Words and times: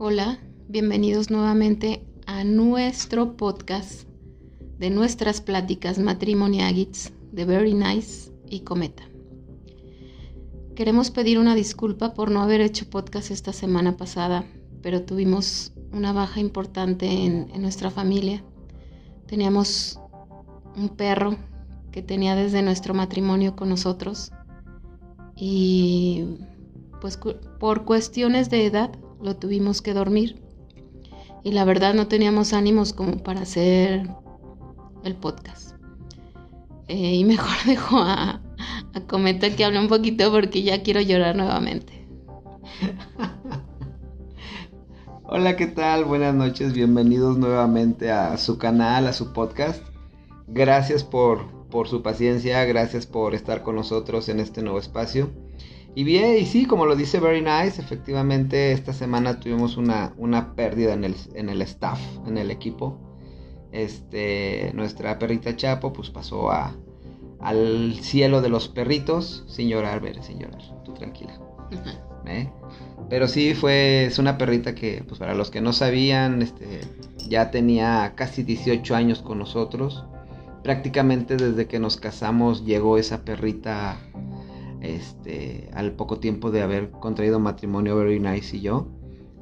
Hola, 0.00 0.38
bienvenidos 0.68 1.28
nuevamente 1.28 2.06
a 2.24 2.44
nuestro 2.44 3.36
podcast 3.36 4.04
de 4.78 4.90
nuestras 4.90 5.40
pláticas 5.40 5.98
matrimoniagits 5.98 7.12
de 7.32 7.44
Very 7.44 7.74
Nice 7.74 8.30
y 8.46 8.60
Cometa. 8.60 9.02
Queremos 10.76 11.10
pedir 11.10 11.40
una 11.40 11.56
disculpa 11.56 12.14
por 12.14 12.30
no 12.30 12.42
haber 12.42 12.60
hecho 12.60 12.88
podcast 12.88 13.32
esta 13.32 13.52
semana 13.52 13.96
pasada, 13.96 14.44
pero 14.82 15.02
tuvimos 15.02 15.72
una 15.92 16.12
baja 16.12 16.38
importante 16.38 17.24
en, 17.24 17.50
en 17.52 17.60
nuestra 17.60 17.90
familia. 17.90 18.44
Teníamos 19.26 19.98
un 20.76 20.90
perro 20.90 21.34
que 21.90 22.02
tenía 22.02 22.36
desde 22.36 22.62
nuestro 22.62 22.94
matrimonio 22.94 23.56
con 23.56 23.68
nosotros 23.68 24.30
y 25.34 26.38
pues 27.00 27.18
por 27.58 27.84
cuestiones 27.84 28.48
de 28.48 28.64
edad 28.66 28.92
lo 29.22 29.36
tuvimos 29.36 29.82
que 29.82 29.94
dormir 29.94 30.40
y 31.42 31.52
la 31.52 31.64
verdad 31.64 31.94
no 31.94 32.08
teníamos 32.08 32.52
ánimos 32.52 32.92
como 32.92 33.22
para 33.22 33.42
hacer 33.42 34.08
el 35.04 35.14
podcast. 35.16 35.74
Eh, 36.88 37.14
y 37.14 37.24
mejor 37.26 37.56
dejo 37.66 37.98
a, 37.98 38.40
a 38.94 39.00
Cometa 39.06 39.54
que 39.54 39.64
hable 39.64 39.80
un 39.80 39.88
poquito 39.88 40.30
porque 40.30 40.62
ya 40.62 40.82
quiero 40.82 41.00
llorar 41.00 41.36
nuevamente. 41.36 42.06
Hola, 45.30 45.56
¿qué 45.56 45.66
tal? 45.66 46.04
Buenas 46.06 46.34
noches, 46.34 46.72
bienvenidos 46.72 47.36
nuevamente 47.36 48.10
a 48.10 48.38
su 48.38 48.56
canal, 48.56 49.06
a 49.06 49.12
su 49.12 49.34
podcast. 49.34 49.82
Gracias 50.46 51.04
por, 51.04 51.68
por 51.68 51.86
su 51.86 52.02
paciencia, 52.02 52.64
gracias 52.64 53.06
por 53.06 53.34
estar 53.34 53.62
con 53.62 53.76
nosotros 53.76 54.30
en 54.30 54.40
este 54.40 54.62
nuevo 54.62 54.78
espacio. 54.78 55.30
Y 55.94 56.04
bien, 56.04 56.36
y 56.38 56.46
sí, 56.46 56.66
como 56.66 56.86
lo 56.86 56.94
dice 56.94 57.18
Very 57.18 57.40
Nice, 57.40 57.80
efectivamente 57.80 58.72
esta 58.72 58.92
semana 58.92 59.40
tuvimos 59.40 59.76
una, 59.76 60.14
una 60.16 60.54
pérdida 60.54 60.92
en 60.92 61.04
el, 61.04 61.16
en 61.34 61.48
el 61.48 61.62
staff, 61.62 62.00
en 62.26 62.38
el 62.38 62.50
equipo. 62.50 62.98
Este, 63.72 64.70
nuestra 64.74 65.18
perrita 65.18 65.56
Chapo 65.56 65.92
pues 65.92 66.10
pasó 66.10 66.50
a, 66.50 66.74
al 67.40 67.96
cielo 68.00 68.40
de 68.40 68.48
los 68.48 68.68
perritos 68.68 69.44
sin 69.48 69.68
llorar, 69.68 70.00
ver, 70.00 70.22
sin 70.22 70.38
llorar, 70.38 70.62
tú 70.84 70.94
tranquila. 70.94 71.38
¿Eh? 72.26 72.50
Pero 73.08 73.26
sí 73.26 73.54
fue, 73.54 74.04
es 74.04 74.18
una 74.18 74.36
perrita 74.36 74.74
que, 74.74 75.02
pues 75.06 75.18
para 75.18 75.34
los 75.34 75.50
que 75.50 75.60
no 75.60 75.72
sabían, 75.72 76.42
este, 76.42 76.80
ya 77.28 77.50
tenía 77.50 78.12
casi 78.16 78.42
18 78.42 78.94
años 78.94 79.22
con 79.22 79.38
nosotros. 79.38 80.04
Prácticamente 80.62 81.36
desde 81.36 81.66
que 81.66 81.78
nos 81.78 81.96
casamos 81.96 82.64
llegó 82.64 82.98
esa 82.98 83.22
perrita 83.22 83.96
este, 84.80 85.70
al 85.72 85.92
poco 85.92 86.18
tiempo 86.18 86.50
de 86.50 86.62
haber 86.62 86.90
contraído 86.90 87.40
matrimonio 87.40 87.96
Very 87.96 88.20
Nice 88.20 88.56
y 88.56 88.60
yo. 88.60 88.88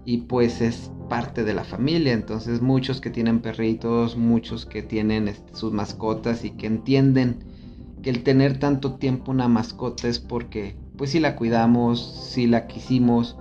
Y 0.04 0.18
pues 0.18 0.60
es 0.60 0.92
parte 1.08 1.42
de 1.42 1.54
la 1.54 1.64
familia, 1.64 2.12
entonces 2.12 2.62
muchos 2.62 3.00
que 3.00 3.10
tienen 3.10 3.40
perritos, 3.40 4.16
muchos 4.16 4.64
que 4.64 4.82
tienen 4.82 5.26
este, 5.28 5.54
sus 5.54 5.72
mascotas 5.72 6.44
y 6.44 6.50
que 6.50 6.66
entienden 6.66 7.44
que 8.02 8.10
el 8.10 8.22
tener 8.22 8.58
tanto 8.58 8.94
tiempo 8.94 9.32
una 9.32 9.48
mascota 9.48 10.06
es 10.06 10.20
porque 10.20 10.76
pues 10.96 11.10
si 11.10 11.20
la 11.20 11.34
cuidamos, 11.34 12.28
si 12.30 12.46
la 12.46 12.66
quisimos 12.68 13.36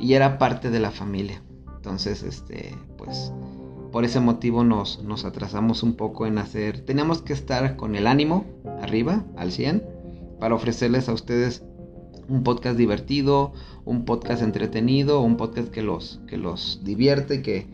y 0.00 0.14
era 0.14 0.38
parte 0.38 0.70
de 0.70 0.80
la 0.80 0.90
familia. 0.90 1.42
Entonces, 1.76 2.22
este, 2.22 2.74
pues 2.96 3.32
por 3.92 4.04
ese 4.04 4.20
motivo 4.20 4.64
nos, 4.64 5.02
nos 5.02 5.24
atrasamos 5.24 5.82
un 5.82 5.94
poco 5.94 6.26
en 6.26 6.38
hacer, 6.38 6.84
teníamos 6.84 7.22
que 7.22 7.32
estar 7.34 7.76
con 7.76 7.96
el 7.96 8.06
ánimo 8.06 8.46
arriba, 8.80 9.24
al 9.36 9.52
100 9.52 9.97
para 10.38 10.54
ofrecerles 10.54 11.08
a 11.08 11.12
ustedes 11.12 11.62
un 12.28 12.42
podcast 12.42 12.76
divertido, 12.76 13.52
un 13.84 14.04
podcast 14.04 14.42
entretenido, 14.42 15.20
un 15.20 15.36
podcast 15.36 15.68
que 15.68 15.82
los, 15.82 16.20
que 16.26 16.36
los 16.36 16.80
divierte 16.84 17.42
que 17.42 17.66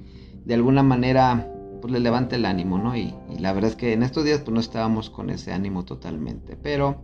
de 0.44 0.54
alguna 0.54 0.82
manera 0.82 1.50
pues 1.80 1.92
les 1.92 2.02
levante 2.02 2.36
el 2.36 2.46
ánimo, 2.46 2.78
¿no? 2.78 2.96
Y, 2.96 3.14
y, 3.30 3.38
la 3.40 3.52
verdad 3.52 3.70
es 3.70 3.76
que 3.76 3.92
en 3.92 4.02
estos 4.02 4.24
días 4.24 4.40
pues 4.40 4.54
no 4.54 4.60
estábamos 4.60 5.10
con 5.10 5.28
ese 5.28 5.52
ánimo 5.52 5.84
totalmente, 5.84 6.56
pero 6.56 7.02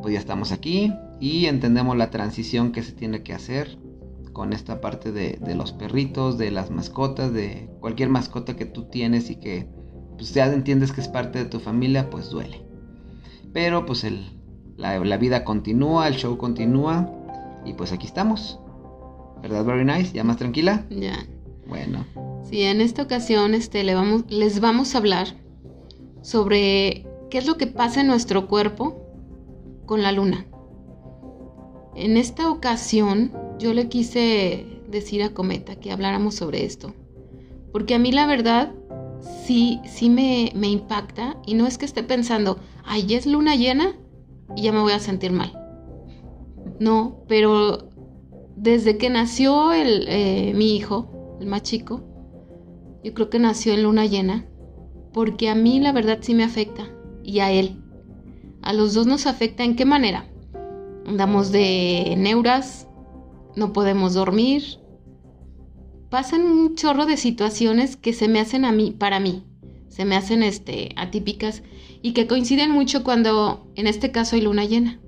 pues 0.00 0.14
ya 0.14 0.18
estamos 0.18 0.50
aquí 0.50 0.92
y 1.20 1.46
entendemos 1.46 1.96
la 1.96 2.10
transición 2.10 2.72
que 2.72 2.82
se 2.82 2.92
tiene 2.92 3.22
que 3.22 3.34
hacer 3.34 3.78
con 4.32 4.52
esta 4.52 4.80
parte 4.80 5.12
de, 5.12 5.38
de 5.40 5.54
los 5.54 5.72
perritos, 5.72 6.38
de 6.38 6.50
las 6.50 6.70
mascotas, 6.70 7.32
de 7.32 7.68
cualquier 7.80 8.08
mascota 8.08 8.56
que 8.56 8.64
tú 8.64 8.84
tienes 8.84 9.30
y 9.30 9.36
que 9.36 9.68
pues 10.16 10.34
ya 10.34 10.46
entiendes 10.46 10.92
que 10.92 11.00
es 11.00 11.08
parte 11.08 11.38
de 11.38 11.44
tu 11.44 11.60
familia, 11.60 12.10
pues 12.10 12.30
duele. 12.30 12.62
Pero 13.52 13.84
pues 13.84 14.04
el, 14.04 14.41
la, 14.76 15.16
vida 15.16 15.44
continúa, 15.44 16.08
el 16.08 16.14
show 16.14 16.36
continúa 16.36 17.10
y 17.64 17.74
pues 17.74 17.92
aquí 17.92 18.06
estamos. 18.06 18.58
¿Verdad, 19.42 19.64
Very 19.64 19.84
Nice? 19.84 20.12
¿Ya 20.12 20.24
más 20.24 20.36
tranquila? 20.36 20.86
Ya. 20.90 21.26
Bueno. 21.66 22.04
Sí, 22.44 22.62
en 22.62 22.80
esta 22.80 23.02
ocasión 23.02 23.54
este, 23.54 23.82
le 23.84 23.94
vamos, 23.94 24.24
les 24.28 24.60
vamos 24.60 24.94
a 24.94 24.98
hablar 24.98 25.28
sobre 26.20 27.06
qué 27.30 27.38
es 27.38 27.46
lo 27.46 27.56
que 27.56 27.66
pasa 27.66 28.00
en 28.00 28.06
nuestro 28.06 28.46
cuerpo 28.46 29.02
con 29.86 30.02
la 30.02 30.12
luna. 30.12 30.46
En 31.94 32.16
esta 32.16 32.50
ocasión 32.50 33.32
yo 33.58 33.74
le 33.74 33.88
quise 33.88 34.66
decir 34.88 35.22
a 35.22 35.34
Cometa 35.34 35.76
que 35.76 35.92
habláramos 35.92 36.34
sobre 36.34 36.64
esto. 36.64 36.94
Porque 37.72 37.94
a 37.94 37.98
mí 37.98 38.12
la 38.12 38.26
verdad 38.26 38.72
sí, 39.46 39.80
sí 39.84 40.10
me, 40.10 40.52
me 40.54 40.68
impacta 40.68 41.36
y 41.46 41.54
no 41.54 41.66
es 41.66 41.78
que 41.78 41.84
esté 41.84 42.02
pensando, 42.02 42.58
ay, 42.84 43.14
es 43.14 43.26
luna 43.26 43.56
llena 43.56 43.94
y 44.56 44.62
ya 44.62 44.72
me 44.72 44.80
voy 44.80 44.92
a 44.92 44.98
sentir 44.98 45.32
mal. 45.32 45.58
No, 46.78 47.24
pero 47.28 47.88
desde 48.56 48.98
que 48.98 49.10
nació 49.10 49.72
el, 49.72 50.06
eh, 50.08 50.52
mi 50.54 50.76
hijo, 50.76 51.36
el 51.40 51.46
más 51.46 51.62
chico, 51.62 52.02
yo 53.04 53.14
creo 53.14 53.30
que 53.30 53.38
nació 53.38 53.72
en 53.74 53.82
luna 53.82 54.06
llena, 54.06 54.46
porque 55.12 55.48
a 55.48 55.54
mí 55.54 55.80
la 55.80 55.92
verdad 55.92 56.18
sí 56.20 56.34
me 56.34 56.44
afecta, 56.44 56.88
y 57.22 57.40
a 57.40 57.50
él. 57.50 57.82
A 58.62 58.72
los 58.72 58.94
dos 58.94 59.06
nos 59.06 59.26
afecta 59.26 59.64
en 59.64 59.76
qué 59.76 59.84
manera. 59.84 60.28
Andamos 61.06 61.50
de 61.50 62.14
neuras, 62.16 62.86
no 63.56 63.72
podemos 63.72 64.14
dormir. 64.14 64.78
Pasan 66.10 66.42
un 66.42 66.74
chorro 66.76 67.06
de 67.06 67.16
situaciones 67.16 67.96
que 67.96 68.12
se 68.12 68.28
me 68.28 68.38
hacen 68.38 68.64
a 68.64 68.72
mí, 68.72 68.92
para 68.92 69.18
mí, 69.18 69.44
se 69.88 70.04
me 70.04 70.16
hacen 70.16 70.42
este, 70.42 70.90
atípicas 70.96 71.62
y 72.02 72.12
que 72.12 72.26
coinciden 72.26 72.70
mucho 72.70 73.04
cuando 73.04 73.70
en 73.76 73.86
este 73.86 74.10
caso 74.10 74.36
hay 74.36 74.42
luna 74.42 74.64
llena. 74.64 75.00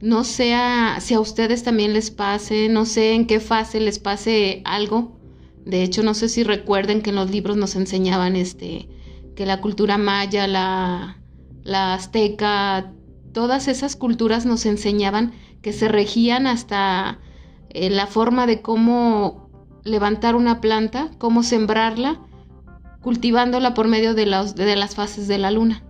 No 0.00 0.24
sé 0.24 0.54
si 1.00 1.14
a 1.14 1.20
ustedes 1.20 1.62
también 1.62 1.92
les 1.92 2.10
pase, 2.10 2.68
no 2.68 2.86
sé 2.86 3.12
en 3.12 3.26
qué 3.26 3.40
fase 3.40 3.80
les 3.80 3.98
pase 3.98 4.62
algo. 4.64 5.18
De 5.64 5.82
hecho, 5.82 6.02
no 6.02 6.14
sé 6.14 6.28
si 6.28 6.42
recuerden 6.42 7.02
que 7.02 7.10
en 7.10 7.16
los 7.16 7.30
libros 7.30 7.56
nos 7.56 7.76
enseñaban 7.76 8.36
este 8.36 8.88
que 9.34 9.46
la 9.46 9.60
cultura 9.60 9.98
maya, 9.98 10.46
la, 10.46 11.18
la 11.62 11.94
azteca, 11.94 12.92
todas 13.32 13.68
esas 13.68 13.94
culturas 13.94 14.46
nos 14.46 14.64
enseñaban 14.64 15.32
que 15.60 15.74
se 15.74 15.88
regían 15.88 16.46
hasta 16.46 17.20
eh, 17.68 17.90
la 17.90 18.06
forma 18.06 18.46
de 18.46 18.62
cómo 18.62 19.50
levantar 19.84 20.36
una 20.36 20.62
planta, 20.62 21.10
cómo 21.18 21.42
sembrarla 21.42 22.22
cultivándola 23.06 23.72
por 23.72 23.86
medio 23.86 24.14
de, 24.14 24.24
de 24.24 24.74
las 24.74 24.96
fases 24.96 25.28
de 25.28 25.38
la 25.38 25.52
luna. 25.52 25.84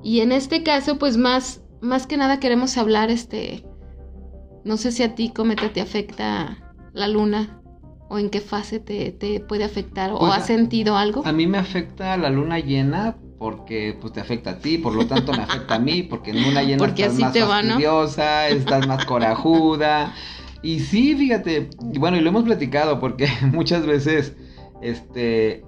Y 0.00 0.20
en 0.20 0.30
este 0.30 0.62
caso, 0.62 0.96
pues 0.96 1.16
más, 1.16 1.60
más 1.80 2.06
que 2.06 2.16
nada 2.16 2.38
queremos 2.38 2.78
hablar, 2.78 3.10
este, 3.10 3.64
no 4.64 4.76
sé 4.76 4.92
si 4.92 5.02
a 5.02 5.16
ti, 5.16 5.30
Cometa, 5.30 5.72
te 5.72 5.80
afecta 5.80 6.72
la 6.92 7.08
luna 7.08 7.60
o 8.08 8.20
en 8.20 8.30
qué 8.30 8.40
fase 8.40 8.78
te, 8.78 9.10
te 9.10 9.40
puede 9.40 9.64
afectar 9.64 10.12
o 10.12 10.20
pues 10.20 10.34
has 10.34 10.46
sentido 10.46 10.96
algo. 10.96 11.26
A 11.26 11.32
mí 11.32 11.48
me 11.48 11.58
afecta 11.58 12.16
la 12.16 12.30
luna 12.30 12.60
llena 12.60 13.16
porque 13.36 13.98
pues 14.00 14.12
te 14.12 14.20
afecta 14.20 14.50
a 14.50 14.58
ti, 14.60 14.78
por 14.78 14.94
lo 14.94 15.08
tanto 15.08 15.32
me 15.32 15.42
afecta 15.42 15.74
a 15.74 15.78
mí, 15.80 16.04
porque 16.04 16.30
en 16.30 16.44
luna 16.44 16.62
llena 16.62 16.78
porque 16.78 17.06
estás 17.06 17.18
más 17.18 17.32
te 17.32 17.44
fastidiosa, 17.44 18.48
estás 18.50 18.86
más 18.86 19.04
corajuda. 19.04 20.14
Y 20.62 20.78
sí, 20.78 21.16
fíjate, 21.16 21.70
bueno, 21.98 22.18
y 22.18 22.20
lo 22.20 22.28
hemos 22.28 22.44
platicado 22.44 23.00
porque 23.00 23.26
muchas 23.52 23.84
veces 23.84 24.36
este, 24.80 25.64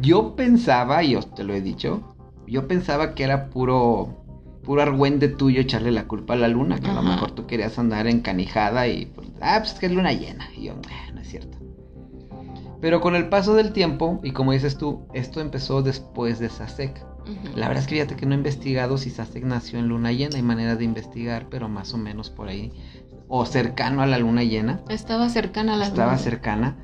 yo 0.00 0.36
pensaba, 0.36 1.02
y 1.02 1.16
os 1.16 1.34
te 1.34 1.44
lo 1.44 1.54
he 1.54 1.60
dicho, 1.60 2.14
yo 2.46 2.66
pensaba 2.68 3.14
que 3.14 3.24
era 3.24 3.50
puro, 3.50 4.24
puro 4.62 4.82
argüende 4.82 5.28
tuyo 5.28 5.60
echarle 5.60 5.90
la 5.90 6.06
culpa 6.06 6.34
a 6.34 6.36
la 6.36 6.48
luna, 6.48 6.78
que 6.78 6.90
a 6.90 6.94
lo 6.94 7.02
mejor 7.02 7.32
tú 7.32 7.46
querías 7.46 7.78
andar 7.78 8.06
encanijada 8.06 8.88
y, 8.88 9.06
pues, 9.06 9.28
ah, 9.40 9.56
pues 9.58 9.72
es 9.72 9.78
que 9.78 9.86
es 9.86 9.92
luna 9.92 10.12
llena. 10.12 10.48
Y 10.56 10.64
yo, 10.64 10.74
no 11.14 11.20
es 11.20 11.28
cierto. 11.28 11.58
Pero 12.80 13.00
con 13.00 13.14
el 13.16 13.28
paso 13.28 13.54
del 13.54 13.72
tiempo, 13.72 14.20
y 14.22 14.32
como 14.32 14.52
dices 14.52 14.76
tú, 14.76 15.06
esto 15.14 15.40
empezó 15.40 15.82
después 15.82 16.38
de 16.38 16.50
Sasek. 16.50 17.04
La 17.54 17.68
verdad 17.68 17.82
es 17.82 17.86
que 17.88 17.94
fíjate 17.94 18.16
que 18.16 18.26
no 18.26 18.34
he 18.34 18.36
investigado 18.36 18.98
si 18.98 19.08
Sasek 19.08 19.44
nació 19.44 19.78
en 19.78 19.88
luna 19.88 20.12
llena, 20.12 20.36
hay 20.36 20.42
manera 20.42 20.76
de 20.76 20.84
investigar, 20.84 21.46
pero 21.48 21.70
más 21.70 21.94
o 21.94 21.96
menos 21.96 22.28
por 22.28 22.48
ahí. 22.48 22.72
O 23.28 23.46
cercano 23.46 24.02
a 24.02 24.06
la 24.06 24.18
luna 24.18 24.44
llena. 24.44 24.82
Estaba 24.90 25.30
cercana 25.30 25.74
a 25.74 25.76
la 25.78 25.86
Estaba 25.86 26.18
cercana. 26.18 26.76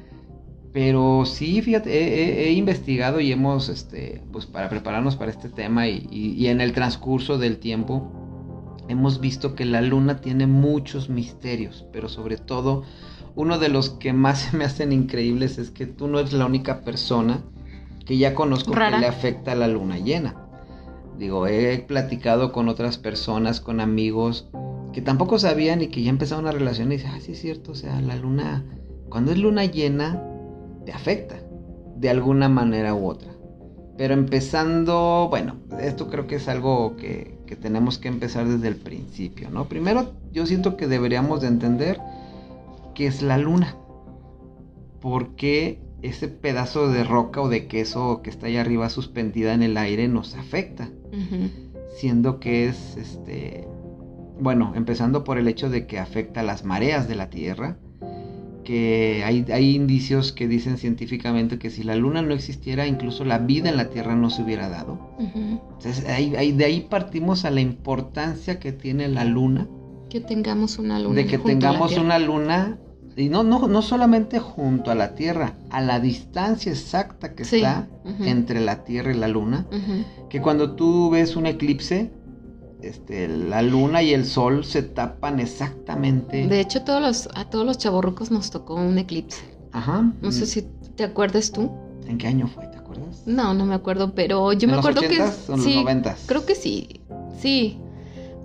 Pero 0.73 1.25
sí, 1.27 1.61
fíjate, 1.63 2.49
he, 2.49 2.53
investigado 2.53 3.21
y 3.21 3.33
hemos, 3.33 3.69
este, 3.69 4.23
pues 4.31 4.47
para 4.47 4.69
prepararnos 4.69 5.17
para 5.17 5.31
este 5.31 5.49
tema 5.49 5.89
y, 5.89 6.47
en 6.47 6.61
el 6.61 6.73
transcurso 6.73 7.39
del 7.39 7.59
tiempo, 7.59 8.13
hemos 8.89 9.21
visto 9.21 9.57
que 9.57 9.65
la 9.65 9.83
luna 9.83 10.21
tiene 10.21 10.47
muchos 10.47 11.09
misterios, 11.09 11.87
pero 11.93 12.09
sobre 12.09 12.37
todo 12.37 12.85
uno 13.35 13.59
de 13.59 13.69
los 13.69 13.91
que 13.91 14.13
más 14.13 14.53
me 14.55 14.65
hacen 14.65 14.93
increíbles 14.93 15.59
es 15.59 15.71
que 15.71 15.87
tú 15.87 16.07
no 16.07 16.21
eres 16.21 16.33
la 16.33 16.47
única 16.47 16.83
persona 16.83 17.43
que 18.07 18.17
ya 18.17 18.35
conozco 18.35 18.73
que 18.73 18.99
le 18.99 19.07
afecta 19.07 19.53
a 19.53 19.57
la 19.57 19.69
luna 19.69 19.99
llena. 19.99 20.37
Digo, 21.19 21.47
he 21.47 21.79
platicado 21.79 22.53
con 22.53 22.69
otras 22.69 22.97
personas, 22.97 23.61
con 23.61 23.81
amigos 23.81 24.49
que 24.93 25.03
tampoco 25.03 25.39
sabían 25.39 25.83
y 25.83 25.89
que 25.89 26.03
ya 26.03 26.11
empezaron 26.11 26.45
una 26.45 26.53
relación 26.53 26.91
y 26.91 26.97
dicen, 26.97 27.11
ah, 27.15 27.21
sí 27.21 27.33
es 27.33 27.41
cierto, 27.41 27.73
o 27.73 27.75
sea, 27.75 28.01
la 28.01 28.17
luna, 28.17 28.65
cuando 29.09 29.33
es 29.33 29.39
luna 29.39 29.65
llena, 29.65 30.30
te 30.85 30.93
afecta 30.93 31.37
de 31.97 32.11
alguna 32.11 32.49
manera 32.49 32.95
u 32.95 33.07
otra. 33.07 33.33
Pero 33.97 34.15
empezando, 34.15 35.27
bueno, 35.29 35.57
esto 35.79 36.09
creo 36.09 36.27
que 36.27 36.37
es 36.37 36.49
algo 36.49 36.97
que, 36.97 37.39
que 37.47 37.57
tenemos 37.57 37.99
que 37.99 38.09
empezar 38.09 38.49
desde 38.49 38.69
el 38.69 38.77
principio, 38.77 39.51
¿no? 39.51 39.69
Primero, 39.69 40.13
yo 40.33 40.47
siento 40.47 40.77
que 40.77 40.87
deberíamos 40.87 41.43
de 41.43 41.49
entender 41.49 42.01
qué 42.95 43.07
es 43.07 43.23
la 43.23 43.37
luna. 43.37 43.77
¿Por 45.01 45.35
qué 45.35 45.83
ese 46.03 46.29
pedazo 46.29 46.89
de 46.89 47.05
roca 47.05 47.43
o 47.43 47.49
de 47.49 47.67
queso 47.67 48.23
que 48.23 48.31
está 48.31 48.47
ahí 48.47 48.57
arriba 48.57 48.89
suspendida 48.89 49.53
en 49.53 49.63
el 49.63 49.77
aire 49.77 50.09
nos 50.09 50.35
afecta? 50.35 50.89
Siendo 51.99 52.41
que 52.41 52.69
es, 52.69 52.97
este, 52.97 53.67
bueno, 54.39 54.73
empezando 54.75 55.25
por 55.25 55.37
el 55.37 55.49
hecho 55.49 55.69
de 55.69 55.87
que 55.87 55.99
afecta 55.99 56.43
las 56.43 56.65
mareas 56.65 57.09
de 57.09 57.17
la 57.17 57.29
Tierra, 57.29 57.77
que 58.71 59.25
hay, 59.25 59.45
hay, 59.53 59.75
indicios 59.75 60.31
que 60.31 60.47
dicen 60.47 60.79
científicamente 60.79 61.59
que 61.59 61.71
si 61.71 61.83
la 61.83 61.97
luna 61.97 62.23
no 62.23 62.33
existiera, 62.33 62.87
incluso 62.87 63.25
la 63.25 63.39
vida 63.39 63.69
en 63.69 63.77
la 63.77 63.91
Tierra 63.91 64.15
no 64.15 64.31
se 64.31 64.43
hubiera 64.45 64.69
dado. 64.69 65.17
Entonces, 65.19 66.05
de 66.05 66.65
ahí 66.65 66.87
partimos 66.89 67.45
a 67.45 67.51
la 67.51 67.61
importancia 67.61 68.61
que 68.61 68.71
tiene 68.71 69.09
la 69.09 69.25
luna. 69.25 69.67
Que 70.09 70.21
tengamos 70.21 70.79
una 70.79 71.01
luna. 71.01 71.17
De 71.17 71.27
que 71.27 71.39
tengamos 71.39 71.99
una 71.99 72.21
luna, 72.21 72.79
y 73.17 73.29
no, 73.29 73.43
no, 73.43 73.67
no 73.67 73.83
solamente 73.83 74.39
junto 74.39 74.93
a 74.93 74.95
la 74.95 75.17
Tierra, 75.17 75.55
a 75.71 75.81
la 75.81 75.99
distancia 75.99 76.71
exacta 76.71 77.35
que 77.35 77.43
está 77.43 77.89
entre 78.21 78.61
la 78.61 78.85
Tierra 78.85 79.13
y 79.13 79.19
la 79.19 79.27
luna, 79.27 79.67
que 80.29 80.41
cuando 80.41 80.77
tú 80.77 81.11
ves 81.11 81.35
un 81.35 81.47
eclipse, 81.47 82.13
este, 82.83 83.29
la 83.29 83.63
luna 83.63 84.03
y 84.03 84.13
el 84.15 84.25
sol 84.25 84.65
se 84.65 84.83
tapan 84.83 85.41
exactamente. 85.41 86.47
De 86.47 86.61
hecho, 86.61 86.83
todos 86.83 87.01
los, 87.03 87.29
a 87.35 87.49
todos 87.49 87.67
los 87.67 87.79
chavorrucos 87.79 88.31
nos 88.31 88.51
tocó 88.51 88.75
un 88.75 88.99
eclipse. 88.99 89.43
Ajá. 89.73 90.13
No 90.21 90.33
sé 90.33 90.47
si 90.47 90.63
te 90.97 91.05
acuerdas 91.05 91.53
tú. 91.53 91.71
¿En 92.07 92.19
qué 92.19 92.27
año 92.27 92.49
fue? 92.49 92.67
¿Te 92.67 92.79
acuerdas? 92.79 93.23
No, 93.27 93.55
no 93.55 93.67
me 93.67 93.75
acuerdo, 93.75 94.15
pero 94.15 94.53
yo 94.53 94.69
me 94.69 94.75
acuerdo 94.75 95.01
que. 95.03 95.21
¿O 95.21 95.57
los 95.57 95.63
sí, 95.63 95.85
Creo 96.27 96.45
que 96.45 96.55
sí. 96.55 97.01
Sí. 97.39 97.79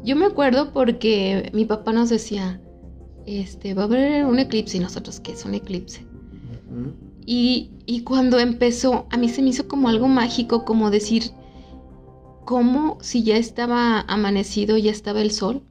Yo 0.03 0.15
me 0.15 0.25
acuerdo 0.25 0.71
porque 0.71 1.49
mi 1.53 1.65
papá 1.65 1.91
nos 1.91 2.09
decía, 2.09 2.61
este, 3.25 3.73
va 3.73 3.83
a 3.83 3.85
haber 3.85 4.25
un 4.25 4.37
eclipse 4.37 4.77
y 4.77 4.79
nosotros, 4.79 5.19
¿qué 5.19 5.31
es 5.31 5.45
un 5.45 5.55
eclipse? 5.55 6.05
y, 7.25 7.71
y 7.85 8.01
cuando 8.01 8.37
empezó, 8.37 9.07
a 9.09 9.17
mí 9.17 9.29
se 9.29 9.41
me 9.41 9.49
hizo 9.49 9.67
como 9.67 9.89
algo 9.89 10.07
mágico, 10.07 10.63
como 10.63 10.91
decir, 10.91 11.31
cómo 12.45 12.97
si 13.01 13.23
ya 13.23 13.37
estaba 13.37 14.01
amanecido, 14.01 14.77
ya 14.77 14.91
estaba 14.91 15.21
el 15.21 15.31
sol, 15.31 15.63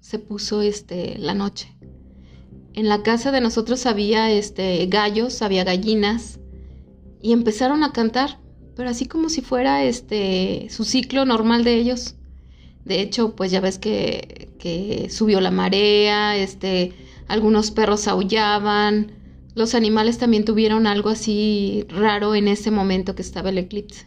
se 0.00 0.18
puso 0.18 0.62
este 0.62 1.18
la 1.18 1.34
noche. 1.34 1.76
En 2.72 2.88
la 2.88 3.02
casa 3.02 3.32
de 3.32 3.40
nosotros 3.40 3.86
había 3.86 4.30
este 4.30 4.86
gallos, 4.86 5.42
había 5.42 5.64
gallinas 5.64 6.38
y 7.20 7.32
empezaron 7.32 7.82
a 7.82 7.92
cantar, 7.92 8.38
pero 8.76 8.88
así 8.88 9.06
como 9.06 9.28
si 9.28 9.40
fuera 9.40 9.82
este 9.82 10.68
su 10.70 10.84
ciclo 10.84 11.24
normal 11.24 11.64
de 11.64 11.74
ellos. 11.74 12.14
De 12.84 13.00
hecho, 13.00 13.34
pues 13.34 13.50
ya 13.50 13.60
ves 13.60 13.78
que, 13.78 14.52
que 14.60 15.10
subió 15.10 15.40
la 15.40 15.50
marea, 15.50 16.36
este, 16.36 16.92
algunos 17.26 17.72
perros 17.72 18.06
aullaban, 18.06 19.10
los 19.56 19.74
animales 19.74 20.18
también 20.18 20.44
tuvieron 20.44 20.86
algo 20.86 21.08
así 21.08 21.84
raro 21.88 22.36
en 22.36 22.46
ese 22.46 22.70
momento 22.70 23.16
que 23.16 23.22
estaba 23.22 23.48
el 23.48 23.58
eclipse. 23.58 24.06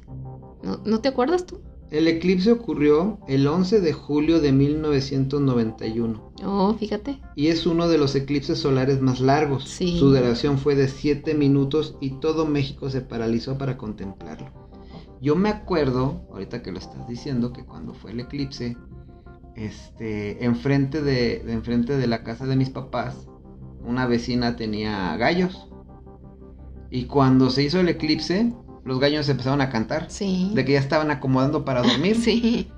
¿No, 0.64 0.82
¿no 0.86 1.02
te 1.02 1.10
acuerdas 1.10 1.46
tú? 1.46 1.60
El 1.92 2.08
eclipse 2.08 2.52
ocurrió 2.52 3.18
el 3.28 3.48
11 3.48 3.82
de 3.82 3.94
julio 3.94 4.40
de 4.40 4.52
1991. 4.52 6.34
Oh, 6.46 6.76
fíjate. 6.76 7.20
Y 7.36 7.48
es 7.48 7.66
uno 7.66 7.88
de 7.88 7.98
los 7.98 8.14
eclipses 8.14 8.60
solares 8.60 9.02
más 9.02 9.20
largos. 9.20 9.64
Su 9.64 10.10
duración 10.12 10.60
fue 10.60 10.76
de 10.76 10.88
7 10.88 11.34
minutos 11.34 11.96
y 12.00 12.20
todo 12.20 12.46
México 12.46 12.92
se 12.92 13.02
paralizó 13.02 13.58
para 13.58 13.78
contemplarlo. 13.78 14.52
Yo 15.20 15.36
me 15.36 15.50
acuerdo, 15.50 16.22
ahorita 16.32 16.62
que 16.62 16.72
lo 16.72 16.78
estás 16.78 17.08
diciendo, 17.08 17.52
que 17.54 17.66
cuando 17.66 17.96
fue 17.96 18.12
el 18.12 18.20
eclipse, 18.20 18.78
este, 19.56 20.46
enfrente 20.46 21.02
de, 21.02 21.40
de 21.40 21.54
enfrente 21.54 21.98
de 21.98 22.08
la 22.08 22.24
casa 22.24 22.46
de 22.46 22.56
mis 22.56 22.70
papás, 22.70 23.28
una 23.84 24.06
vecina 24.06 24.56
tenía 24.56 25.18
gallos. 25.18 25.68
Y 26.92 27.06
cuando 27.06 27.50
se 27.50 27.64
hizo 27.64 27.80
el 27.80 27.90
eclipse, 27.90 28.54
los 28.86 29.00
gallos 29.00 29.30
empezaron 29.30 29.62
a 29.62 29.70
cantar. 29.70 30.08
Sí. 30.10 30.52
De 30.54 30.66
que 30.66 30.74
ya 30.74 30.80
estaban 30.80 31.12
acomodando 31.12 31.66
para 31.66 31.82
dormir. 31.82 32.16
sí. 32.22 32.72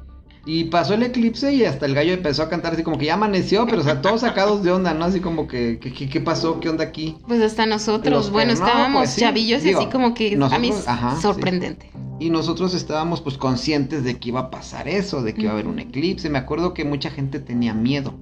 Y 0.46 0.66
pasó 0.66 0.96
el 0.96 1.04
eclipse 1.04 1.54
y 1.54 1.66
hasta 1.66 1.86
el 1.86 1.94
gallo 1.94 2.14
empezó 2.14 2.42
a 2.42 2.50
cantar 2.50 2.74
así 2.74 2.82
como 2.82 2.98
que 2.98 3.06
ya 3.06 3.14
amaneció, 3.14 3.68
pero 3.68 3.82
o 3.82 3.84
sea, 3.84 4.02
todos 4.02 4.22
sacados 4.22 4.64
de 4.64 4.72
onda, 4.72 4.94
¿no? 4.96 5.06
Así 5.06 5.20
como 5.20 5.48
que, 5.48 5.78
¿qué 5.80 6.20
pasó? 6.20 6.60
¿Qué 6.60 6.68
onda 6.68 6.84
aquí? 6.84 7.16
Pues 7.28 7.42
hasta 7.42 7.68
nosotros, 7.68 8.32
bueno, 8.32 8.52
estábamos 8.52 9.02
pues 9.02 9.18
chavillos 9.18 9.64
y 9.64 9.74
así 9.74 9.86
como 9.88 10.16
que 10.16 10.40
a 10.52 10.58
mí 10.58 10.74
sorprendente. 11.22 11.92
Y 12.20 12.32
nosotros 12.32 12.74
estábamos 12.74 13.22
pues 13.22 13.38
conscientes 13.38 14.04
de 14.04 14.18
que 14.18 14.30
iba 14.30 14.40
a 14.40 14.50
pasar 14.52 14.88
eso, 14.88 15.22
de 15.22 15.34
que 15.34 15.42
iba 15.42 15.52
a 15.52 15.54
haber 15.54 15.68
un 15.68 15.80
eclipse. 15.80 16.30
Me 16.30 16.40
acuerdo 16.40 16.74
que 16.74 16.86
mucha 16.86 17.12
gente 17.12 17.40
tenía 17.40 17.74
miedo. 17.74 18.16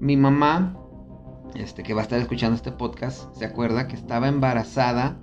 Mi 0.00 0.16
mamá, 0.18 0.76
este, 1.54 1.82
que 1.82 1.94
va 1.94 2.00
a 2.00 2.04
estar 2.04 2.20
escuchando 2.20 2.56
este 2.56 2.72
podcast, 2.72 3.34
se 3.34 3.46
acuerda 3.46 3.88
que 3.88 3.96
estaba 3.96 4.28
embarazada 4.28 5.18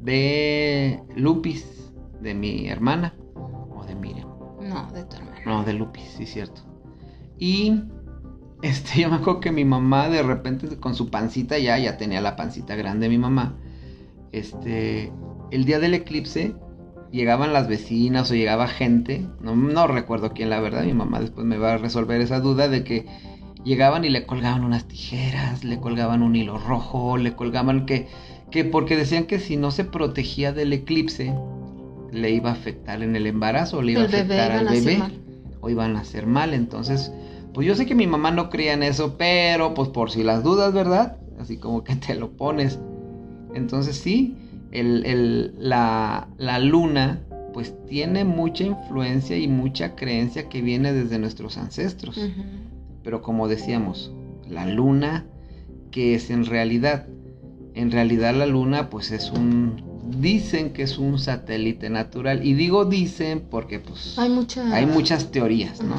de 0.00 1.02
Lupis, 1.16 1.92
de 2.20 2.34
mi 2.34 2.68
hermana, 2.68 3.14
o 3.34 3.84
de 3.86 3.94
Miriam. 3.94 4.28
No, 4.60 4.90
de 4.92 5.04
tu 5.04 5.16
hermana. 5.16 5.40
No, 5.46 5.64
de 5.64 5.72
Lupis, 5.72 6.04
sí, 6.16 6.26
cierto. 6.26 6.62
Y 7.38 7.82
este, 8.62 9.00
yo 9.00 9.10
me 9.10 9.16
acuerdo 9.16 9.40
que 9.40 9.52
mi 9.52 9.64
mamá 9.64 10.08
de 10.08 10.22
repente 10.22 10.78
con 10.78 10.94
su 10.94 11.10
pancita 11.10 11.58
ya, 11.58 11.78
ya 11.78 11.96
tenía 11.96 12.20
la 12.20 12.36
pancita 12.36 12.74
grande 12.74 13.08
mi 13.08 13.18
mamá. 13.18 13.56
Este, 14.32 15.12
el 15.50 15.64
día 15.64 15.78
del 15.78 15.94
eclipse 15.94 16.54
llegaban 17.10 17.52
las 17.52 17.68
vecinas 17.68 18.30
o 18.30 18.34
llegaba 18.34 18.68
gente, 18.68 19.26
no, 19.40 19.56
no 19.56 19.86
recuerdo 19.86 20.32
quién 20.32 20.50
la 20.50 20.60
verdad, 20.60 20.84
mi 20.84 20.92
mamá 20.92 21.20
después 21.20 21.46
me 21.46 21.56
va 21.56 21.74
a 21.74 21.78
resolver 21.78 22.20
esa 22.20 22.40
duda 22.40 22.68
de 22.68 22.84
que 22.84 23.06
llegaban 23.64 24.04
y 24.04 24.10
le 24.10 24.26
colgaban 24.26 24.64
unas 24.64 24.86
tijeras, 24.86 25.64
le 25.64 25.80
colgaban 25.80 26.22
un 26.22 26.36
hilo 26.36 26.58
rojo, 26.58 27.16
le 27.16 27.34
colgaban 27.34 27.86
que 27.86 28.08
que 28.50 28.64
porque 28.64 28.96
decían 28.96 29.24
que 29.24 29.38
si 29.38 29.56
no 29.56 29.70
se 29.70 29.84
protegía 29.84 30.52
del 30.52 30.72
eclipse, 30.72 31.34
le 32.12 32.30
iba 32.30 32.50
a 32.50 32.54
afectar 32.54 33.02
en 33.02 33.16
el 33.16 33.26
embarazo, 33.26 33.82
le 33.82 33.92
iba 33.92 34.02
a 34.02 34.06
afectar 34.06 34.52
al 34.52 34.68
bebé, 34.68 35.02
o 35.60 35.68
iban 35.68 35.96
a 35.96 36.00
hacer 36.00 36.26
mal. 36.26 36.54
Entonces, 36.54 37.12
pues 37.52 37.66
yo 37.66 37.74
sé 37.74 37.86
que 37.86 37.94
mi 37.94 38.06
mamá 38.06 38.30
no 38.30 38.50
creía 38.50 38.72
en 38.72 38.82
eso, 38.82 39.16
pero 39.18 39.74
pues 39.74 39.88
por 39.88 40.10
si 40.10 40.22
las 40.22 40.42
dudas, 40.42 40.72
¿verdad? 40.72 41.18
Así 41.38 41.56
como 41.56 41.84
que 41.84 41.96
te 41.96 42.14
lo 42.14 42.30
pones. 42.30 42.78
Entonces 43.54 43.96
sí, 43.96 44.36
el, 44.70 45.54
la, 45.58 46.28
la 46.36 46.58
luna 46.58 47.20
pues 47.52 47.74
tiene 47.86 48.24
mucha 48.24 48.64
influencia 48.64 49.36
y 49.36 49.48
mucha 49.48 49.96
creencia 49.96 50.48
que 50.48 50.62
viene 50.62 50.92
desde 50.92 51.18
nuestros 51.18 51.56
ancestros. 51.58 52.20
Pero 53.02 53.22
como 53.22 53.48
decíamos, 53.48 54.12
la 54.48 54.66
luna, 54.66 55.26
que 55.90 56.14
es 56.14 56.30
en 56.30 56.44
realidad? 56.44 57.06
En 57.78 57.92
realidad 57.92 58.34
la 58.34 58.46
luna 58.46 58.90
pues 58.90 59.12
es 59.12 59.30
un 59.30 59.82
dicen 60.20 60.72
que 60.72 60.82
es 60.82 60.98
un 60.98 61.18
satélite 61.18 61.90
natural 61.90 62.44
y 62.44 62.54
digo 62.54 62.84
dicen 62.84 63.46
porque 63.50 63.78
pues 63.78 64.18
hay, 64.18 64.30
muchas 64.30 64.72
hay 64.72 64.86
muchas 64.86 65.30
teorías, 65.30 65.82
¿no? 65.82 65.96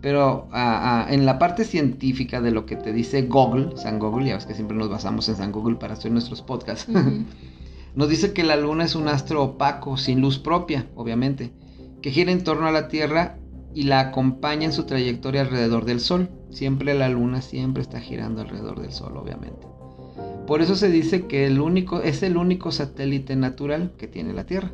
Pero 0.00 0.48
en 0.52 1.26
la 1.26 1.38
parte 1.38 1.64
científica 1.64 2.40
de 2.40 2.52
lo 2.52 2.66
que 2.66 2.76
te 2.76 2.92
dice 2.92 3.22
Google, 3.22 3.76
San 3.76 3.98
Google, 3.98 4.28
ya 4.28 4.34
ves 4.36 4.46
que 4.46 4.54
siempre 4.54 4.76
nos 4.76 4.88
basamos 4.88 5.28
en 5.28 5.36
San 5.36 5.50
Google 5.50 5.76
para 5.76 5.94
hacer 5.94 6.12
nuestros 6.12 6.42
podcasts, 6.42 6.86
nos 7.96 8.08
dice 8.08 8.32
que 8.32 8.44
la 8.44 8.54
luna 8.54 8.84
es 8.84 8.94
un 8.94 9.08
astro 9.08 9.42
opaco, 9.42 9.96
sin 9.96 10.20
luz 10.20 10.38
propia, 10.38 10.86
obviamente, 10.94 11.52
que 12.02 12.12
gira 12.12 12.30
en 12.30 12.44
torno 12.44 12.68
a 12.68 12.72
la 12.72 12.86
Tierra 12.86 13.38
y 13.74 13.84
la 13.84 13.98
acompaña 13.98 14.66
en 14.66 14.72
su 14.72 14.84
trayectoria 14.84 15.40
alrededor 15.40 15.84
del 15.84 15.98
Sol. 15.98 16.28
Siempre 16.50 16.94
la 16.94 17.08
luna 17.08 17.42
siempre 17.42 17.82
está 17.82 18.00
girando 18.00 18.42
alrededor 18.42 18.80
del 18.80 18.92
Sol, 18.92 19.16
obviamente. 19.16 19.66
Por 20.46 20.62
eso 20.62 20.76
se 20.76 20.90
dice 20.90 21.26
que 21.26 21.46
el 21.46 21.60
único, 21.60 22.02
es 22.02 22.22
el 22.22 22.36
único 22.36 22.70
satélite 22.70 23.34
natural 23.34 23.92
que 23.98 24.06
tiene 24.06 24.32
la 24.32 24.44
Tierra. 24.44 24.70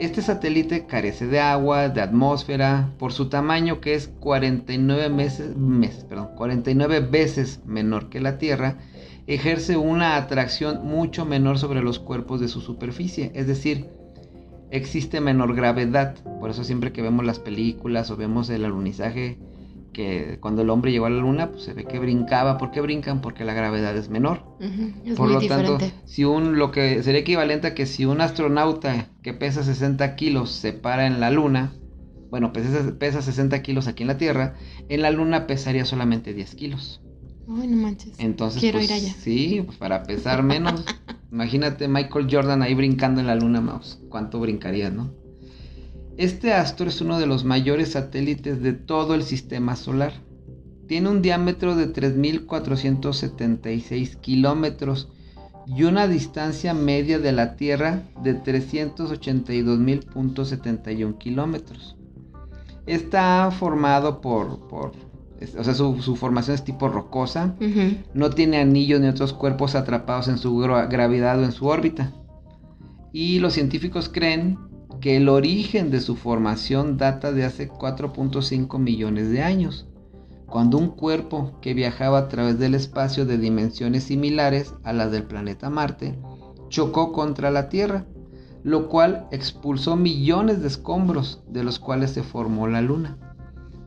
Este 0.00 0.22
satélite 0.22 0.86
carece 0.86 1.26
de 1.26 1.40
agua, 1.40 1.88
de 1.88 2.00
atmósfera, 2.00 2.92
por 2.98 3.12
su 3.12 3.28
tamaño 3.28 3.80
que 3.80 3.94
es 3.94 4.08
49, 4.08 5.08
meses, 5.08 5.54
49 6.36 7.00
veces 7.00 7.60
menor 7.64 8.08
que 8.08 8.20
la 8.20 8.38
Tierra, 8.38 8.78
ejerce 9.26 9.76
una 9.76 10.16
atracción 10.16 10.84
mucho 10.84 11.24
menor 11.26 11.58
sobre 11.58 11.82
los 11.82 11.98
cuerpos 11.98 12.40
de 12.40 12.48
su 12.48 12.60
superficie, 12.60 13.30
es 13.34 13.46
decir, 13.46 13.86
existe 14.70 15.20
menor 15.20 15.54
gravedad. 15.54 16.16
Por 16.40 16.50
eso 16.50 16.64
siempre 16.64 16.92
que 16.92 17.02
vemos 17.02 17.24
las 17.24 17.38
películas 17.38 18.10
o 18.10 18.16
vemos 18.16 18.50
el 18.50 18.64
alunizaje, 18.64 19.38
que 19.94 20.36
cuando 20.40 20.60
el 20.60 20.68
hombre 20.68 20.92
llegó 20.92 21.06
a 21.06 21.10
la 21.10 21.20
luna, 21.20 21.50
pues 21.50 21.62
se 21.62 21.72
ve 21.72 21.84
que 21.84 21.98
brincaba. 21.98 22.58
¿Por 22.58 22.70
qué 22.70 22.82
brincan? 22.82 23.22
Porque 23.22 23.44
la 23.44 23.54
gravedad 23.54 23.96
es 23.96 24.10
menor. 24.10 24.44
Por 25.16 25.30
lo 25.30 25.40
tanto, 25.40 25.78
si 26.04 26.24
un, 26.24 26.58
lo 26.58 26.70
que 26.70 27.02
sería 27.02 27.20
equivalente 27.20 27.68
a 27.68 27.74
que 27.74 27.86
si 27.86 28.04
un 28.04 28.20
astronauta 28.20 29.08
que 29.22 29.32
pesa 29.32 29.64
60 29.64 30.16
kilos 30.16 30.50
se 30.50 30.74
para 30.74 31.06
en 31.06 31.20
la 31.20 31.30
luna, 31.30 31.72
bueno, 32.28 32.52
pesa, 32.52 32.92
pesa 32.98 33.22
60 33.22 33.62
kilos 33.62 33.88
aquí 33.88 34.02
en 34.02 34.08
la 34.08 34.18
Tierra, 34.18 34.56
en 34.90 35.00
la 35.00 35.10
luna 35.10 35.46
pesaría 35.46 35.86
solamente 35.86 36.34
10 36.34 36.54
kilos. 36.56 37.00
Ay, 37.48 37.68
no 37.68 37.76
manches. 37.76 38.18
Entonces, 38.18 38.60
Quiero 38.60 38.78
pues, 38.78 38.90
ir 38.90 38.96
allá. 38.96 39.14
Sí, 39.14 39.62
pues 39.64 39.78
para 39.78 40.02
pesar 40.02 40.42
menos. 40.42 40.84
Imagínate 41.32 41.88
Michael 41.88 42.28
Jordan 42.30 42.62
ahí 42.62 42.74
brincando 42.74 43.20
en 43.20 43.26
la 43.26 43.34
luna, 43.34 43.60
mouse. 43.60 44.00
¿Cuánto 44.08 44.40
brincaría, 44.40 44.90
no? 44.90 45.23
Este 46.16 46.52
astro 46.52 46.88
es 46.88 47.00
uno 47.00 47.18
de 47.18 47.26
los 47.26 47.44
mayores 47.44 47.90
satélites 47.92 48.62
de 48.62 48.72
todo 48.72 49.14
el 49.14 49.24
sistema 49.24 49.74
solar. 49.74 50.12
Tiene 50.86 51.08
un 51.08 51.22
diámetro 51.22 51.74
de 51.74 51.92
3.476 51.92 54.20
kilómetros 54.20 55.08
y 55.66 55.82
una 55.84 56.06
distancia 56.06 56.74
media 56.74 57.18
de 57.18 57.32
la 57.32 57.56
Tierra 57.56 58.02
de 58.22 58.38
382.71 58.40 61.16
kilómetros. 61.18 61.96
Está 62.86 63.50
formado 63.50 64.20
por, 64.20 64.68
por 64.68 64.92
o 65.58 65.64
sea, 65.64 65.74
su, 65.74 66.00
su, 66.00 66.14
formación 66.16 66.54
es 66.54 66.62
tipo 66.64 66.88
rocosa, 66.88 67.54
no 68.14 68.30
tiene 68.30 68.58
anillos 68.58 69.00
ni 69.00 69.08
otros 69.08 69.32
cuerpos 69.32 69.74
atrapados 69.74 70.28
en 70.28 70.38
su 70.38 70.56
gra- 70.58 70.88
gravedad 70.88 71.40
o 71.40 71.44
en 71.44 71.50
su 71.52 71.66
órbita. 71.66 72.12
Y 73.12 73.40
los 73.40 73.54
científicos 73.54 74.08
creen 74.08 74.58
que 75.00 75.16
el 75.16 75.28
origen 75.28 75.90
de 75.90 76.00
su 76.00 76.16
formación 76.16 76.96
data 76.96 77.32
de 77.32 77.44
hace 77.44 77.68
4.5 77.68 78.78
millones 78.78 79.30
de 79.30 79.42
años, 79.42 79.86
cuando 80.46 80.78
un 80.78 80.88
cuerpo 80.88 81.58
que 81.60 81.74
viajaba 81.74 82.18
a 82.18 82.28
través 82.28 82.58
del 82.58 82.74
espacio 82.74 83.26
de 83.26 83.38
dimensiones 83.38 84.04
similares 84.04 84.74
a 84.84 84.92
las 84.92 85.10
del 85.10 85.24
planeta 85.24 85.70
Marte 85.70 86.18
chocó 86.68 87.12
contra 87.12 87.50
la 87.50 87.68
Tierra, 87.68 88.06
lo 88.62 88.88
cual 88.88 89.26
expulsó 89.30 89.96
millones 89.96 90.62
de 90.62 90.68
escombros 90.68 91.42
de 91.48 91.64
los 91.64 91.78
cuales 91.78 92.12
se 92.12 92.22
formó 92.22 92.66
la 92.66 92.82
Luna. 92.82 93.18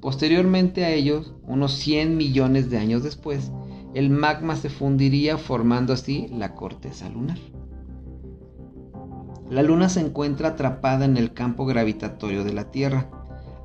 Posteriormente 0.01 0.85
a 0.85 0.91
ellos, 0.91 1.33
unos 1.47 1.73
100 1.73 2.15
millones 2.15 2.69
de 2.69 2.77
años 2.77 3.03
después, 3.03 3.51
el 3.93 4.09
magma 4.09 4.55
se 4.55 4.69
fundiría 4.69 5.37
formando 5.37 5.93
así 5.93 6.27
la 6.31 6.53
corteza 6.53 7.09
lunar. 7.09 7.39
La 9.49 9.63
Luna 9.63 9.87
se 9.87 10.01
encuentra 10.01 10.49
atrapada 10.49 11.05
en 11.05 11.15
el 11.15 11.33
campo 11.33 11.65
gravitatorio 11.65 12.43
de 12.43 12.53
la 12.53 12.69
Tierra, 12.69 13.09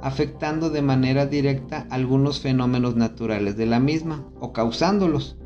afectando 0.01 0.71
de 0.71 0.81
manera 0.81 1.27
directa 1.27 1.87
algunos 1.91 2.41
fenómenos 2.41 2.95
naturales 2.95 3.57
de 3.57 3.67
la 3.67 3.81
misma 3.81 4.25
o 4.39 4.53
causándolos, 4.53 5.37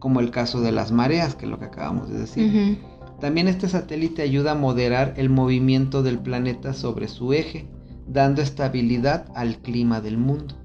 como 0.00 0.18
el 0.18 0.32
caso 0.32 0.60
de 0.60 0.72
las 0.72 0.90
mareas, 0.90 1.36
que 1.36 1.44
es 1.44 1.50
lo 1.50 1.60
que 1.60 1.66
acabamos 1.66 2.08
de 2.08 2.18
decir. 2.18 2.78
También 3.20 3.46
este 3.46 3.68
satélite 3.68 4.22
ayuda 4.22 4.52
a 4.52 4.56
moderar 4.56 5.14
el 5.16 5.30
movimiento 5.30 6.02
del 6.02 6.18
planeta 6.18 6.74
sobre 6.74 7.06
su 7.06 7.32
eje, 7.32 7.68
dando 8.08 8.42
estabilidad 8.42 9.26
al 9.36 9.58
clima 9.58 10.00
del 10.00 10.18
mundo. 10.18 10.56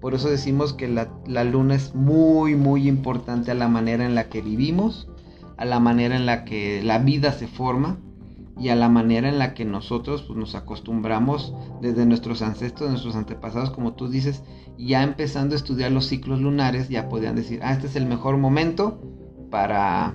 Por 0.00 0.14
eso 0.14 0.30
decimos 0.30 0.72
que 0.72 0.88
la, 0.88 1.12
la 1.26 1.44
luna 1.44 1.74
es 1.74 1.94
muy, 1.94 2.56
muy 2.56 2.88
importante 2.88 3.50
a 3.50 3.54
la 3.54 3.68
manera 3.68 4.06
en 4.06 4.14
la 4.14 4.30
que 4.30 4.40
vivimos, 4.40 5.08
a 5.58 5.66
la 5.66 5.78
manera 5.78 6.16
en 6.16 6.24
la 6.24 6.46
que 6.46 6.82
la 6.82 6.98
vida 6.98 7.32
se 7.32 7.46
forma 7.46 7.98
y 8.60 8.68
a 8.68 8.76
la 8.76 8.90
manera 8.90 9.28
en 9.28 9.38
la 9.38 9.54
que 9.54 9.64
nosotros 9.64 10.22
pues, 10.22 10.38
nos 10.38 10.54
acostumbramos 10.54 11.54
desde 11.80 12.04
nuestros 12.04 12.42
ancestros, 12.42 12.90
nuestros 12.90 13.16
antepasados, 13.16 13.70
como 13.70 13.94
tú 13.94 14.08
dices, 14.08 14.42
ya 14.76 15.02
empezando 15.02 15.54
a 15.54 15.56
estudiar 15.56 15.90
los 15.90 16.06
ciclos 16.06 16.40
lunares, 16.40 16.88
ya 16.90 17.08
podían 17.08 17.36
decir, 17.36 17.60
ah, 17.62 17.72
este 17.72 17.86
es 17.86 17.96
el 17.96 18.04
mejor 18.04 18.36
momento 18.36 19.00
para 19.50 20.14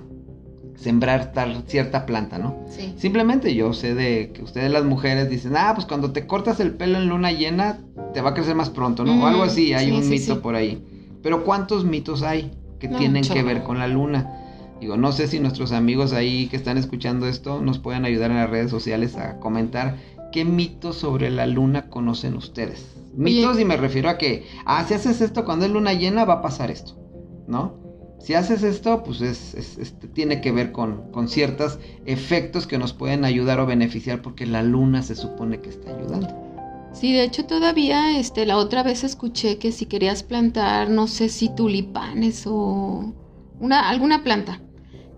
sembrar 0.76 1.32
tal 1.32 1.64
cierta 1.66 2.06
planta, 2.06 2.38
¿no? 2.38 2.54
Sí. 2.68 2.94
Simplemente 2.96 3.54
yo 3.54 3.72
sé 3.72 3.94
de 3.94 4.30
que 4.32 4.42
ustedes 4.42 4.70
las 4.70 4.84
mujeres 4.84 5.28
dicen, 5.28 5.56
ah, 5.56 5.72
pues 5.74 5.86
cuando 5.86 6.12
te 6.12 6.26
cortas 6.26 6.60
el 6.60 6.72
pelo 6.72 6.98
en 6.98 7.08
luna 7.08 7.32
llena, 7.32 7.80
te 8.14 8.20
va 8.20 8.30
a 8.30 8.34
crecer 8.34 8.54
más 8.54 8.70
pronto, 8.70 9.04
¿no? 9.04 9.22
O 9.22 9.26
algo 9.26 9.42
Ujú, 9.42 9.50
así, 9.50 9.72
hay 9.72 9.86
sí, 9.86 9.92
un 9.92 10.02
sí, 10.04 10.10
mito 10.10 10.40
por 10.40 10.54
ahí. 10.54 10.82
Pero 11.22 11.44
¿cuántos 11.44 11.84
mitos 11.84 12.22
hay 12.22 12.52
que 12.78 12.88
No, 12.88 12.98
tienen 12.98 13.22
que 13.24 13.42
ver 13.42 13.64
con 13.64 13.78
la 13.78 13.88
luna? 13.88 14.45
Digo, 14.80 14.96
no 14.96 15.12
sé 15.12 15.26
si 15.26 15.40
nuestros 15.40 15.72
amigos 15.72 16.12
ahí 16.12 16.48
que 16.48 16.56
están 16.56 16.76
escuchando 16.76 17.26
esto 17.26 17.60
nos 17.62 17.78
pueden 17.78 18.04
ayudar 18.04 18.30
en 18.30 18.36
las 18.36 18.50
redes 18.50 18.70
sociales 18.70 19.16
a 19.16 19.38
comentar 19.40 19.96
qué 20.32 20.44
mitos 20.44 20.96
sobre 20.96 21.30
la 21.30 21.46
luna 21.46 21.88
conocen 21.88 22.36
ustedes. 22.36 22.86
Mitos 23.16 23.58
y 23.58 23.64
me 23.64 23.78
refiero 23.78 24.10
a 24.10 24.18
que, 24.18 24.44
ah, 24.66 24.84
si 24.86 24.92
haces 24.94 25.22
esto 25.22 25.46
cuando 25.46 25.64
es 25.64 25.70
luna 25.70 25.94
llena 25.94 26.26
va 26.26 26.34
a 26.34 26.42
pasar 26.42 26.70
esto, 26.70 26.94
¿no? 27.48 27.74
Si 28.18 28.34
haces 28.34 28.62
esto, 28.62 29.02
pues 29.02 29.20
es, 29.22 29.54
es- 29.54 29.78
este, 29.78 30.08
tiene 30.08 30.40
que 30.42 30.52
ver 30.52 30.72
con, 30.72 31.10
con 31.12 31.28
ciertos 31.28 31.78
efectos 32.04 32.66
que 32.66 32.76
nos 32.76 32.92
pueden 32.92 33.24
ayudar 33.24 33.60
o 33.60 33.66
beneficiar 33.66 34.20
porque 34.20 34.44
la 34.46 34.62
luna 34.62 35.02
se 35.02 35.14
supone 35.14 35.60
que 35.60 35.70
está 35.70 35.94
ayudando. 35.96 36.28
Sí, 36.92 37.12
de 37.12 37.24
hecho 37.24 37.44
todavía 37.46 38.18
este 38.18 38.44
la 38.46 38.56
otra 38.56 38.82
vez 38.82 39.04
escuché 39.04 39.58
que 39.58 39.70
si 39.72 39.86
querías 39.86 40.22
plantar, 40.22 40.90
no 40.90 41.06
sé 41.08 41.28
si 41.28 41.48
tulipanes 41.54 42.44
o 42.46 43.14
una 43.60 43.88
alguna 43.88 44.22
planta 44.24 44.60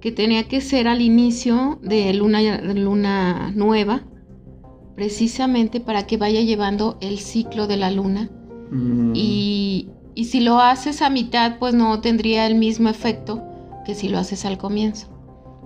que 0.01 0.13
tenía 0.13 0.45
que 0.45 0.61
ser 0.61 0.89
al 0.89 1.01
inicio 1.01 1.79
de 1.83 2.13
luna 2.15 2.61
luna 2.61 3.53
nueva, 3.55 4.05
precisamente 4.95 5.81
para 5.81 6.07
que 6.07 6.17
vaya 6.17 6.41
llevando 6.41 6.99
el 7.01 7.19
ciclo 7.19 7.67
de 7.67 7.77
la 7.77 7.91
luna 7.91 8.31
Mm, 8.71 9.13
y, 9.15 9.91
y 10.15 10.25
si 10.27 10.41
lo 10.41 10.61
haces 10.61 11.03
a 11.03 11.11
mitad, 11.11 11.59
pues 11.59 11.75
no 11.75 12.01
tendría 12.01 12.47
el 12.47 12.55
mismo 12.55 12.89
efecto 12.89 13.43
que 13.85 13.95
si 13.95 14.09
lo 14.09 14.19
haces 14.19 14.45
al 14.45 14.59
comienzo. 14.59 15.09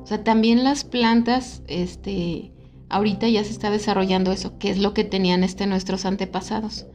O 0.03 0.07
sea, 0.07 0.25
también 0.25 0.65
las 0.65 0.85
plantas, 0.85 1.63
este, 1.69 2.53
ahorita 2.89 3.29
ya 3.29 3.45
se 3.45 3.51
está 3.51 3.71
desarrollando 3.71 4.33
eso, 4.33 4.59
que 4.59 4.71
es 4.71 4.79
lo 4.79 4.95
que 4.95 5.05
tenían 5.05 5.45
este 5.45 5.67
nuestros 5.67 6.05
antepasados. 6.05 6.87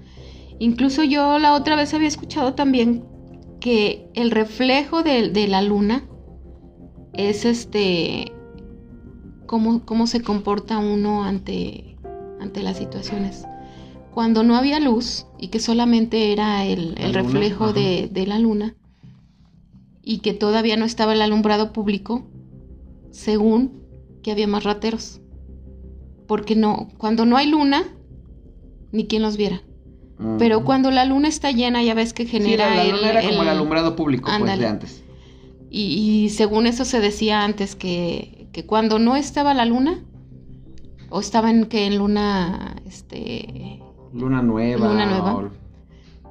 Incluso 0.60 1.04
yo 1.04 1.40
la 1.40 1.54
otra 1.54 1.76
vez 1.76 1.94
había 1.94 2.08
escuchado 2.08 2.54
también 2.54 3.06
que 3.60 4.10
el 4.14 4.32
reflejo 4.32 5.04
de, 5.04 5.30
de 5.30 5.48
la 5.48 5.62
luna 5.62 6.04
es 7.18 7.46
este 7.46 8.32
cómo, 9.46 9.84
cómo 9.86 10.08
se 10.08 10.22
comporta 10.22 10.78
uno 10.80 11.24
ante, 11.24 11.98
ante 12.40 12.62
las 12.64 12.78
situaciones. 12.78 13.46
Cuando 14.14 14.44
no 14.44 14.56
había 14.56 14.80
luz 14.80 15.26
y 15.38 15.50
que 15.50 15.60
solamente 15.60 16.32
era 16.32 16.66
el, 16.66 16.96
el 16.98 17.14
reflejo 17.14 17.74
de, 17.74 18.10
de 18.12 18.26
la 18.28 18.40
luna 18.40 18.76
y 20.04 20.20
que 20.20 20.34
todavía 20.34 20.78
no 20.78 20.86
estaba 20.86 21.14
el 21.14 21.22
alumbrado 21.22 21.72
público, 21.74 22.24
según 23.12 23.84
que 24.24 24.32
había 24.32 24.48
más 24.48 24.64
rateros. 24.64 25.22
Porque 26.28 26.56
no, 26.56 26.90
cuando 26.98 27.26
no 27.26 27.38
hay 27.38 27.48
luna, 27.50 27.84
ni 28.92 29.06
quien 29.06 29.22
los 29.22 29.38
viera. 29.38 29.62
Pero 30.40 30.64
cuando 30.66 30.90
la 30.90 31.06
luna 31.06 31.28
está 31.28 31.52
llena, 31.52 31.84
ya 31.84 31.94
ves 31.94 32.14
que 32.14 32.24
Sí, 32.24 32.30
genera 32.32 32.70
la, 32.70 32.76
la 32.76 32.84
el, 32.84 33.06
era 33.06 33.22
como 33.22 33.44
el 33.44 33.50
el- 33.50 33.56
alumbrado 33.56 33.96
público 33.96 34.32
pues, 34.40 34.58
de 34.60 34.66
antes. 34.68 35.04
Y, 35.80 36.26
y 36.26 36.30
según 36.30 36.68
eso 36.68 36.86
se 36.86 37.00
decía 37.00 37.44
antes 37.44 37.76
que, 37.76 38.48
que 38.52 38.66
cuando 38.66 39.00
no 39.00 39.16
estaba 39.16 39.54
la 39.54 39.66
luna, 39.66 40.04
o 41.10 41.20
estaba 41.20 41.50
en 41.52 41.66
que 41.66 41.86
en 41.86 41.98
luna, 41.98 42.76
este, 42.86 43.80
Luna 44.14 44.42
nueva. 44.42 44.88
Luna 44.88 45.06
nueva. 45.06 45.36
o- 45.36 45.52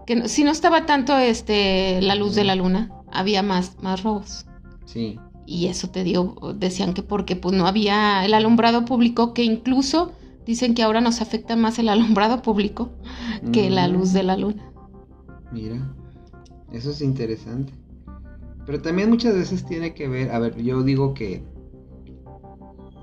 que 0.07 0.17
no- 0.17 0.29
si 0.29 0.45
no 0.45 0.51
estaba 0.51 0.87
tanto 0.87 1.17
este 1.19 2.01
la 2.01 2.15
luz 2.15 2.35
de 2.35 2.45
la 2.45 2.55
luna, 2.55 2.93
había 3.11 3.43
más, 3.43 3.77
más 3.83 4.03
robos. 4.05 4.47
Sí. 4.85 5.19
Y 5.47 5.67
eso 5.67 5.89
te 5.91 6.05
dio, 6.05 6.35
decían 6.57 6.93
que 6.95 7.03
porque 7.03 7.37
pues 7.37 7.57
no 7.57 7.67
había 7.67 8.25
el 8.25 8.35
alumbrado 8.35 8.85
público, 8.85 9.33
que 9.35 9.45
incluso 9.45 10.13
dicen 10.45 10.75
que 10.75 10.83
ahora 10.83 11.01
nos 11.01 11.21
afecta 11.23 11.57
más 11.57 11.79
el 11.79 11.89
alumbrado 11.95 12.43
público 12.43 12.91
que 13.53 13.69
la 13.71 13.89
luz 13.89 14.13
de 14.13 14.23
la 14.23 14.37
luna. 14.37 14.71
Mira, 15.53 15.93
eso 16.73 16.91
es 16.91 17.01
interesante. 17.01 17.73
Pero 18.67 18.83
también 18.83 19.11
muchas 19.11 19.35
veces 19.35 19.65
tiene 19.65 19.95
que 19.95 20.09
ver, 20.09 20.33
a 20.33 20.39
ver, 20.39 20.61
yo 20.61 20.83
digo 20.83 21.15
que 21.15 21.45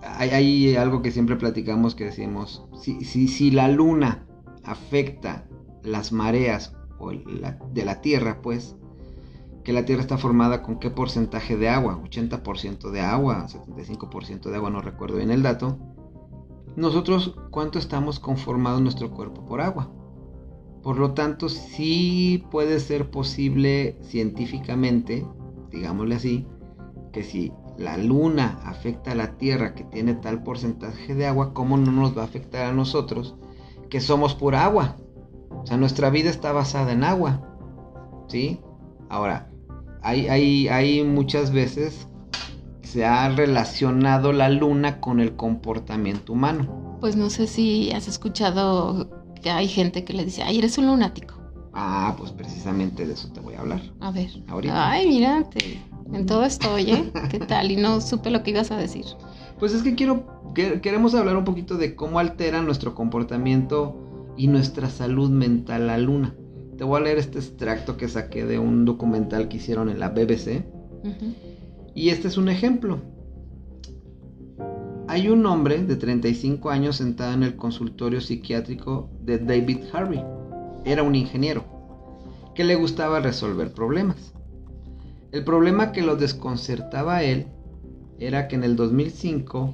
hay, 0.01 0.75
algo 0.75 1.01
que 1.01 1.11
siempre 1.11 1.37
platicamos 1.37 1.95
que 1.95 2.05
decimos, 2.05 2.65
si, 2.79 3.03
si, 3.05 3.27
si 3.27 3.49
la 3.51 3.69
luna 3.69 4.27
afecta 4.63 5.47
las 5.81 6.11
mareas 6.11 6.75
o 6.99 7.11
de 7.11 7.85
la 7.85 8.01
Tierra, 8.01 8.41
pues, 8.41 8.75
que 9.63 9.73
la 9.73 9.85
Tierra 9.85 10.01
está 10.01 10.17
formada 10.17 10.61
con 10.61 10.79
qué 10.79 10.89
porcentaje 10.89 11.57
de 11.57 11.69
agua, 11.69 12.01
80% 12.03 12.91
de 12.91 13.01
agua, 13.01 13.47
75% 13.47 14.49
de 14.49 14.55
agua, 14.55 14.69
no 14.69 14.81
recuerdo 14.81 15.17
bien 15.17 15.31
el 15.31 15.43
dato. 15.43 15.77
Nosotros, 16.75 17.35
¿cuánto 17.51 17.79
estamos 17.79 18.19
conformados 18.19 18.81
nuestro 18.81 19.11
cuerpo 19.11 19.45
por 19.45 19.61
agua? 19.61 19.91
Por 20.81 20.97
lo 20.97 21.13
tanto, 21.13 21.47
sí 21.47 22.43
puede 22.51 22.79
ser 22.79 23.09
posible 23.09 23.97
científicamente, 24.01 25.25
digámosle 25.73 26.15
así, 26.15 26.47
que 27.11 27.23
si 27.23 27.51
la 27.77 27.97
luna 27.97 28.59
afecta 28.63 29.11
a 29.11 29.15
la 29.15 29.37
Tierra 29.37 29.73
que 29.73 29.83
tiene 29.83 30.13
tal 30.13 30.43
porcentaje 30.43 31.15
de 31.15 31.25
agua, 31.25 31.53
¿cómo 31.53 31.77
no 31.77 31.91
nos 31.91 32.17
va 32.17 32.21
a 32.21 32.25
afectar 32.25 32.65
a 32.65 32.73
nosotros 32.73 33.35
que 33.89 33.99
somos 33.99 34.35
pura 34.35 34.63
agua? 34.63 34.95
O 35.49 35.65
sea, 35.65 35.77
nuestra 35.77 36.09
vida 36.09 36.29
está 36.29 36.51
basada 36.51 36.91
en 36.91 37.03
agua. 37.03 37.41
¿Sí? 38.27 38.59
Ahora, 39.09 39.49
hay, 40.01 40.27
hay, 40.27 40.67
hay 40.67 41.03
muchas 41.03 41.51
veces 41.51 42.07
se 42.81 43.05
ha 43.05 43.27
relacionado 43.29 44.33
la 44.33 44.49
luna 44.49 44.99
con 44.99 45.19
el 45.19 45.35
comportamiento 45.35 46.33
humano. 46.33 46.97
Pues 46.99 47.15
no 47.15 47.29
sé 47.29 47.47
si 47.47 47.91
has 47.91 48.07
escuchado 48.07 49.09
que 49.41 49.49
hay 49.49 49.67
gente 49.67 50.05
que 50.05 50.13
le 50.13 50.25
dice, 50.25 50.43
ay, 50.43 50.59
eres 50.59 50.77
un 50.77 50.87
lunático. 50.87 51.32
Ah, 51.73 52.15
pues 52.17 52.31
precisamente 52.31 53.05
de 53.05 53.13
eso 53.13 53.29
te 53.29 53.39
voy 53.39 53.55
a 53.55 53.61
hablar. 53.61 53.81
A 53.99 54.11
ver. 54.11 54.29
Ay, 54.71 55.07
mira, 55.07 55.49
en 56.13 56.25
todo 56.25 56.43
estoy, 56.43 56.91
¿eh? 56.91 57.11
¿Qué 57.31 57.39
tal? 57.39 57.71
Y 57.71 57.75
no 57.75 57.99
supe 57.99 58.29
lo 58.29 58.43
que 58.43 58.51
ibas 58.51 58.71
a 58.71 58.77
decir. 58.77 59.05
Pues 59.59 59.73
es 59.73 59.81
que 59.81 59.95
quiero, 59.95 60.25
queremos 60.53 61.15
hablar 61.15 61.35
un 61.35 61.45
poquito 61.45 61.77
de 61.77 61.95
cómo 61.95 62.19
altera 62.19 62.61
nuestro 62.61 62.93
comportamiento 62.93 63.97
y 64.37 64.47
nuestra 64.47 64.89
salud 64.89 65.29
mental 65.29 65.87
la 65.87 65.97
luna. 65.97 66.35
Te 66.77 66.83
voy 66.83 66.99
a 66.99 67.03
leer 67.03 67.17
este 67.17 67.39
extracto 67.39 67.97
que 67.97 68.07
saqué 68.07 68.45
de 68.45 68.59
un 68.59 68.85
documental 68.85 69.47
que 69.47 69.57
hicieron 69.57 69.89
en 69.89 69.99
la 69.99 70.09
BBC. 70.09 70.65
Y 71.95 72.09
este 72.09 72.27
es 72.27 72.37
un 72.37 72.49
ejemplo. 72.49 73.01
Hay 75.07 75.29
un 75.29 75.45
hombre 75.45 75.83
de 75.83 75.95
35 75.95 76.69
años 76.69 76.95
sentado 76.97 77.33
en 77.33 77.43
el 77.43 77.55
consultorio 77.55 78.21
psiquiátrico 78.21 79.09
de 79.21 79.37
David 79.37 79.79
Harvey. 79.91 80.23
Era 80.85 81.03
un 81.03 81.15
ingeniero 81.15 81.63
que 82.55 82.63
le 82.63 82.75
gustaba 82.75 83.19
resolver 83.19 83.73
problemas. 83.73 84.33
El 85.31 85.43
problema 85.43 85.91
que 85.91 86.01
lo 86.01 86.15
desconcertaba 86.15 87.17
a 87.17 87.23
él 87.23 87.47
era 88.19 88.47
que 88.47 88.55
en 88.55 88.63
el 88.63 88.75
2005 88.75 89.73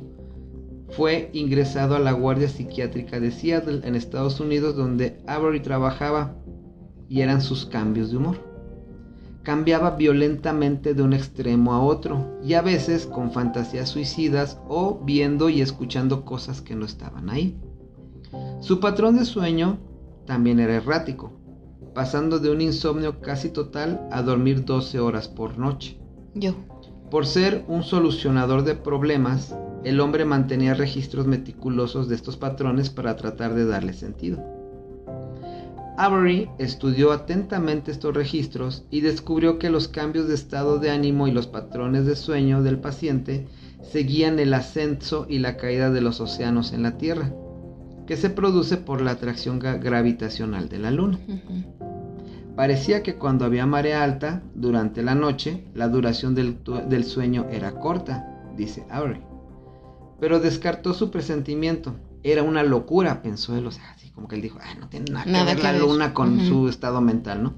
fue 0.91 1.29
ingresado 1.33 1.95
a 1.95 1.99
la 1.99 2.13
Guardia 2.13 2.47
Psiquiátrica 2.47 3.19
de 3.19 3.31
Seattle 3.31 3.81
en 3.83 3.95
Estados 3.95 4.39
Unidos 4.39 4.75
donde 4.75 5.21
Avery 5.27 5.59
trabajaba 5.59 6.35
y 7.07 7.21
eran 7.21 7.41
sus 7.41 7.65
cambios 7.65 8.11
de 8.11 8.17
humor 8.17 8.49
cambiaba 9.49 9.95
violentamente 9.95 10.93
de 10.93 11.01
un 11.01 11.11
extremo 11.11 11.73
a 11.73 11.81
otro, 11.81 12.37
y 12.43 12.53
a 12.53 12.61
veces 12.61 13.07
con 13.07 13.31
fantasías 13.31 13.89
suicidas 13.89 14.59
o 14.67 14.99
viendo 15.03 15.49
y 15.49 15.61
escuchando 15.61 16.23
cosas 16.23 16.61
que 16.61 16.75
no 16.75 16.85
estaban 16.85 17.31
ahí. 17.31 17.57
Su 18.59 18.79
patrón 18.79 19.17
de 19.17 19.25
sueño 19.25 19.79
también 20.29 20.59
era 20.59 20.75
errático, 20.75 21.33
pasando 21.95 22.37
de 22.37 22.51
un 22.51 22.61
insomnio 22.61 23.19
casi 23.19 23.49
total 23.49 24.07
a 24.11 24.21
dormir 24.21 24.63
12 24.63 24.99
horas 24.99 25.27
por 25.27 25.57
noche. 25.57 25.97
Yo. 26.35 26.53
Por 27.09 27.25
ser 27.25 27.65
un 27.67 27.81
solucionador 27.81 28.63
de 28.63 28.75
problemas, 28.75 29.55
el 29.83 29.99
hombre 29.99 30.25
mantenía 30.25 30.75
registros 30.75 31.25
meticulosos 31.25 32.07
de 32.07 32.13
estos 32.13 32.37
patrones 32.37 32.91
para 32.91 33.15
tratar 33.15 33.55
de 33.55 33.65
darle 33.65 33.93
sentido. 33.93 34.37
Avery 35.97 36.47
estudió 36.59 37.11
atentamente 37.11 37.89
estos 37.89 38.13
registros 38.13 38.85
y 38.91 39.01
descubrió 39.01 39.57
que 39.57 39.71
los 39.71 39.87
cambios 39.87 40.27
de 40.27 40.35
estado 40.35 40.77
de 40.77 40.91
ánimo 40.91 41.27
y 41.27 41.31
los 41.31 41.47
patrones 41.47 42.05
de 42.05 42.15
sueño 42.15 42.61
del 42.61 42.77
paciente 42.77 43.47
seguían 43.81 44.37
el 44.37 44.53
ascenso 44.53 45.25
y 45.27 45.39
la 45.39 45.57
caída 45.57 45.89
de 45.89 46.01
los 46.01 46.21
océanos 46.21 46.71
en 46.71 46.83
la 46.83 46.99
Tierra, 46.99 47.33
que 48.09 48.17
se 48.17 48.31
produce 48.31 48.77
por 48.77 49.01
la 49.01 49.11
atracción 49.11 49.59
gravitacional 49.59 50.67
de 50.67 50.79
la 50.79 50.89
Luna. 50.89 51.19
Parecía 52.55 53.03
que 53.03 53.17
cuando 53.17 53.45
había 53.45 53.67
marea 53.67 54.03
alta, 54.03 54.41
durante 54.55 55.03
la 55.03 55.13
noche, 55.13 55.65
la 55.75 55.89
duración 55.89 56.33
del, 56.33 56.57
del 56.87 57.03
sueño 57.03 57.45
era 57.51 57.73
corta, 57.73 58.41
dice 58.57 58.83
Avery. 58.89 59.21
Pero 60.19 60.39
descartó 60.39 60.95
su 60.95 61.11
presentimiento. 61.11 61.97
Era 62.23 62.41
una 62.41 62.63
locura, 62.63 63.21
pensó 63.21 63.55
él. 63.55 63.67
O 63.67 63.71
sea, 63.71 63.95
como 64.15 64.27
que 64.27 64.37
él 64.37 64.41
dijo, 64.41 64.57
no 64.79 64.89
tiene 64.89 65.11
nada, 65.11 65.25
que 65.25 65.53
ver 65.53 65.63
la 65.63 65.77
luna 65.77 66.15
con 66.15 66.43
su 66.47 66.67
estado 66.67 67.01
mental, 67.01 67.43
¿no? 67.43 67.53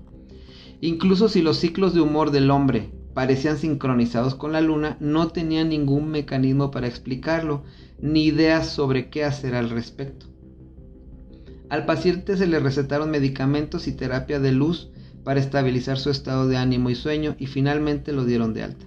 Incluso 0.81 1.29
si 1.29 1.41
los 1.41 1.59
ciclos 1.59 1.93
de 1.93 2.01
humor 2.01 2.31
del 2.31 2.51
hombre 2.51 2.91
parecían 3.13 3.57
sincronizados 3.57 4.35
con 4.35 4.51
la 4.51 4.59
luna, 4.59 4.97
no 4.99 5.29
tenía 5.29 5.63
ningún 5.63 6.09
mecanismo 6.09 6.71
para 6.71 6.87
explicarlo, 6.87 7.63
ni 8.01 8.25
ideas 8.25 8.67
sobre 8.67 9.09
qué 9.09 9.23
hacer 9.23 9.55
al 9.55 9.69
respecto. 9.69 10.30
Al 11.71 11.85
paciente 11.85 12.35
se 12.35 12.47
le 12.47 12.59
recetaron 12.59 13.11
medicamentos 13.11 13.87
y 13.87 13.93
terapia 13.93 14.41
de 14.41 14.51
luz 14.51 14.91
para 15.23 15.39
estabilizar 15.39 15.97
su 15.97 16.09
estado 16.09 16.49
de 16.49 16.57
ánimo 16.57 16.89
y 16.89 16.95
sueño 16.95 17.37
y 17.39 17.47
finalmente 17.47 18.11
lo 18.11 18.25
dieron 18.25 18.53
de 18.53 18.63
alta. 18.63 18.85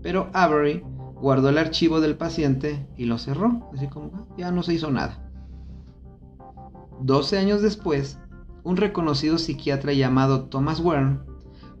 Pero 0.00 0.30
Avery 0.32 0.84
guardó 1.16 1.48
el 1.48 1.58
archivo 1.58 2.00
del 2.00 2.16
paciente 2.16 2.86
y 2.96 3.06
lo 3.06 3.18
cerró, 3.18 3.68
así 3.74 3.88
como 3.88 4.12
ah, 4.14 4.26
ya 4.38 4.52
no 4.52 4.62
se 4.62 4.74
hizo 4.74 4.92
nada. 4.92 5.28
12 7.00 7.36
años 7.36 7.62
después, 7.62 8.20
un 8.62 8.76
reconocido 8.76 9.36
psiquiatra 9.36 9.92
llamado 9.92 10.44
Thomas 10.44 10.78
Wern 10.78 11.24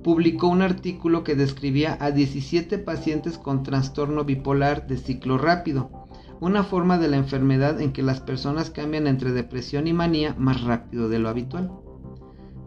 publicó 0.02 0.48
un 0.48 0.62
artículo 0.62 1.22
que 1.22 1.36
describía 1.36 1.96
a 2.00 2.10
17 2.10 2.78
pacientes 2.78 3.38
con 3.38 3.62
trastorno 3.62 4.24
bipolar 4.24 4.88
de 4.88 4.96
ciclo 4.96 5.38
rápido, 5.38 6.08
una 6.40 6.64
forma 6.64 6.98
de 6.98 7.08
la 7.08 7.16
enfermedad 7.16 7.80
en 7.80 7.92
que 7.92 8.02
las 8.02 8.20
personas 8.20 8.70
cambian 8.70 9.06
entre 9.06 9.32
depresión 9.32 9.86
y 9.86 9.92
manía 9.92 10.34
más 10.38 10.62
rápido 10.62 11.08
de 11.08 11.18
lo 11.18 11.28
habitual. 11.28 11.72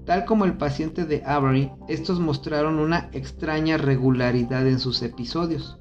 Tal 0.05 0.25
como 0.25 0.45
el 0.45 0.57
paciente 0.57 1.05
de 1.05 1.23
Avery, 1.25 1.71
estos 1.87 2.19
mostraron 2.19 2.79
una 2.79 3.09
extraña 3.13 3.77
regularidad 3.77 4.67
en 4.67 4.79
sus 4.79 5.01
episodios. 5.03 5.77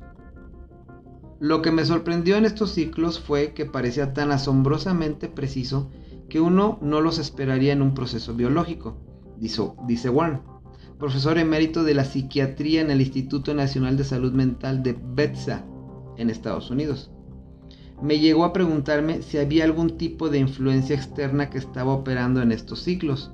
Lo 1.40 1.62
que 1.62 1.72
me 1.72 1.84
sorprendió 1.84 2.36
en 2.36 2.44
estos 2.44 2.72
ciclos 2.72 3.18
fue 3.18 3.54
que 3.54 3.64
parecía 3.64 4.12
tan 4.12 4.30
asombrosamente 4.30 5.28
preciso 5.28 5.90
que 6.28 6.40
uno 6.40 6.78
no 6.82 7.00
los 7.00 7.18
esperaría 7.18 7.72
en 7.72 7.82
un 7.82 7.94
proceso 7.94 8.34
biológico, 8.34 8.98
dice, 9.38 10.10
Warren, 10.10 10.42
profesor 10.98 11.38
emérito 11.38 11.82
de 11.82 11.94
la 11.94 12.04
psiquiatría 12.04 12.82
en 12.82 12.90
el 12.90 13.00
Instituto 13.00 13.54
Nacional 13.54 13.96
de 13.96 14.04
Salud 14.04 14.32
Mental 14.32 14.82
de 14.82 14.96
Bethesda, 15.02 15.64
en 16.18 16.28
Estados 16.28 16.70
Unidos. 16.70 17.10
Me 18.02 18.18
llegó 18.18 18.44
a 18.44 18.52
preguntarme 18.52 19.22
si 19.22 19.38
había 19.38 19.64
algún 19.64 19.98
tipo 19.98 20.30
de 20.30 20.38
influencia 20.38 20.96
externa 20.96 21.50
que 21.50 21.58
estaba 21.58 21.92
operando 21.92 22.40
en 22.40 22.50
estos 22.50 22.80
ciclos 22.80 23.32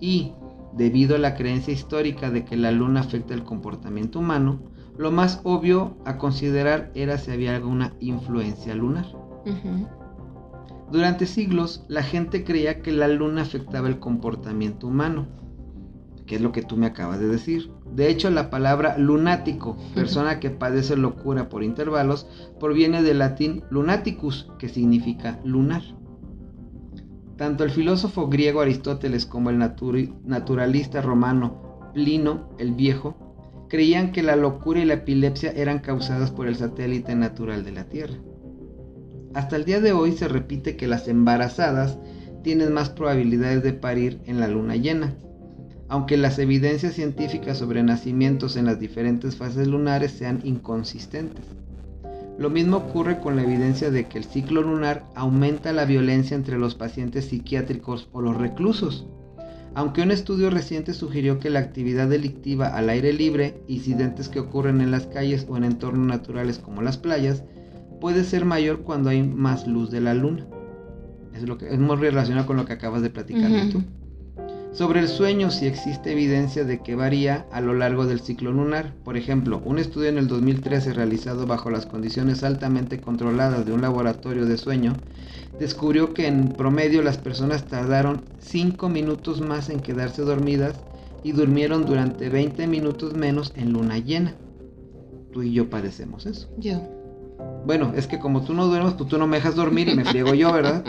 y, 0.00 0.32
debido 0.72 1.16
a 1.16 1.18
la 1.18 1.34
creencia 1.34 1.72
histórica 1.72 2.30
de 2.30 2.44
que 2.44 2.56
la 2.56 2.70
luna 2.70 3.00
afecta 3.00 3.34
el 3.34 3.44
comportamiento 3.44 4.18
humano, 4.18 4.60
lo 4.96 5.10
más 5.10 5.40
obvio 5.44 5.98
a 6.06 6.16
considerar 6.16 6.90
era 6.94 7.18
si 7.18 7.30
había 7.30 7.54
alguna 7.54 7.92
influencia 8.00 8.74
lunar. 8.74 9.06
Durante 10.90 11.26
siglos, 11.26 11.84
la 11.88 12.02
gente 12.02 12.44
creía 12.44 12.80
que 12.80 12.92
la 12.92 13.08
luna 13.08 13.42
afectaba 13.42 13.88
el 13.88 13.98
comportamiento 13.98 14.86
humano, 14.86 15.26
que 16.26 16.36
es 16.36 16.40
lo 16.40 16.52
que 16.52 16.62
tú 16.62 16.76
me 16.76 16.86
acabas 16.86 17.20
de 17.20 17.28
decir. 17.28 17.70
De 17.94 18.10
hecho, 18.10 18.30
la 18.30 18.50
palabra 18.50 18.98
lunático, 18.98 19.76
persona 19.94 20.38
que 20.40 20.50
padece 20.50 20.96
locura 20.96 21.48
por 21.48 21.62
intervalos, 21.62 22.26
proviene 22.60 23.02
del 23.02 23.20
latín 23.20 23.64
lunaticus, 23.70 24.50
que 24.58 24.68
significa 24.68 25.40
lunar. 25.44 25.82
Tanto 27.36 27.64
el 27.64 27.70
filósofo 27.70 28.28
griego 28.28 28.60
Aristóteles 28.60 29.26
como 29.26 29.50
el 29.50 29.58
naturalista 29.58 31.02
romano 31.02 31.90
Plino 31.92 32.50
el 32.58 32.72
Viejo 32.72 33.66
creían 33.68 34.12
que 34.12 34.22
la 34.22 34.36
locura 34.36 34.80
y 34.80 34.84
la 34.84 34.94
epilepsia 34.94 35.50
eran 35.52 35.80
causadas 35.80 36.30
por 36.30 36.46
el 36.46 36.56
satélite 36.56 37.14
natural 37.14 37.64
de 37.64 37.72
la 37.72 37.84
Tierra. 37.84 38.16
Hasta 39.34 39.56
el 39.56 39.64
día 39.64 39.80
de 39.80 39.92
hoy 39.92 40.12
se 40.12 40.28
repite 40.28 40.76
que 40.76 40.86
las 40.86 41.08
embarazadas 41.08 41.98
tienen 42.42 42.72
más 42.72 42.90
probabilidades 42.90 43.62
de 43.62 43.72
parir 43.72 44.20
en 44.24 44.40
la 44.40 44.48
luna 44.48 44.76
llena, 44.76 45.14
aunque 45.88 46.16
las 46.16 46.38
evidencias 46.38 46.94
científicas 46.94 47.58
sobre 47.58 47.82
nacimientos 47.82 48.56
en 48.56 48.66
las 48.66 48.80
diferentes 48.80 49.36
fases 49.36 49.68
lunares 49.68 50.12
sean 50.12 50.40
inconsistentes. 50.44 51.44
Lo 52.38 52.50
mismo 52.50 52.78
ocurre 52.78 53.18
con 53.18 53.36
la 53.36 53.42
evidencia 53.42 53.90
de 53.90 54.06
que 54.06 54.18
el 54.18 54.24
ciclo 54.24 54.60
lunar 54.62 55.04
aumenta 55.14 55.72
la 55.72 55.86
violencia 55.86 56.36
entre 56.36 56.58
los 56.58 56.74
pacientes 56.74 57.26
psiquiátricos 57.26 58.08
o 58.12 58.20
los 58.20 58.36
reclusos. 58.36 59.06
Aunque 59.74 60.02
un 60.02 60.10
estudio 60.10 60.50
reciente 60.50 60.92
sugirió 60.92 61.38
que 61.38 61.50
la 61.50 61.60
actividad 61.60 62.08
delictiva 62.08 62.68
al 62.68 62.90
aire 62.90 63.12
libre, 63.12 63.60
incidentes 63.68 64.28
que 64.28 64.40
ocurren 64.40 64.80
en 64.80 64.90
las 64.90 65.06
calles 65.06 65.46
o 65.48 65.56
en 65.56 65.64
entornos 65.64 66.06
naturales 66.06 66.58
como 66.58 66.82
las 66.82 66.98
playas, 66.98 67.42
puede 68.00 68.24
ser 68.24 68.44
mayor 68.44 68.80
cuando 68.80 69.10
hay 69.10 69.22
más 69.22 69.66
luz 69.66 69.90
de 69.90 70.00
la 70.00 70.14
luna. 70.14 70.46
Es, 71.34 71.42
lo 71.42 71.58
que, 71.58 71.68
es 71.68 71.78
muy 71.78 71.96
relacionado 71.96 72.46
con 72.46 72.56
lo 72.56 72.64
que 72.64 72.72
acabas 72.72 73.02
de 73.02 73.10
platicar 73.10 73.50
tú. 73.70 73.82
Sobre 74.76 75.00
el 75.00 75.08
sueño, 75.08 75.50
si 75.50 75.64
existe 75.64 76.12
evidencia 76.12 76.62
de 76.62 76.82
que 76.82 76.94
varía 76.94 77.46
a 77.50 77.62
lo 77.62 77.72
largo 77.72 78.04
del 78.04 78.20
ciclo 78.20 78.52
lunar. 78.52 78.92
Por 79.04 79.16
ejemplo, 79.16 79.62
un 79.64 79.78
estudio 79.78 80.10
en 80.10 80.18
el 80.18 80.28
2013 80.28 80.92
realizado 80.92 81.46
bajo 81.46 81.70
las 81.70 81.86
condiciones 81.86 82.44
altamente 82.44 83.00
controladas 83.00 83.64
de 83.64 83.72
un 83.72 83.80
laboratorio 83.80 84.44
de 84.44 84.58
sueño 84.58 84.92
descubrió 85.58 86.12
que 86.12 86.26
en 86.26 86.50
promedio 86.50 87.00
las 87.00 87.16
personas 87.16 87.64
tardaron 87.64 88.20
5 88.40 88.90
minutos 88.90 89.40
más 89.40 89.70
en 89.70 89.80
quedarse 89.80 90.20
dormidas 90.20 90.74
y 91.24 91.32
durmieron 91.32 91.86
durante 91.86 92.28
20 92.28 92.66
minutos 92.66 93.14
menos 93.14 93.54
en 93.56 93.72
luna 93.72 93.96
llena. 93.96 94.34
Tú 95.32 95.42
y 95.42 95.54
yo 95.54 95.70
padecemos 95.70 96.26
eso. 96.26 96.50
Yo. 96.58 96.82
Bueno, 97.64 97.94
es 97.96 98.06
que 98.06 98.18
como 98.18 98.42
tú 98.42 98.52
no 98.52 98.66
duermes, 98.66 98.92
pues 98.92 99.08
tú 99.08 99.16
no 99.16 99.26
me 99.26 99.38
dejas 99.38 99.54
dormir 99.54 99.88
y 99.88 99.94
me 99.94 100.04
friego 100.10 100.34
yo, 100.34 100.52
¿verdad? 100.52 100.84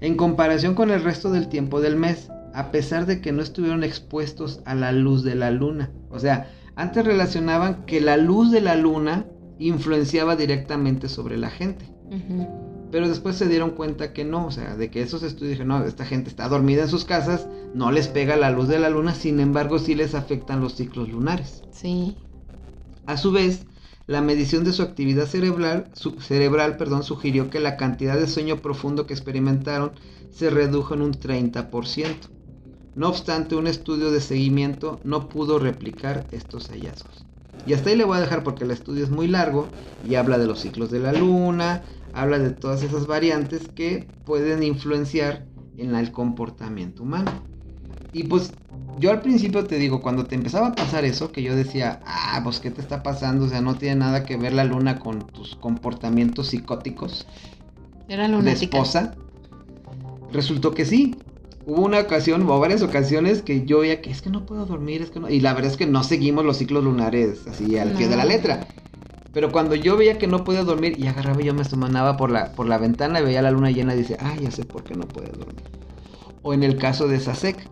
En 0.00 0.16
comparación 0.16 0.76
con 0.76 0.92
el 0.92 1.02
resto 1.02 1.32
del 1.32 1.48
tiempo 1.48 1.80
del 1.80 1.96
mes, 1.96 2.28
a 2.54 2.70
pesar 2.70 3.06
de 3.06 3.20
que 3.20 3.32
no 3.32 3.42
estuvieron 3.42 3.84
expuestos 3.84 4.60
a 4.64 4.74
la 4.74 4.92
luz 4.92 5.22
de 5.22 5.34
la 5.34 5.50
luna. 5.50 5.90
O 6.10 6.18
sea, 6.18 6.50
antes 6.76 7.04
relacionaban 7.04 7.84
que 7.86 8.00
la 8.00 8.16
luz 8.16 8.50
de 8.50 8.60
la 8.60 8.76
luna 8.76 9.26
influenciaba 9.58 10.36
directamente 10.36 11.08
sobre 11.08 11.36
la 11.36 11.50
gente. 11.50 11.86
Pero 12.90 13.08
después 13.08 13.36
se 13.36 13.48
dieron 13.48 13.70
cuenta 13.70 14.12
que 14.12 14.24
no, 14.24 14.46
o 14.46 14.50
sea, 14.50 14.76
de 14.76 14.90
que 14.90 15.00
esos 15.00 15.22
estudios 15.22 15.52
dijeron, 15.52 15.68
no, 15.68 15.84
esta 15.84 16.04
gente 16.04 16.28
está 16.28 16.46
dormida 16.48 16.82
en 16.82 16.88
sus 16.88 17.06
casas, 17.06 17.48
no 17.74 17.90
les 17.90 18.08
pega 18.08 18.36
la 18.36 18.50
luz 18.50 18.68
de 18.68 18.78
la 18.78 18.90
luna, 18.90 19.14
sin 19.14 19.40
embargo 19.40 19.78
sí 19.78 19.94
les 19.94 20.14
afectan 20.14 20.60
los 20.60 20.74
ciclos 20.74 21.08
lunares. 21.08 21.62
Sí. 21.70 22.16
A 23.06 23.16
su 23.16 23.32
vez, 23.32 23.64
la 24.06 24.20
medición 24.20 24.64
de 24.64 24.72
su 24.72 24.82
actividad 24.82 25.26
cerebral, 25.26 25.90
cerebral 26.18 26.76
perdón, 26.76 27.02
sugirió 27.02 27.48
que 27.48 27.60
la 27.60 27.78
cantidad 27.78 28.18
de 28.18 28.26
sueño 28.26 28.58
profundo 28.58 29.06
que 29.06 29.14
experimentaron 29.14 29.92
se 30.30 30.50
redujo 30.50 30.94
en 30.94 31.02
un 31.02 31.12
30%. 31.12 32.32
No 32.94 33.08
obstante, 33.08 33.56
un 33.56 33.66
estudio 33.66 34.10
de 34.10 34.20
seguimiento 34.20 35.00
no 35.04 35.28
pudo 35.28 35.58
replicar 35.58 36.26
estos 36.30 36.68
hallazgos. 36.68 37.26
Y 37.66 37.74
hasta 37.74 37.90
ahí 37.90 37.96
le 37.96 38.04
voy 38.04 38.18
a 38.18 38.20
dejar 38.20 38.42
porque 38.42 38.64
el 38.64 38.70
estudio 38.70 39.04
es 39.04 39.10
muy 39.10 39.28
largo 39.28 39.70
y 40.04 40.16
habla 40.16 40.38
de 40.38 40.46
los 40.46 40.60
ciclos 40.60 40.90
de 40.90 40.98
la 40.98 41.12
luna, 41.12 41.84
habla 42.12 42.38
de 42.38 42.50
todas 42.50 42.82
esas 42.82 43.06
variantes 43.06 43.68
que 43.68 44.08
pueden 44.24 44.62
influenciar 44.62 45.46
en 45.76 45.94
el 45.94 46.12
comportamiento 46.12 47.02
humano. 47.02 47.46
Y 48.12 48.24
pues 48.24 48.54
yo 48.98 49.10
al 49.10 49.22
principio 49.22 49.64
te 49.66 49.78
digo, 49.78 50.02
cuando 50.02 50.26
te 50.26 50.34
empezaba 50.34 50.68
a 50.68 50.74
pasar 50.74 51.04
eso, 51.04 51.32
que 51.32 51.42
yo 51.42 51.56
decía, 51.56 52.00
ah, 52.04 52.40
pues 52.44 52.60
qué 52.60 52.70
te 52.70 52.80
está 52.80 53.02
pasando, 53.02 53.46
o 53.46 53.48
sea, 53.48 53.60
no 53.60 53.76
tiene 53.76 53.96
nada 53.96 54.24
que 54.24 54.36
ver 54.36 54.52
la 54.52 54.64
luna 54.64 54.98
con 54.98 55.32
tus 55.32 55.56
comportamientos 55.56 56.48
psicóticos. 56.48 57.26
Era 58.08 58.28
luna 58.28 58.44
de 58.44 58.52
esposa. 58.52 59.14
Resultó 60.30 60.74
que 60.74 60.84
sí. 60.84 61.16
Hubo 61.64 61.82
una 61.82 62.00
ocasión, 62.00 62.48
o 62.48 62.58
varias 62.58 62.82
ocasiones, 62.82 63.42
que 63.42 63.64
yo 63.64 63.80
veía 63.80 64.00
que 64.02 64.10
es 64.10 64.20
que 64.20 64.30
no 64.30 64.46
puedo 64.46 64.66
dormir, 64.66 65.02
es 65.02 65.10
que 65.10 65.20
no. 65.20 65.28
Y 65.28 65.40
la 65.40 65.54
verdad 65.54 65.70
es 65.70 65.76
que 65.76 65.86
no 65.86 66.02
seguimos 66.02 66.44
los 66.44 66.56
ciclos 66.56 66.82
lunares 66.82 67.46
así 67.46 67.78
al 67.78 67.92
pie 67.92 68.08
de 68.08 68.16
la 68.16 68.24
letra. 68.24 68.66
Pero 69.32 69.50
cuando 69.50 69.74
yo 69.74 69.96
veía 69.96 70.18
que 70.18 70.26
no 70.26 70.44
podía 70.44 70.64
dormir 70.64 70.98
y 70.98 71.06
agarraba 71.06 71.40
y 71.40 71.46
yo 71.46 71.54
me 71.54 71.62
asomanaba 71.62 72.16
por 72.16 72.30
la, 72.30 72.52
por 72.52 72.66
la 72.66 72.78
ventana 72.78 73.20
y 73.20 73.24
veía 73.24 73.42
la 73.42 73.50
luna 73.50 73.70
llena 73.70 73.94
y 73.94 73.98
decía, 73.98 74.18
ah, 74.20 74.36
ya 74.40 74.50
sé 74.50 74.64
por 74.64 74.84
qué 74.84 74.94
no 74.94 75.06
puede 75.06 75.30
dormir. 75.30 75.62
O 76.42 76.52
en 76.52 76.62
el 76.62 76.76
caso 76.76 77.08
de 77.08 77.20
Sasek. 77.20 77.68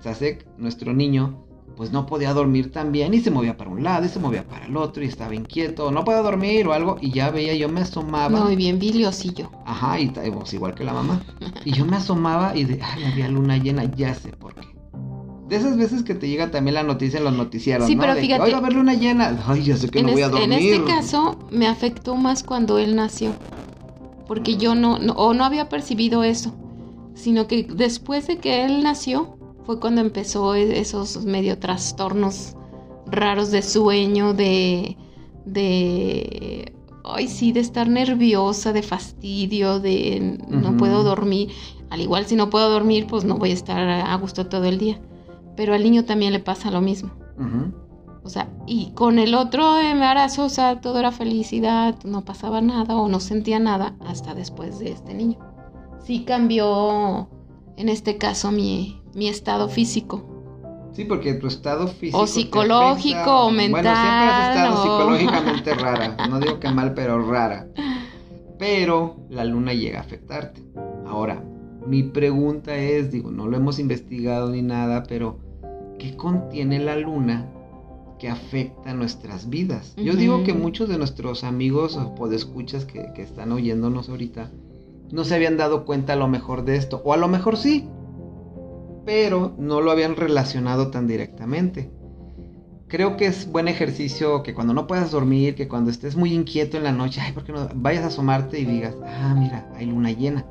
Sasek, 0.00 0.46
nuestro 0.56 0.92
niño, 0.94 1.44
pues 1.76 1.92
no 1.92 2.06
podía 2.06 2.32
dormir 2.34 2.70
tan 2.70 2.92
bien 2.92 3.14
y 3.14 3.20
se 3.20 3.30
movía 3.30 3.56
para 3.56 3.70
un 3.70 3.82
lado 3.82 4.04
y 4.04 4.08
se 4.08 4.18
movía 4.18 4.46
para 4.46 4.66
el 4.66 4.76
otro 4.76 5.02
y 5.02 5.06
estaba 5.06 5.34
inquieto, 5.34 5.90
no 5.90 6.04
podía 6.04 6.20
dormir 6.20 6.66
o 6.66 6.72
algo 6.72 6.98
y 7.00 7.10
ya 7.10 7.30
veía, 7.30 7.54
yo 7.54 7.68
me 7.68 7.80
asomaba. 7.80 8.44
Muy 8.44 8.56
bien, 8.56 8.78
biliosillo. 8.78 9.50
Ajá, 9.64 9.98
y 9.98 10.08
pues, 10.08 10.52
igual 10.52 10.74
que 10.74 10.84
la 10.84 10.92
mamá. 10.92 11.22
Y 11.64 11.72
yo 11.72 11.84
me 11.84 11.96
asomaba 11.96 12.56
y 12.56 12.64
de, 12.64 12.80
ay, 12.82 13.04
había 13.04 13.28
luna 13.28 13.56
llena, 13.56 13.84
ya 13.84 14.14
sé 14.14 14.30
por 14.30 14.54
qué 14.54 14.70
de 15.50 15.56
esas 15.56 15.76
veces 15.76 16.04
que 16.04 16.14
te 16.14 16.28
llega 16.28 16.52
también 16.52 16.74
la 16.74 16.84
noticia 16.84 17.18
en 17.18 17.24
los 17.24 17.34
noticieros, 17.34 17.88
sí, 17.88 17.96
pero 17.96 18.14
fíjate. 18.14 18.40
Hoy 18.40 18.52
va 18.52 18.58
a 18.58 18.60
haber 18.60 18.72
luna 18.72 18.94
llena. 18.94 19.36
Ay, 19.46 19.64
ya 19.64 19.76
sé 19.76 19.88
que 19.88 20.00
no 20.00 20.12
voy 20.12 20.22
a 20.22 20.28
dormir. 20.28 20.52
En 20.52 20.52
este 20.52 20.84
caso, 20.84 21.36
me 21.50 21.66
afectó 21.66 22.14
más 22.14 22.44
cuando 22.44 22.78
él 22.78 22.94
nació. 22.94 23.32
Porque 24.28 24.56
yo 24.56 24.76
no, 24.76 24.94
o 24.94 25.34
no 25.34 25.44
había 25.44 25.68
percibido 25.68 26.22
eso. 26.22 26.54
Sino 27.14 27.48
que 27.48 27.64
después 27.64 28.28
de 28.28 28.38
que 28.38 28.64
él 28.64 28.84
nació, 28.84 29.39
fue 29.64 29.80
cuando 29.80 30.00
empezó 30.00 30.54
e, 30.54 30.80
esos 30.80 31.24
medio 31.24 31.58
trastornos 31.58 32.56
raros 33.06 33.50
de 33.50 33.62
sueño, 33.62 34.34
de. 34.34 34.96
de. 35.44 36.74
Ay, 37.04 37.28
sí, 37.28 37.52
de 37.52 37.60
estar 37.60 37.88
nerviosa, 37.88 38.72
de 38.72 38.82
fastidio, 38.82 39.80
de 39.80 40.38
no 40.48 40.76
puedo 40.76 41.02
dormir. 41.02 41.50
Al 41.88 42.00
igual 42.00 42.26
si 42.26 42.36
no 42.36 42.50
puedo 42.50 42.70
dormir, 42.70 43.06
pues 43.06 43.24
no 43.24 43.36
voy 43.36 43.50
a 43.50 43.54
estar 43.54 43.88
a 43.88 44.14
gusto 44.16 44.46
todo 44.46 44.64
el 44.66 44.78
día 44.78 45.00
pero 45.60 45.74
al 45.74 45.82
niño 45.82 46.06
también 46.06 46.32
le 46.32 46.40
pasa 46.40 46.70
lo 46.70 46.80
mismo. 46.80 47.10
O 48.22 48.30
sea, 48.30 48.50
y 48.66 48.92
con 48.92 49.18
el 49.18 49.34
otro 49.34 49.78
embarazo, 49.78 50.46
o 50.46 50.48
sea, 50.48 50.80
todo 50.80 50.98
era 50.98 51.12
felicidad, 51.12 51.96
no 52.02 52.24
pasaba 52.24 52.62
nada 52.62 52.96
o 52.96 53.08
no 53.08 53.20
sentía 53.20 53.58
nada 53.58 53.94
hasta 54.00 54.32
después 54.32 54.78
de 54.78 54.92
este 54.92 55.12
niño. 55.12 55.38
Sí 56.02 56.24
cambió, 56.24 57.28
en 57.76 57.90
este 57.90 58.16
caso, 58.16 58.50
mi, 58.52 58.99
mi 59.14 59.28
estado 59.28 59.68
físico. 59.68 60.24
Sí, 60.92 61.04
porque 61.04 61.34
tu 61.34 61.46
estado 61.46 61.88
físico. 61.88 62.18
O 62.18 62.26
psicológico, 62.26 63.46
o 63.46 63.50
mental. 63.50 63.82
Bueno, 63.82 63.94
siempre 63.94 64.26
has 64.28 64.56
estado 64.56 64.82
psicológicamente 64.82 65.74
rara. 65.74 66.16
No 66.28 66.40
digo 66.40 66.58
que 66.58 66.70
mal, 66.70 66.94
pero 66.94 67.30
rara. 67.30 67.68
Pero 68.58 69.16
la 69.30 69.44
luna 69.44 69.72
llega 69.72 69.98
a 69.98 70.02
afectarte. 70.02 70.62
Ahora, 71.06 71.42
mi 71.86 72.02
pregunta 72.02 72.76
es, 72.76 73.10
digo, 73.10 73.30
no 73.30 73.48
lo 73.48 73.56
hemos 73.56 73.78
investigado 73.78 74.50
ni 74.50 74.62
nada, 74.62 75.04
pero 75.04 75.38
¿qué 75.98 76.16
contiene 76.16 76.78
la 76.78 76.96
luna 76.96 77.48
que 78.18 78.28
afecta 78.28 78.92
nuestras 78.92 79.48
vidas? 79.48 79.94
Yo 79.96 80.14
digo 80.14 80.44
que 80.44 80.52
muchos 80.52 80.88
de 80.88 80.98
nuestros 80.98 81.42
amigos 81.44 81.96
o 81.96 82.14
podescuchas 82.14 82.84
que, 82.84 83.12
que 83.14 83.22
están 83.22 83.52
oyéndonos 83.52 84.08
ahorita 84.08 84.50
no 85.10 85.24
se 85.24 85.34
habían 85.34 85.56
dado 85.56 85.84
cuenta 85.84 86.12
a 86.12 86.16
lo 86.16 86.28
mejor 86.28 86.64
de 86.64 86.76
esto, 86.76 87.00
o 87.04 87.12
a 87.12 87.16
lo 87.16 87.28
mejor 87.28 87.56
sí, 87.56 87.88
pero 89.04 89.54
no 89.58 89.80
lo 89.80 89.90
habían 89.90 90.16
relacionado 90.16 90.90
tan 90.90 91.06
directamente. 91.06 91.90
Creo 92.88 93.16
que 93.16 93.26
es 93.26 93.50
buen 93.50 93.68
ejercicio 93.68 94.42
que 94.42 94.52
cuando 94.52 94.74
no 94.74 94.88
puedas 94.88 95.12
dormir, 95.12 95.54
que 95.54 95.68
cuando 95.68 95.90
estés 95.90 96.16
muy 96.16 96.32
inquieto 96.34 96.76
en 96.76 96.82
la 96.82 96.92
noche, 96.92 97.20
ay, 97.20 97.32
¿por 97.32 97.44
qué 97.44 97.52
no? 97.52 97.68
Vayas 97.74 98.02
a 98.02 98.08
asomarte 98.08 98.58
y 98.58 98.64
digas, 98.64 98.96
ah, 99.06 99.34
mira, 99.38 99.70
hay 99.76 99.86
luna 99.86 100.10
llena. 100.10 100.44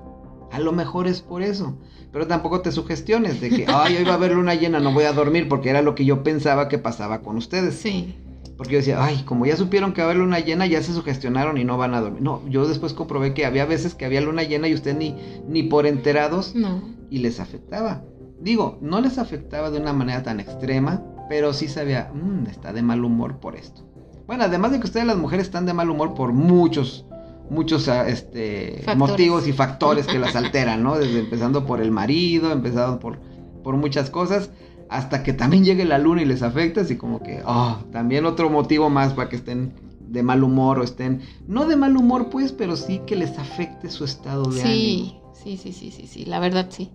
A 0.52 0.60
lo 0.60 0.72
mejor 0.72 1.08
es 1.08 1.22
por 1.22 1.42
eso. 1.42 1.78
Pero 2.12 2.28
tampoco 2.28 2.62
te 2.62 2.72
sugestiones 2.72 3.42
de 3.42 3.50
que, 3.50 3.66
ay, 3.68 3.98
hoy 3.98 4.04
va 4.04 4.12
a 4.12 4.16
haber 4.16 4.32
luna 4.32 4.56
llena, 4.56 4.80
no 4.80 4.94
voy 4.94 5.04
a 5.04 5.14
dormir, 5.14 5.48
porque 5.50 5.70
era 5.70 5.82
lo 5.82 5.96
que 5.96 6.06
yo 6.06 6.24
pensaba 6.24 6.70
que 6.70 6.78
pasaba 6.78 7.22
con 7.22 7.36
ustedes. 7.36 7.76
Sí. 7.76 8.16
Porque 8.58 8.74
yo 8.74 8.80
decía, 8.80 9.04
ay, 9.04 9.24
como 9.26 9.46
ya 9.46 9.56
supieron 9.56 9.94
que 9.94 10.02
va 10.02 10.08
a 10.08 10.12
haber 10.12 10.24
luna 10.24 10.40
llena, 10.40 10.66
ya 10.66 10.82
se 10.82 10.94
sugestionaron 10.94 11.58
y 11.58 11.66
no 11.66 11.78
van 11.78 11.94
a 11.94 12.02
dormir. 12.02 12.22
No, 12.22 12.42
yo 12.50 12.68
después 12.68 12.94
comprobé 12.94 13.34
que 13.34 13.46
había 13.46 13.66
veces 13.66 13.96
que 13.96 14.06
había 14.06 14.22
luna 14.22 14.44
llena 14.44 14.68
y 14.68 14.74
usted 14.74 14.98
ni, 14.98 15.16
ni 15.48 15.64
por 15.64 15.86
enterados 15.86 16.56
no. 16.56 16.82
y 17.10 17.20
les 17.20 17.40
afectaba. 17.40 18.04
Digo, 18.41 18.78
no 18.82 19.02
les 19.02 19.17
afectaba 19.17 19.69
de 19.69 19.80
una 19.80 19.93
manera 19.93 20.23
tan 20.23 20.39
extrema, 20.39 21.04
pero 21.28 21.54
sí 21.54 21.67
sabía, 21.67 22.12
mmm, 22.13 22.47
está 22.47 22.73
de 22.73 22.82
mal 22.82 23.04
humor 23.04 23.39
por 23.39 23.56
esto. 23.56 23.84
Bueno, 24.28 24.43
además 24.43 24.71
de 24.71 24.80
que 24.80 24.86
ustedes 24.86 25.06
las 25.06 25.17
mujeres 25.17 25.47
están 25.47 25.65
de 25.65 25.73
mal 25.73 25.89
humor 25.89 26.13
por 26.13 26.34
muchos 26.34 27.06
muchos 27.49 27.88
ah, 27.88 28.08
este, 28.08 28.84
motivos 28.95 29.47
y 29.47 29.54
factores 29.54 30.06
que 30.08 30.19
las 30.19 30.36
alteran, 30.36 30.84
¿no? 30.84 30.97
Desde 30.97 31.19
empezando 31.19 31.65
por 31.65 31.82
el 31.82 31.91
marido, 31.91 32.52
empezando 32.52 32.99
por, 32.99 33.19
por 33.63 33.75
muchas 33.75 34.10
cosas, 34.10 34.52
hasta 34.89 35.23
que 35.23 35.34
también 35.34 35.63
llegue 35.63 35.86
la 35.86 35.97
luna 35.97 36.21
y 36.21 36.25
les 36.25 36.41
afecta, 36.41 36.82
así 36.82 36.95
como 36.95 37.21
que, 37.21 37.41
oh, 37.45 37.78
también 37.91 38.25
otro 38.25 38.49
motivo 38.49 38.89
más 38.89 39.13
para 39.13 39.30
que 39.30 39.36
estén 39.36 39.73
de 39.99 40.23
mal 40.23 40.43
humor 40.43 40.80
o 40.80 40.84
estén, 40.84 41.21
no 41.47 41.67
de 41.67 41.75
mal 41.75 41.95
humor 41.95 42.30
pues, 42.30 42.52
pero 42.52 42.75
sí 42.75 43.02
que 43.06 43.15
les 43.15 43.38
afecte 43.38 43.89
su 43.89 44.06
estado 44.06 44.43
de 44.45 44.62
ánimo. 44.63 45.34
Sí, 45.43 45.58
sí, 45.58 45.71
sí, 45.73 45.91
sí, 45.91 46.08
sí, 46.08 46.25
la 46.25 46.39
verdad 46.39 46.67
sí. 46.69 46.91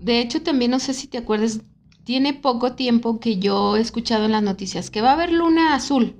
De 0.00 0.20
hecho, 0.20 0.42
también 0.42 0.70
no 0.70 0.78
sé 0.78 0.94
si 0.94 1.06
te 1.06 1.18
acuerdas, 1.18 1.60
tiene 2.04 2.34
poco 2.34 2.72
tiempo 2.72 3.20
que 3.20 3.38
yo 3.38 3.76
he 3.76 3.80
escuchado 3.80 4.24
en 4.24 4.32
las 4.32 4.42
noticias 4.42 4.90
que 4.90 5.02
va 5.02 5.10
a 5.10 5.14
haber 5.14 5.32
luna 5.32 5.74
azul 5.74 6.14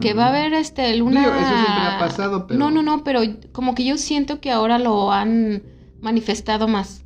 que 0.00 0.14
va 0.14 0.26
a 0.26 0.28
haber 0.30 0.54
este 0.54 0.96
luna. 0.96 1.20
eso 1.20 1.32
siempre 1.32 1.84
ha 1.84 1.98
pasado, 1.98 2.46
pero. 2.46 2.58
No, 2.58 2.70
no, 2.70 2.82
no, 2.82 3.04
pero 3.04 3.20
como 3.52 3.74
que 3.74 3.84
yo 3.84 3.98
siento 3.98 4.40
que 4.40 4.50
ahora 4.50 4.78
lo 4.78 5.12
han 5.12 5.62
manifestado 6.00 6.66
más. 6.66 7.02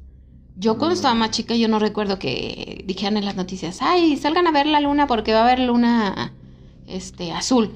Yo 0.56 0.76
cuando 0.76 0.94
estaba 0.94 1.14
más 1.14 1.30
chica, 1.30 1.54
yo 1.54 1.68
no 1.68 1.78
recuerdo 1.78 2.18
que 2.18 2.84
dijeran 2.86 3.16
en 3.16 3.24
las 3.24 3.34
noticias, 3.34 3.78
ay, 3.80 4.16
salgan 4.16 4.46
a 4.46 4.52
ver 4.52 4.66
la 4.66 4.80
luna 4.80 5.06
porque 5.06 5.32
va 5.32 5.40
a 5.40 5.44
haber 5.44 5.60
luna 5.60 6.34
este 6.86 7.32
azul. 7.32 7.72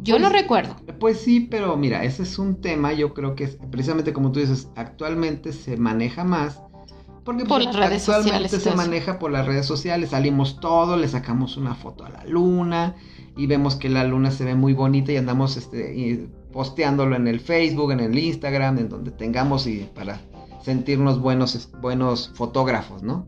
Yo 0.00 0.18
no 0.18 0.28
pues, 0.28 0.42
recuerdo. 0.42 0.76
Pues 1.00 1.18
sí, 1.18 1.40
pero 1.40 1.76
mira, 1.78 2.04
ese 2.04 2.24
es 2.24 2.38
un 2.38 2.60
tema, 2.60 2.92
yo 2.92 3.14
creo 3.14 3.34
que 3.34 3.44
es, 3.44 3.58
precisamente 3.70 4.12
como 4.12 4.32
tú 4.32 4.40
dices, 4.40 4.68
actualmente 4.76 5.52
se 5.52 5.78
maneja 5.78 6.24
más. 6.24 6.60
Porque 7.26 7.44
por 7.44 7.60
pues, 7.60 7.74
las 7.74 7.90
redes 7.90 8.08
actualmente 8.08 8.60
se 8.60 8.74
maneja 8.76 9.18
por 9.18 9.32
las 9.32 9.44
redes 9.44 9.66
sociales, 9.66 10.10
salimos 10.10 10.60
todos, 10.60 10.98
le 10.98 11.08
sacamos 11.08 11.56
una 11.56 11.74
foto 11.74 12.04
a 12.04 12.08
la 12.08 12.24
luna, 12.24 12.94
y 13.36 13.48
vemos 13.48 13.74
que 13.74 13.88
la 13.88 14.04
luna 14.04 14.30
se 14.30 14.44
ve 14.44 14.54
muy 14.54 14.74
bonita 14.74 15.10
y 15.10 15.16
andamos 15.16 15.56
este, 15.56 16.28
posteándolo 16.52 17.16
en 17.16 17.26
el 17.26 17.40
Facebook, 17.40 17.90
en 17.90 17.98
el 17.98 18.16
Instagram, 18.16 18.78
en 18.78 18.88
donde 18.88 19.10
tengamos 19.10 19.66
y 19.66 19.90
para 19.92 20.20
sentirnos 20.62 21.20
buenos, 21.20 21.68
buenos 21.80 22.30
fotógrafos, 22.34 23.02
¿no? 23.02 23.26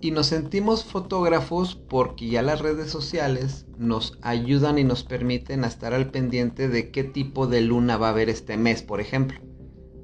Y 0.00 0.12
nos 0.12 0.26
sentimos 0.26 0.84
fotógrafos 0.84 1.74
porque 1.74 2.28
ya 2.28 2.42
las 2.42 2.60
redes 2.60 2.90
sociales 2.90 3.66
nos 3.78 4.18
ayudan 4.22 4.78
y 4.78 4.84
nos 4.84 5.02
permiten 5.02 5.64
estar 5.64 5.92
al 5.92 6.10
pendiente 6.10 6.68
de 6.68 6.90
qué 6.90 7.02
tipo 7.04 7.46
de 7.48 7.62
luna 7.62 7.96
va 7.96 8.08
a 8.08 8.10
haber 8.10 8.28
este 8.28 8.56
mes, 8.56 8.82
por 8.82 9.00
ejemplo. 9.00 9.40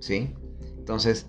¿Sí? 0.01 0.35
Entonces, 0.79 1.27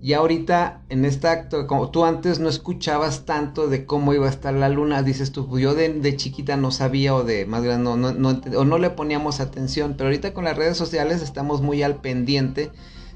Y 0.00 0.12
ahorita, 0.12 0.84
en 0.90 1.04
este 1.04 1.26
acto, 1.28 1.66
como 1.66 1.90
tú 1.90 2.04
antes 2.04 2.38
no 2.38 2.48
escuchabas 2.48 3.24
tanto 3.24 3.66
de 3.68 3.86
cómo 3.86 4.12
iba 4.14 4.26
a 4.26 4.30
estar 4.30 4.52
la 4.54 4.68
luna, 4.68 5.02
dices 5.02 5.32
tú, 5.32 5.48
pues 5.48 5.62
yo 5.62 5.74
de, 5.74 6.16
chiquita 6.16 6.56
no 6.56 6.70
sabía 6.70 7.14
o 7.14 7.24
de 7.24 7.46
más 7.46 7.62
grande 7.64 7.84
no, 7.96 8.12
no, 8.12 8.40
o 8.56 8.64
no 8.64 8.78
le 8.78 8.90
poníamos 8.90 9.40
atención, 9.40 9.94
pero 9.96 10.08
ahorita 10.08 10.34
con 10.34 10.44
las 10.44 10.56
redes 10.56 10.76
sociales 10.76 11.22
estamos 11.22 11.62
muy 11.62 11.82
al 11.82 12.00
pendiente 12.00 12.70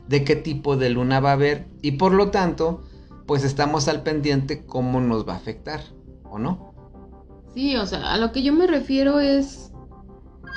de 0.08 0.24
qué 0.24 0.36
tipo 0.36 0.76
de 0.76 0.90
luna 0.90 1.20
va 1.20 1.30
a 1.30 1.34
haber 1.34 1.68
y 1.82 1.92
por 1.92 2.12
lo 2.12 2.30
tanto, 2.30 2.82
pues 3.30 3.44
estamos 3.44 3.86
al 3.86 4.02
pendiente 4.02 4.66
cómo 4.66 5.00
nos 5.00 5.24
va 5.24 5.34
a 5.34 5.36
afectar, 5.36 5.80
¿o 6.24 6.40
no? 6.40 6.74
Sí, 7.54 7.76
o 7.76 7.86
sea, 7.86 8.12
a 8.12 8.18
lo 8.18 8.32
que 8.32 8.42
yo 8.42 8.52
me 8.52 8.66
refiero 8.66 9.20
es 9.20 9.70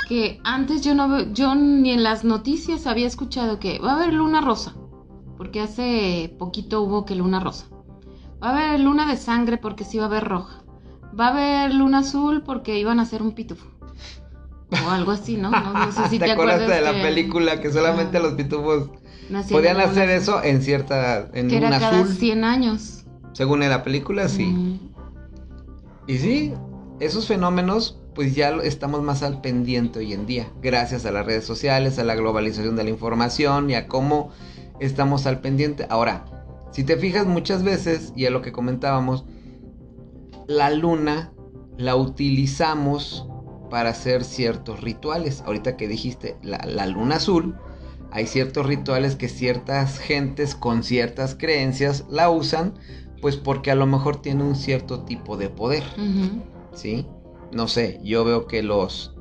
que 0.09 0.39
antes 0.43 0.81
yo 0.81 0.95
no 0.95 1.31
yo 1.33 1.53
ni 1.53 1.91
en 1.91 2.01
las 2.01 2.23
noticias 2.23 2.87
había 2.87 3.05
escuchado 3.05 3.59
que 3.59 3.77
va 3.77 3.91
a 3.91 3.95
haber 3.97 4.11
luna 4.11 4.41
rosa 4.41 4.73
porque 5.37 5.61
hace 5.61 6.35
poquito 6.39 6.81
hubo 6.81 7.05
que 7.05 7.13
luna 7.13 7.39
rosa. 7.39 7.67
Va 8.41 8.49
a 8.49 8.69
haber 8.69 8.79
luna 8.79 9.05
de 9.05 9.17
sangre 9.17 9.59
porque 9.59 9.83
sí 9.83 9.99
va 9.99 10.05
a 10.05 10.07
haber 10.07 10.23
roja. 10.23 10.63
Va 11.17 11.27
a 11.27 11.29
haber 11.29 11.75
luna 11.75 11.99
azul 11.99 12.41
porque 12.41 12.79
iban 12.79 12.97
a 12.99 13.03
hacer 13.03 13.21
un 13.21 13.35
pitufo. 13.35 13.67
O 14.83 14.89
algo 14.89 15.11
así, 15.11 15.37
¿no? 15.37 15.51
No, 15.51 15.91
sé 15.91 16.09
si 16.09 16.17
te, 16.17 16.31
acuerdas 16.31 16.67
de 16.67 16.81
la 16.81 16.93
película 16.93 17.61
que 17.61 17.71
solamente 17.71 18.19
los 18.19 18.33
pitufos 18.33 18.89
podían 19.49 19.79
hacer 19.79 20.09
eso 20.09 20.43
en 20.43 20.61
cierta 20.61 21.29
en 21.33 21.47
que 21.47 21.57
era 21.57 21.79
cada 21.79 22.05
100 22.05 22.43
años. 22.43 23.05
Según 23.33 23.61
la 23.61 23.83
película, 23.83 24.29
sí. 24.29 24.79
Y 26.07 26.17
sí, 26.17 26.53
esos 26.99 27.27
fenómenos 27.27 27.99
pues 28.13 28.35
ya 28.35 28.49
estamos 28.63 29.01
más 29.01 29.23
al 29.23 29.41
pendiente 29.41 29.99
hoy 29.99 30.13
en 30.13 30.25
día, 30.25 30.51
gracias 30.61 31.05
a 31.05 31.11
las 31.11 31.25
redes 31.25 31.45
sociales, 31.45 31.97
a 31.97 32.03
la 32.03 32.15
globalización 32.15 32.75
de 32.75 32.83
la 32.83 32.91
información 32.91 33.69
y 33.69 33.75
a 33.75 33.87
cómo 33.87 34.29
estamos 34.79 35.25
al 35.25 35.41
pendiente. 35.41 35.87
Ahora, 35.89 36.25
si 36.71 36.83
te 36.83 36.97
fijas 36.97 37.25
muchas 37.25 37.63
veces, 37.63 38.13
y 38.15 38.25
a 38.25 38.29
lo 38.29 38.41
que 38.41 38.51
comentábamos, 38.51 39.25
la 40.47 40.69
luna 40.71 41.31
la 41.77 41.95
utilizamos 41.95 43.27
para 43.69 43.89
hacer 43.89 44.23
ciertos 44.23 44.81
rituales. 44.81 45.41
Ahorita 45.45 45.77
que 45.77 45.87
dijiste 45.87 46.37
la, 46.41 46.85
luna 46.87 47.15
azul, 47.15 47.55
hay 48.13 48.27
ciertos 48.27 48.67
rituales 48.67 49.15
que 49.15 49.27
ciertas 49.27 49.97
gentes 49.97 50.53
con 50.53 50.83
ciertas 50.83 51.33
creencias 51.33 52.05
la 52.11 52.29
usan, 52.29 52.75
pues 53.21 53.37
porque 53.37 53.71
a 53.71 53.75
lo 53.75 53.87
mejor 53.87 54.21
tiene 54.21 54.43
un 54.43 54.55
cierto 54.55 55.01
tipo 55.01 55.35
de 55.35 55.49
poder. 55.49 55.83
¿Sí? 56.75 57.07
No 57.51 57.67
sé, 57.67 57.99
yo 58.03 58.23
veo 58.23 58.45
que 58.45 58.61
los 58.61 59.15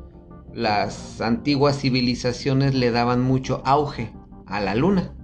las 0.53 1.23
antiguas 1.23 1.79
civilizaciones 1.79 2.75
le 2.75 2.91
daban 2.91 3.23
mucho 3.23 3.63
auge 3.65 4.13
a 4.45 4.61
la 4.61 4.75
luna. 4.75 5.15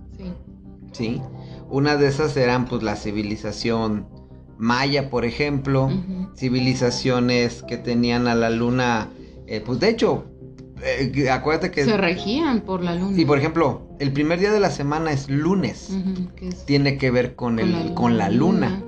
¿sí? 0.92 1.20
Una 1.68 1.96
de 1.96 2.08
esas 2.08 2.34
eran 2.38 2.64
pues 2.64 2.82
la 2.82 2.96
civilización 2.96 4.08
maya, 4.56 5.10
por 5.10 5.26
ejemplo, 5.26 5.90
civilizaciones 6.34 7.62
que 7.64 7.76
tenían 7.76 8.28
a 8.28 8.34
la 8.34 8.48
luna, 8.48 9.10
eh, 9.46 9.60
pues 9.60 9.78
de 9.78 9.90
hecho, 9.90 10.24
eh, 10.82 11.30
acuérdate 11.30 11.70
que... 11.70 11.84
Se 11.84 11.96
regían 11.96 12.60
por 12.62 12.82
la 12.82 12.94
luna. 12.94 13.20
Y 13.20 13.24
por 13.24 13.38
ejemplo, 13.38 13.82
el 13.98 14.12
primer 14.12 14.40
día 14.40 14.52
de 14.52 14.60
la 14.60 14.70
semana 14.70 15.12
es 15.12 15.28
lunes, 15.28 15.90
tiene 16.66 16.98
que 16.98 17.10
ver 17.10 17.34
con, 17.34 17.58
el, 17.58 17.94
con 17.94 18.18
la 18.18 18.30
luna. 18.30 18.82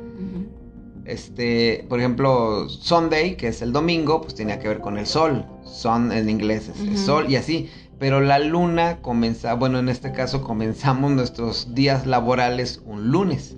Este, 1.05 1.85
por 1.89 1.99
ejemplo, 1.99 2.69
Sunday, 2.69 3.37
que 3.37 3.49
es 3.49 3.63
el 3.63 3.73
domingo, 3.73 4.21
pues 4.21 4.35
tenía 4.37 4.61
que 4.61 4.69
ver 4.69 4.81
con 4.81 4.97
el 4.97 5.07
sol. 5.07 5.45
Son 5.65 6.13
en 6.13 6.29
inglés 6.29 6.69
es 6.69 7.01
sol 7.01 7.27
y 7.29 7.37
así 7.37 7.69
pero 8.01 8.23
la 8.23 8.39
luna 8.39 9.03
comienza, 9.03 9.53
bueno, 9.53 9.79
en 9.79 9.91
este 9.91 10.11
caso 10.11 10.43
comenzamos 10.43 11.13
nuestros 11.13 11.75
días 11.75 12.07
laborales 12.07 12.83
un 12.87 13.11
lunes. 13.13 13.57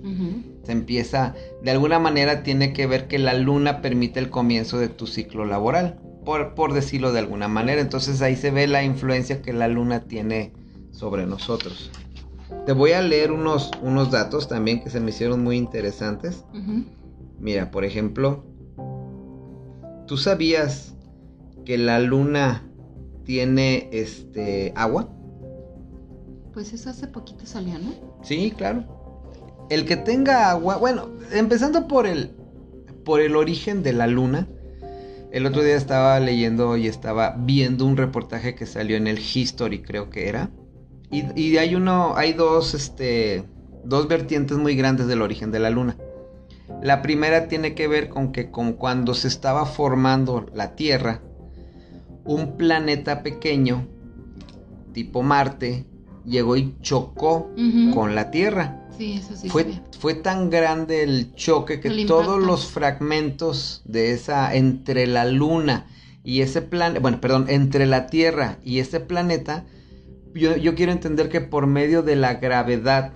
Se 0.63 0.71
empieza, 0.73 1.33
de 1.63 1.71
alguna 1.71 1.97
manera 1.97 2.43
tiene 2.43 2.73
que 2.73 2.85
ver 2.85 3.07
que 3.07 3.17
la 3.19 3.33
luna 3.33 3.81
permite 3.81 4.19
el 4.19 4.29
comienzo 4.29 4.77
de 4.79 4.89
tu 4.89 5.07
ciclo 5.07 5.45
laboral, 5.45 5.99
por, 6.23 6.55
por 6.55 6.73
decirlo 6.73 7.11
de 7.11 7.19
alguna 7.19 7.47
manera. 7.47 7.81
Entonces 7.81 8.21
ahí 8.21 8.35
se 8.35 8.51
ve 8.51 8.67
la 8.67 8.83
influencia 8.83 9.41
que 9.41 9.53
la 9.53 9.67
luna 9.67 10.05
tiene 10.05 10.53
sobre 10.91 11.25
nosotros. 11.25 11.91
Te 12.65 12.71
voy 12.71 12.91
a 12.91 13.01
leer 13.01 13.31
unos, 13.31 13.71
unos 13.81 14.11
datos 14.11 14.47
también 14.47 14.81
que 14.83 14.89
se 14.89 14.99
me 14.99 15.09
hicieron 15.09 15.43
muy 15.43 15.57
interesantes. 15.57 16.45
Mira, 17.39 17.71
por 17.71 17.83
ejemplo, 17.83 18.45
¿tú 20.07 20.17
sabías 20.17 20.95
que 21.65 21.77
la 21.77 21.99
luna 21.99 22.63
tiene 23.23 23.89
este 23.91 24.73
agua. 24.75 25.09
Pues 26.53 26.73
eso 26.73 26.89
hace 26.89 27.07
poquito 27.07 27.45
salió, 27.45 27.79
¿no? 27.79 27.93
Sí, 28.21 28.53
claro. 28.55 28.85
El 29.69 29.85
que 29.85 29.95
tenga 29.97 30.51
agua, 30.51 30.77
bueno, 30.77 31.09
empezando 31.31 31.87
por 31.87 32.05
el 32.05 32.35
por 33.03 33.21
el 33.21 33.35
origen 33.35 33.83
de 33.83 33.93
la 33.93 34.07
luna. 34.07 34.47
El 35.33 35.47
otro 35.47 35.63
día 35.63 35.75
estaba 35.75 36.19
leyendo 36.19 36.77
y 36.77 36.85
estaba 36.85 37.35
viendo 37.35 37.87
un 37.87 37.97
reportaje 37.97 38.53
que 38.53 38.67
salió 38.67 38.97
en 38.97 39.07
el 39.07 39.17
History, 39.17 39.81
creo 39.81 40.11
que 40.11 40.29
era. 40.29 40.51
Y, 41.09 41.23
y 41.35 41.57
hay 41.57 41.73
uno, 41.73 42.13
hay 42.15 42.33
dos, 42.33 42.75
este, 42.75 43.43
dos 43.83 44.07
vertientes 44.07 44.59
muy 44.59 44.75
grandes 44.75 45.07
del 45.07 45.23
origen 45.23 45.51
de 45.51 45.59
la 45.59 45.71
luna. 45.71 45.97
La 46.83 47.01
primera 47.01 47.47
tiene 47.47 47.73
que 47.73 47.87
ver 47.87 48.09
con 48.09 48.31
que 48.31 48.51
con 48.51 48.73
cuando 48.73 49.15
se 49.15 49.27
estaba 49.27 49.65
formando 49.65 50.45
la 50.53 50.75
Tierra, 50.75 51.23
un 52.25 52.55
planeta 52.55 53.23
pequeño, 53.23 53.87
tipo 54.93 55.23
Marte, 55.23 55.87
llegó 56.25 56.57
y 56.57 56.75
chocó 56.81 57.49
con 57.95 58.13
la 58.13 58.29
Tierra. 58.29 58.82
Sí, 58.97 59.13
eso 59.13 59.35
sí. 59.35 59.49
Fue, 59.49 59.81
fue 59.99 60.13
tan 60.13 60.49
grande 60.49 61.03
el 61.03 61.33
choque 61.35 61.79
que 61.79 62.05
todos 62.05 62.41
los 62.41 62.67
fragmentos 62.67 63.81
de 63.85 64.11
esa, 64.11 64.53
entre 64.55 65.07
la 65.07 65.25
Luna 65.25 65.87
y 66.23 66.41
ese 66.41 66.61
planeta, 66.61 66.99
bueno, 66.99 67.19
perdón, 67.19 67.45
entre 67.49 67.85
la 67.85 68.07
Tierra 68.07 68.59
y 68.63 68.79
ese 68.79 68.99
planeta, 68.99 69.65
yo, 70.33 70.55
yo, 70.55 70.75
quiero 70.75 70.91
entender 70.91 71.29
que 71.29 71.41
por 71.41 71.67
medio 71.67 72.01
de 72.01 72.15
la 72.15 72.35
gravedad 72.35 73.13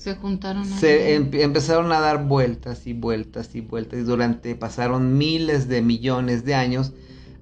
se 0.00 0.14
juntaron. 0.14 0.64
Se 0.64 1.14
empezaron 1.14 1.92
a 1.92 2.00
dar 2.00 2.26
vueltas 2.26 2.86
y 2.86 2.94
vueltas 2.94 3.54
y 3.54 3.60
vueltas 3.60 3.98
y 3.98 4.02
durante 4.02 4.54
pasaron 4.54 5.18
miles 5.18 5.68
de 5.68 5.82
millones 5.82 6.46
de 6.46 6.54
años 6.54 6.92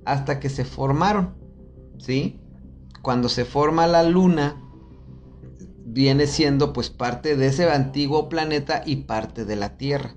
hasta 0.05 0.41
que 0.41 0.49
se 0.49 0.65
formaron, 0.65 1.35
¿sí? 1.99 2.41
Cuando 3.01 3.29
se 3.29 3.45
forma 3.45 3.87
la 3.87 4.03
luna, 4.03 4.57
viene 5.99 6.29
siendo 6.29 6.73
pues 6.73 6.91
parte 6.91 7.35
de 7.35 7.49
ese 7.49 7.69
antiguo 7.69 8.29
planeta 8.29 8.85
y 8.87 8.99
parte 8.99 9.45
de 9.45 9.57
la 9.57 9.77
Tierra. 9.77 10.15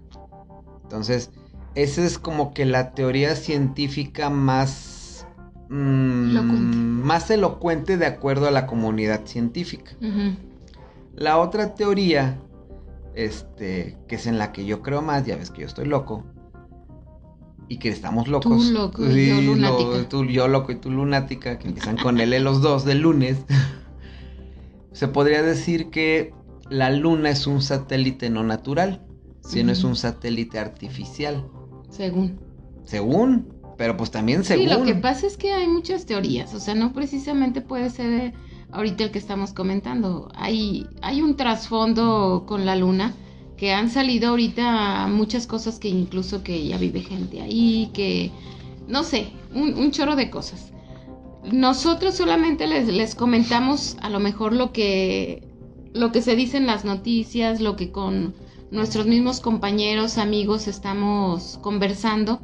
Entonces, 0.84 1.32
esa 1.74 2.06
es 2.06 2.20
como 2.20 2.54
que 2.54 2.66
la 2.66 2.92
teoría 2.92 3.36
científica 3.36 4.30
más... 4.30 5.26
Mm, 5.70 7.02
más 7.02 7.32
elocuente 7.32 7.98
de 7.98 8.06
acuerdo 8.06 8.48
a 8.48 8.52
la 8.52 8.68
comunidad 8.68 9.26
científica. 9.26 9.94
La 11.16 11.40
otra 11.40 11.74
teoría, 11.74 12.40
este, 13.16 13.98
que 14.08 14.18
es 14.18 14.28
en 14.28 14.38
la 14.38 14.52
que 14.52 14.66
yo 14.66 14.84
creo 14.84 15.02
más, 15.02 15.26
ya 15.26 15.36
ves 15.36 15.50
que 15.50 15.62
yo 15.62 15.68
estoy 15.68 15.86
loco, 15.86 16.26
y 17.68 17.78
que 17.78 17.90
estamos 17.90 18.28
locos. 18.28 18.68
Tú 18.68 18.72
loco 18.72 19.10
y 19.10 19.30
yo 19.30 19.42
lunática. 19.42 20.10
tú, 20.10 20.26
yo 20.26 20.48
loco 20.48 20.74
y 20.74 20.76
tú 20.76 20.92
lunática, 20.92 21.58
que 21.58 21.70
empiezan 21.70 21.98
con 21.98 22.20
L 22.20 22.40
los 22.42 22.62
dos 22.62 22.86
del 22.86 23.00
lunes. 23.00 23.38
Se 24.92 25.08
podría 25.08 25.42
decir 25.42 25.90
que 25.90 26.34
la 26.70 26.90
luna 26.90 27.30
es 27.30 27.48
un 27.48 27.62
satélite 27.62 28.30
no 28.30 28.44
natural, 28.44 29.06
sino 29.42 29.72
es 29.72 29.84
un 29.84 29.96
satélite 29.96 30.60
artificial. 30.60 31.46
Según. 31.90 32.40
Según, 32.84 33.54
pero 33.78 33.98
pues 33.98 34.12
también 34.12 34.44
según. 34.44 34.68
Sí, 34.68 34.74
lo 34.74 34.84
que 34.84 34.96
pasa 34.96 35.28
es 35.28 35.38
que 35.38 35.54
hay 35.54 35.68
muchas 35.68 36.06
teorías, 36.06 36.54
o 36.54 36.60
sea, 36.60 36.76
no 36.76 36.94
precisamente 36.94 37.62
puede 37.62 37.90
ser 37.90 38.14
eh, 38.14 38.34
ahorita 38.72 39.06
el 39.06 39.12
que 39.12 39.20
estamos 39.20 39.54
comentando. 39.54 40.30
Hay, 40.36 40.88
hay 41.02 41.22
un 41.22 41.36
trasfondo 41.36 42.46
con 42.48 42.66
la 42.66 42.76
luna 42.76 43.14
que 43.58 43.74
han 43.74 43.90
salido 43.90 44.30
ahorita 44.30 45.08
muchas 45.08 45.46
cosas 45.46 45.78
que 45.78 45.88
incluso 45.88 46.44
que 46.44 46.68
ya 46.68 46.78
vive 46.78 47.02
gente 47.02 47.42
ahí, 47.42 47.92
que 47.94 48.32
no 48.88 49.04
sé, 49.04 49.32
un, 49.54 49.92
chorro 49.92 50.16
de 50.16 50.30
cosas. 50.30 50.72
Nosotros 51.50 52.16
solamente 52.16 52.68
les, 52.68 52.88
les, 52.88 53.16
comentamos 53.16 53.98
a 54.02 54.10
lo 54.10 54.20
mejor 54.20 54.54
lo 54.54 54.72
que, 54.72 55.48
lo 55.94 56.12
que 56.12 56.22
se 56.22 56.36
dice 56.36 56.58
en 56.58 56.68
las 56.68 56.86
noticias, 56.86 57.62
lo 57.62 57.76
que 57.76 57.92
con 57.92 58.36
nuestros 58.70 59.08
mismos 59.08 59.40
compañeros, 59.40 60.18
amigos 60.18 60.68
estamos 60.68 61.60
conversando 61.62 62.42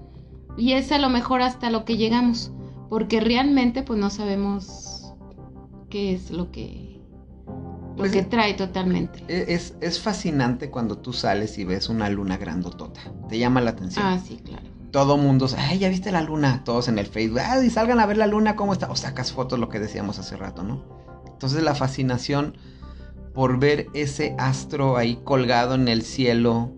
y 0.57 0.73
es 0.73 0.91
a 0.91 0.97
lo 0.97 1.09
mejor 1.09 1.41
hasta 1.41 1.69
lo 1.69 1.85
que 1.85 1.97
llegamos, 1.97 2.51
porque 2.89 3.19
realmente 3.19 3.83
pues 3.83 3.99
no 3.99 4.09
sabemos 4.09 5.13
qué 5.89 6.13
es 6.13 6.31
lo 6.31 6.51
que 6.51 6.99
pues 7.95 8.11
que 8.11 8.23
trae 8.23 8.53
totalmente. 8.53 9.23
E, 9.27 9.53
es, 9.53 9.75
es 9.81 9.99
fascinante 9.99 10.69
cuando 10.69 10.97
tú 10.97 11.13
sales 11.13 11.57
y 11.57 11.65
ves 11.65 11.89
una 11.89 12.09
luna 12.09 12.37
grandotota. 12.37 13.01
Te 13.27 13.39
llama 13.39 13.59
la 13.61 13.71
atención. 13.71 14.05
Ah, 14.05 14.19
sí, 14.23 14.37
claro. 14.43 14.76
Todo 14.97 15.15
mundo, 15.15 15.47
ay, 15.59 15.77
ya 15.77 15.89
viste 15.89 16.11
la 16.11 16.23
luna. 16.23 16.63
Todos 16.65 16.87
en 16.87 16.97
el 16.97 17.05
Facebook, 17.05 17.41
ay, 17.45 17.69
salgan 17.69 17.99
a 17.99 18.07
ver 18.07 18.17
la 18.17 18.25
luna, 18.25 18.55
cómo 18.55 18.73
está. 18.73 18.89
O 18.89 18.95
sacas 18.95 19.31
fotos, 19.31 19.59
lo 19.59 19.69
que 19.69 19.79
decíamos 19.79 20.17
hace 20.17 20.35
rato, 20.35 20.63
¿no? 20.63 20.83
Entonces 21.27 21.61
la 21.61 21.75
fascinación 21.75 22.57
por 23.35 23.59
ver 23.59 23.89
ese 23.93 24.35
astro 24.39 24.97
ahí 24.97 25.19
colgado 25.23 25.75
en 25.75 25.87
el 25.87 26.01
cielo. 26.01 26.71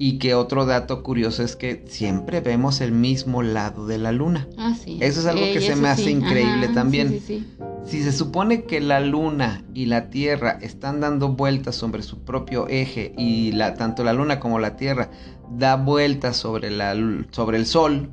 Y 0.00 0.18
que 0.18 0.34
otro 0.34 0.64
dato 0.64 1.02
curioso 1.02 1.42
es 1.42 1.56
que 1.56 1.84
siempre 1.88 2.40
vemos 2.40 2.80
el 2.80 2.92
mismo 2.92 3.42
lado 3.42 3.86
de 3.86 3.98
la 3.98 4.12
luna. 4.12 4.46
Ah, 4.56 4.74
sí. 4.80 4.98
Eso 5.00 5.20
es 5.20 5.26
algo 5.26 5.44
Eh, 5.44 5.52
que 5.54 5.58
y 5.58 5.66
se 5.66 5.74
me 5.76 5.88
hace 5.88 6.04
sí. 6.04 6.10
increíble 6.10 6.66
Ajá, 6.66 6.74
también. 6.74 7.08
Sí, 7.10 7.20
sí. 7.26 7.46
Si 7.84 8.02
se 8.02 8.12
supone 8.12 8.64
que 8.64 8.80
la 8.80 9.00
luna 9.00 9.64
y 9.74 9.86
la 9.86 10.10
tierra 10.10 10.58
están 10.62 11.00
dando 11.00 11.30
vueltas 11.30 11.74
sobre 11.74 12.02
su 12.02 12.20
propio 12.20 12.68
eje 12.68 13.12
y 13.18 13.50
la, 13.52 13.74
tanto 13.74 14.04
la 14.04 14.12
luna 14.12 14.38
como 14.40 14.58
la 14.60 14.76
tierra 14.76 15.10
da 15.50 15.76
vueltas 15.76 16.36
sobre, 16.36 16.70
la, 16.70 16.94
sobre 17.30 17.56
el 17.58 17.66
sol 17.66 18.10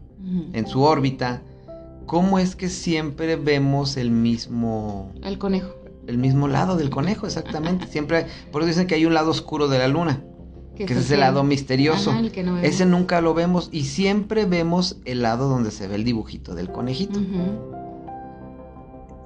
en 0.53 0.65
su 0.67 0.81
órbita, 0.81 1.43
¿cómo 2.07 2.39
es 2.39 2.55
que 2.55 2.67
siempre 2.69 3.35
vemos 3.35 3.95
el 3.97 4.09
mismo, 4.09 5.11
El 5.23 5.37
conejo. 5.37 5.75
el 6.07 6.17
mismo 6.17 6.47
lado 6.47 6.77
del 6.77 6.89
conejo? 6.89 7.27
Exactamente. 7.27 7.85
Siempre, 7.91 8.25
por 8.51 8.61
eso 8.63 8.69
dicen 8.69 8.87
que 8.87 8.95
hay 8.95 9.05
un 9.05 9.13
lado 9.13 9.29
oscuro 9.29 9.67
de 9.67 9.77
la 9.77 9.87
luna, 9.87 10.23
que 10.75 10.83
ese 10.83 10.99
es 10.99 11.11
el 11.11 11.21
lado 11.21 11.43
misterioso. 11.43 12.11
Ajá, 12.11 12.19
el 12.19 12.31
que 12.31 12.43
no. 12.43 12.57
Ese 12.59 12.85
nunca 12.85 13.21
lo 13.21 13.33
vemos 13.33 13.69
y 13.71 13.85
siempre 13.85 14.45
vemos 14.45 14.97
el 15.05 15.21
lado 15.21 15.49
donde 15.49 15.71
se 15.71 15.87
ve 15.87 15.95
el 15.95 16.03
dibujito 16.03 16.53
del 16.53 16.71
conejito. 16.71 17.19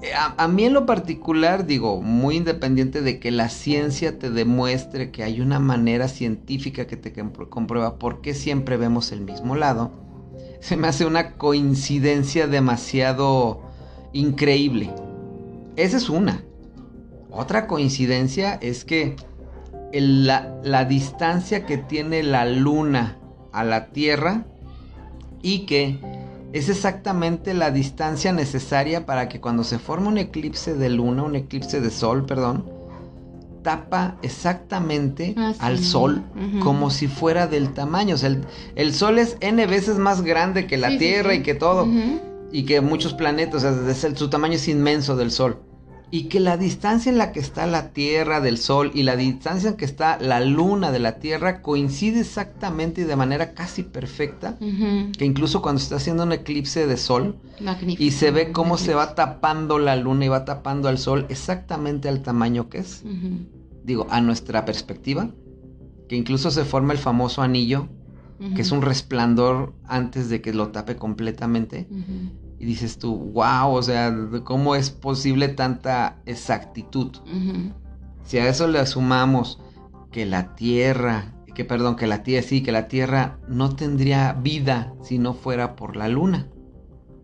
Eh, 0.01 0.13
A, 0.13 0.43
a 0.43 0.47
mí 0.47 0.63
en 0.63 0.73
lo 0.73 0.85
particular, 0.85 1.65
digo, 1.65 2.01
muy 2.01 2.37
independiente 2.37 3.01
de 3.01 3.19
que 3.19 3.31
la 3.31 3.49
ciencia 3.49 4.17
te 4.17 4.29
demuestre 4.29 5.11
que 5.11 5.23
hay 5.23 5.41
una 5.41 5.59
manera 5.59 6.07
científica 6.07 6.87
que 6.87 6.95
te 6.95 7.11
comprueba 7.49 7.99
por 7.99 8.21
qué 8.21 8.33
siempre 8.33 8.77
vemos 8.77 9.11
el 9.11 9.21
mismo 9.21 9.55
lado, 9.55 9.91
se 10.61 10.77
me 10.77 10.87
hace 10.87 11.05
una 11.05 11.33
coincidencia 11.35 12.47
demasiado 12.47 13.61
increíble. 14.13 14.89
Esa 15.75 15.97
es 15.97 16.09
una. 16.09 16.43
Otra 17.31 17.67
coincidencia 17.67 18.55
es 18.55 18.85
que 18.85 19.15
el- 19.91 20.25
la, 20.27 20.55
la 20.63 20.85
distancia 20.85 21.65
que 21.65 21.77
tiene 21.77 22.23
la 22.23 22.45
luna 22.45 23.17
a 23.51 23.63
la 23.63 23.87
Tierra 23.87 24.45
y 25.41 25.65
que 25.65 25.97
es 26.53 26.69
exactamente 26.69 27.53
la 27.53 27.71
distancia 27.71 28.31
necesaria 28.33 29.05
para 29.05 29.29
que 29.29 29.39
cuando 29.39 29.63
se 29.63 29.79
forma 29.79 30.09
un 30.09 30.17
eclipse 30.17 30.73
de 30.73 30.89
luna, 30.89 31.23
un 31.23 31.35
eclipse 31.35 31.79
de 31.81 31.89
sol, 31.91 32.25
perdón, 32.25 32.65
tapa 33.63 34.15
exactamente 34.21 35.35
Ah, 35.37 35.51
sí. 35.53 35.59
al 35.61 35.79
sol 35.79 36.23
como 36.63 36.89
si 36.89 37.07
fuera 37.07 37.45
del 37.47 37.73
tamaño. 37.73 38.15
O 38.15 38.17
sea, 38.17 38.29
el, 38.29 38.43
el 38.75 38.93
sol 38.93 39.19
es 39.19 39.37
n 39.41 39.65
veces 39.67 39.97
más 39.97 40.21
grande 40.21 40.65
que 40.65 40.77
la 40.77 40.89
Sí, 40.91 40.97
Tierra 40.99 41.31
sí. 41.33 41.39
y 41.39 41.43
que 41.43 41.55
todo 41.55 41.87
y 42.51 42.63
que 42.65 42.81
muchos 42.81 43.13
planetas, 43.13 43.63
o 43.63 43.93
sea, 43.93 44.15
su 44.15 44.29
tamaño 44.29 44.55
es 44.55 44.67
inmenso 44.67 45.15
del 45.15 45.29
Sol. 45.29 45.59
Y 46.11 46.23
que 46.23 46.39
la 46.39 46.57
distancia 46.57 47.11
en 47.11 47.17
la 47.17 47.31
que 47.31 47.39
está 47.39 47.67
la 47.67 47.89
Tierra 47.91 48.41
del 48.41 48.57
Sol 48.57 48.91
y 48.93 49.03
la 49.03 49.15
distancia 49.15 49.69
en 49.69 49.75
que 49.75 49.85
está 49.85 50.17
la 50.19 50.39
Luna 50.39 50.91
de 50.91 50.99
la 50.99 51.19
Tierra 51.19 51.61
coincide 51.61 52.21
exactamente 52.21 53.01
y 53.01 53.03
de 53.03 53.15
manera 53.15 53.53
casi 53.53 53.83
perfecta. 53.83 54.57
Que 54.59 55.25
incluso 55.25 55.61
cuando 55.61 55.81
está 55.81 55.97
haciendo 55.97 56.23
un 56.23 56.31
eclipse 56.31 56.87
de 56.87 56.97
Sol 56.97 57.37
Magnífico. 57.61 58.03
y 58.03 58.11
se 58.11 58.31
ve 58.31 58.51
cómo 58.51 58.77
se 58.77 58.95
va 58.95 59.13
tapando 59.13 59.77
la 59.77 59.95
Luna 59.95 60.25
y 60.25 60.29
va 60.29 60.45
tapando 60.45 60.89
al 60.89 60.97
Sol 60.97 61.25
exactamente 61.29 62.09
al 62.09 62.21
tamaño 62.23 62.69
que 62.69 62.79
es. 62.79 63.03
Digo, 63.83 64.07
a 64.09 64.19
nuestra 64.21 64.65
perspectiva. 64.65 65.29
Que 66.07 66.15
incluso 66.15 66.49
se 66.49 66.65
forma 66.65 66.93
el 66.93 66.99
famoso 66.99 67.43
anillo, 67.43 67.87
que 68.55 68.63
es 68.63 68.71
un 68.71 68.81
resplandor 68.81 69.73
antes 69.85 70.27
de 70.29 70.41
que 70.41 70.53
lo 70.53 70.69
tape 70.69 70.95
completamente. 70.95 71.87
Y 72.59 72.65
dices 72.65 72.99
tú, 72.99 73.15
wow, 73.15 73.71
o 73.73 73.81
sea, 73.81 74.13
¿cómo 74.43 74.75
es 74.75 74.89
posible 74.89 75.47
tanta 75.47 76.17
exactitud? 76.25 77.11
Si 78.25 78.37
a 78.37 78.47
eso 78.49 78.67
le 78.67 78.85
sumamos 78.85 79.59
que 80.11 80.25
la 80.25 80.55
Tierra, 80.55 81.33
que 81.55 81.63
perdón, 81.63 81.95
que 81.95 82.05
la 82.05 82.21
Tierra, 82.23 82.45
sí, 82.47 82.61
que 82.61 82.71
la 82.73 82.87
Tierra 82.89 83.37
no 83.47 83.75
tendría 83.75 84.33
vida 84.33 84.93
si 85.03 85.19
no 85.19 85.33
fuera 85.33 85.75
por 85.77 85.95
la 85.95 86.09
Luna. 86.09 86.47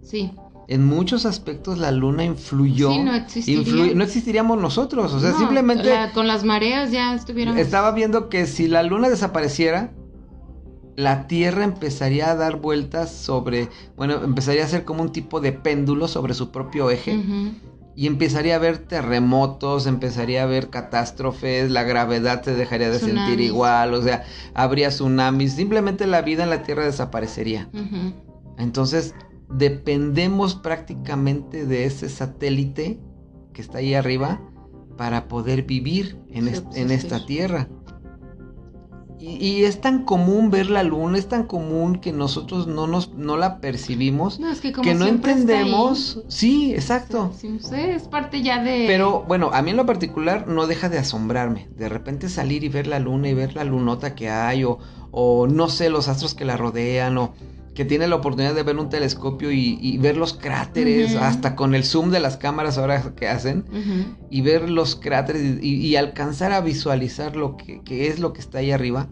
Sí. 0.01 0.31
En 0.67 0.85
muchos 0.85 1.25
aspectos 1.25 1.77
la 1.79 1.91
Luna 1.91 2.23
influyó. 2.23 2.91
Sí, 2.91 2.99
no 3.03 3.13
existiría. 3.13 3.93
no 3.93 4.03
existiríamos 4.03 4.59
nosotros, 4.59 5.13
o 5.13 5.19
sea, 5.19 5.31
No, 5.31 5.37
simplemente 5.37 5.93
la- 5.93 6.11
con 6.13 6.27
las 6.27 6.43
mareas 6.43 6.91
ya 6.91 7.13
estuviéramos. 7.13 7.59
estaba 7.59 7.91
viendo 7.91 8.29
que 8.29 8.47
si 8.47 8.67
la 8.67 8.81
Luna 8.83 9.09
desapareciera, 9.09 9.91
la 10.95 11.27
Tierra 11.27 11.63
empezaría 11.63 12.31
a 12.31 12.35
dar 12.35 12.55
vueltas 12.57 13.11
sobre, 13.11 13.69
bueno, 13.97 14.23
empezaría 14.23 14.63
a 14.63 14.67
ser 14.67 14.85
como 14.85 15.01
un 15.01 15.11
tipo 15.11 15.41
de 15.41 15.51
péndulo 15.51 16.07
sobre 16.07 16.33
su 16.33 16.51
propio 16.51 16.89
eje. 16.89 17.13
Y 17.97 18.07
empezaría 18.07 18.53
a 18.53 18.57
haber 18.57 18.77
terremotos, 18.79 19.87
empezaría 19.87 20.41
a 20.41 20.43
haber 20.43 20.69
catástrofes, 20.69 21.71
la 21.71 21.83
gravedad 21.83 22.43
se 22.43 22.53
dejaría 22.53 22.89
de 22.89 22.99
sentir 22.99 23.39
igual, 23.45 23.93
o 23.93 24.01
sea, 24.01 24.23
habría 24.53 24.89
tsunamis, 24.89 25.53
simplemente 25.53 26.05
la 26.05 26.21
vida 26.21 26.43
en 26.43 26.49
la 26.49 26.61
Tierra 26.63 26.83
desaparecería. 26.85 27.69
Entonces, 28.57 29.15
dependemos 29.49 30.55
prácticamente 30.55 31.65
de 31.65 31.85
ese 31.85 32.09
satélite 32.09 32.99
que 33.53 33.61
está 33.61 33.77
ahí 33.79 33.93
arriba 33.93 34.41
para 34.97 35.27
poder 35.27 35.63
vivir 35.63 36.17
en, 36.29 36.47
est- 36.47 36.65
en 36.75 36.91
esta. 36.91 37.25
Tierra. 37.25 37.67
Y, 39.27 39.47
y 39.47 39.65
es 39.65 39.81
tan 39.81 40.03
común 40.03 40.51
ver 40.51 40.69
la 40.69 40.83
luna, 40.83 41.17
es 41.17 41.27
tan 41.27 41.45
común 41.45 41.99
que 41.99 42.11
nosotros 42.11 42.67
no, 42.67 42.85
nos, 42.85 43.13
no 43.13 43.37
la 43.37 43.59
percibimos, 43.59 44.39
No, 44.39 44.51
es 44.51 44.61
que 44.61 44.71
como 44.71 44.83
que 44.83 44.93
no 44.93 45.07
entendemos. 45.07 46.23
Sí, 46.27 46.73
exacto. 46.73 47.31
sí, 47.35 47.59
sí, 47.59 47.75
es 47.75 48.03
parte 48.03 48.43
ya 48.43 48.61
de. 48.61 48.85
Pero 48.87 49.23
bueno, 49.27 49.49
a 49.51 49.61
mí 49.61 49.71
en 49.71 49.77
lo 49.77 49.85
particular 49.85 50.47
no 50.47 50.67
deja 50.67 50.89
de 50.89 50.99
asombrarme. 50.99 51.67
De 51.75 51.89
repente 51.89 52.29
salir 52.29 52.63
y 52.63 52.69
ver 52.69 52.87
la 52.87 52.99
luna 52.99 53.29
y 53.29 53.33
ver 53.33 53.55
la 53.55 53.63
lunota 53.63 54.13
que 54.15 54.29
hay, 54.29 54.63
o, 54.63 54.77
o 55.11 55.47
no 55.47 55.69
sé, 55.69 55.89
los 55.89 56.07
astros 56.07 56.35
que 56.35 56.45
la 56.45 56.57
rodean, 56.57 57.17
o 57.17 57.33
que 57.75 57.85
tiene 57.85 58.07
la 58.07 58.15
oportunidad 58.15 58.55
de 58.55 58.63
ver 58.63 58.77
un 58.77 58.89
telescopio 58.89 59.51
y, 59.51 59.77
y 59.81 59.97
ver 59.99 60.17
los 60.17 60.33
cráteres, 60.33 61.15
hasta 61.15 61.55
con 61.55 61.75
el 61.75 61.83
zoom 61.83 62.09
de 62.09 62.19
las 62.21 62.37
cámaras 62.37 62.77
ahora 62.79 63.13
que 63.15 63.27
hacen, 63.27 63.65
y 64.31 64.41
ver 64.41 64.69
los 64.69 64.95
cráteres 64.95 65.59
y, 65.61 65.75
y 65.75 65.95
alcanzar 65.97 66.51
a 66.53 66.61
visualizar 66.61 67.35
lo 67.35 67.57
que, 67.57 67.81
que 67.83 68.07
es 68.07 68.19
lo 68.19 68.33
que 68.33 68.39
está 68.41 68.59
ahí 68.59 68.71
arriba, 68.71 69.09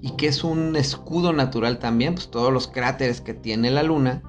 y 0.00 0.16
que 0.16 0.26
es 0.26 0.42
un 0.44 0.74
escudo 0.76 1.32
natural 1.32 1.78
también, 1.78 2.14
pues 2.14 2.30
todos 2.30 2.52
los 2.52 2.66
cráteres 2.68 3.20
que 3.20 3.34
tiene 3.34 3.70
la 3.70 3.82
luna. 3.84 4.22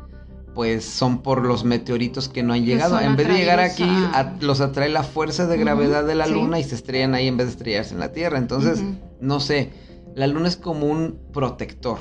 Pues 0.53 0.85
son 0.85 1.21
por 1.21 1.45
los 1.45 1.65
meteoritos 1.65 2.29
que 2.29 2.41
no 2.41 2.53
han 2.53 2.61
Que 2.61 2.67
llegado. 2.67 2.97
En 3.01 3.17
vez 3.17 3.27
de 3.27 3.33
llegar 3.33 3.59
aquí, 3.59 3.83
a- 3.83 4.37
los 4.39 4.61
atrae 4.61 4.87
la 4.87 5.03
fuerza 5.03 5.47
de 5.47 5.57
gravedad 5.57 6.05
de 6.05 6.15
la 6.15 6.27
sí. 6.27 6.31
luna 6.33 6.59
y 6.59 6.63
se 6.63 6.75
estrellan 6.75 7.13
ahí 7.13 7.27
en 7.27 7.35
vez 7.35 7.47
de 7.47 7.51
estrellarse 7.53 7.93
en 7.93 7.99
la 7.99 8.13
Tierra. 8.13 8.37
Entonces, 8.37 8.81
no 9.19 9.41
sé, 9.41 9.71
la 10.15 10.27
luna 10.27 10.47
es 10.47 10.55
como 10.55 10.85
un 10.87 11.19
protector 11.33 11.97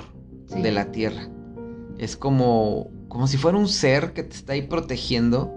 Sí. 0.47 0.63
de 0.63 0.71
la 0.71 0.93
Tierra. 0.93 1.29
Es 1.99 2.17
como, 2.17 2.91
como 3.09 3.27
si 3.27 3.37
fuera 3.37 3.59
un 3.59 3.69
ser 3.69 4.13
que 4.13 4.23
te 4.23 4.35
está 4.35 4.55
ahí 4.55 4.63
protegiendo 4.63 5.55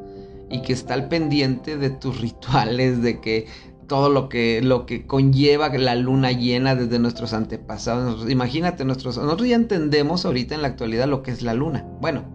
y 0.50 0.62
que 0.62 0.74
está 0.74 0.94
al 0.94 1.10
pendiente 1.10 1.78
de 1.78 1.90
tus 1.90 2.22
rituales, 2.22 3.02
de 3.02 3.20
que 3.22 3.48
todo 3.88 4.10
lo 4.10 4.30
que, 4.30 4.62
lo 4.62 4.86
que 4.86 5.06
conlleva 5.08 5.70
la 5.70 5.96
luna 5.96 6.32
llena 6.32 6.76
desde 6.76 7.00
nuestros 7.00 7.34
antepasados. 7.34 8.30
Imagínate, 8.30 8.86
nuestros, 8.86 9.18
nosotros 9.18 9.48
ya 9.48 9.56
entendemos 9.56 10.26
ahorita 10.26 10.56
en 10.56 10.62
la 10.62 10.68
actualidad 10.68 11.08
lo 11.08 11.24
que 11.24 11.32
es 11.32 11.42
la 11.42 11.54
luna. 11.54 11.86
Bueno, 12.02 12.26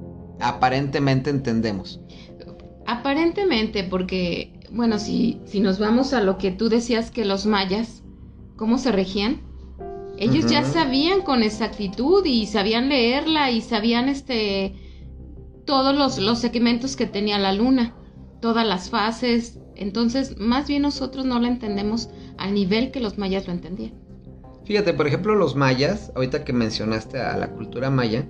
aparentemente 0.40 1.30
entendemos. 1.30 2.00
Aparentemente, 2.86 3.84
porque, 3.84 4.58
bueno, 4.72 4.98
si, 4.98 5.40
si 5.44 5.60
nos 5.60 5.78
vamos 5.78 6.14
a 6.14 6.22
lo 6.22 6.38
que 6.38 6.50
tú 6.50 6.68
decías 6.68 7.10
que 7.10 7.24
los 7.24 7.46
mayas, 7.46 8.02
¿cómo 8.56 8.78
se 8.78 8.90
regían? 8.90 9.51
Ellos 10.22 10.46
ya 10.46 10.62
sabían 10.62 11.22
con 11.22 11.42
exactitud 11.42 12.24
y 12.24 12.46
sabían 12.46 12.88
leerla 12.88 13.50
y 13.50 13.60
sabían 13.60 14.08
este 14.08 14.72
todos 15.66 15.96
los, 15.96 16.18
los 16.18 16.38
segmentos 16.38 16.94
que 16.94 17.06
tenía 17.06 17.40
la 17.40 17.52
luna, 17.52 17.96
todas 18.40 18.64
las 18.64 18.88
fases. 18.88 19.58
Entonces, 19.74 20.36
más 20.38 20.68
bien 20.68 20.82
nosotros 20.82 21.24
no 21.24 21.40
la 21.40 21.48
entendemos 21.48 22.08
al 22.38 22.54
nivel 22.54 22.92
que 22.92 23.00
los 23.00 23.18
mayas 23.18 23.48
lo 23.48 23.52
entendían. 23.52 23.94
Fíjate, 24.64 24.94
por 24.94 25.08
ejemplo, 25.08 25.34
los 25.34 25.56
mayas, 25.56 26.12
ahorita 26.14 26.44
que 26.44 26.52
mencionaste 26.52 27.18
a 27.18 27.36
la 27.36 27.50
cultura 27.50 27.90
maya, 27.90 28.24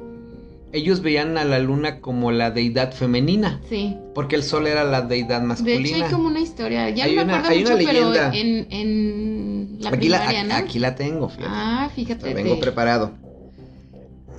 ellos 0.72 1.02
veían 1.02 1.36
a 1.38 1.44
la 1.44 1.58
luna 1.58 2.00
como 2.00 2.32
la 2.32 2.50
deidad 2.50 2.92
femenina, 2.92 3.60
Sí. 3.68 3.96
porque 4.14 4.36
el 4.36 4.42
sol 4.42 4.66
era 4.66 4.84
la 4.84 5.02
deidad 5.02 5.40
De 5.40 5.46
masculina. 5.46 5.96
hecho, 5.98 6.04
hay 6.06 6.10
como 6.12 6.28
una 6.28 6.40
historia. 6.40 6.88
Ya 6.90 7.04
Hay 7.04 7.14
no 7.16 7.24
me 7.24 7.24
una- 7.24 7.38
acuerdo 7.38 7.54
hay 7.54 7.60
mucho, 7.60 7.74
una 7.74 7.84
pero 7.92 8.34
en, 8.34 8.66
en 8.70 9.76
la 9.80 9.90
aquí, 9.90 10.08
la, 10.08 10.28
aquí- 10.28 10.48
¿no? 10.48 10.54
aquí 10.54 10.78
la 10.78 10.94
tengo, 10.94 11.28
fíjate. 11.28 11.48
Ah, 11.52 11.90
fíjate. 11.94 12.28
La 12.28 12.34
vengo 12.34 12.54
de- 12.54 12.60
preparado. 12.60 13.12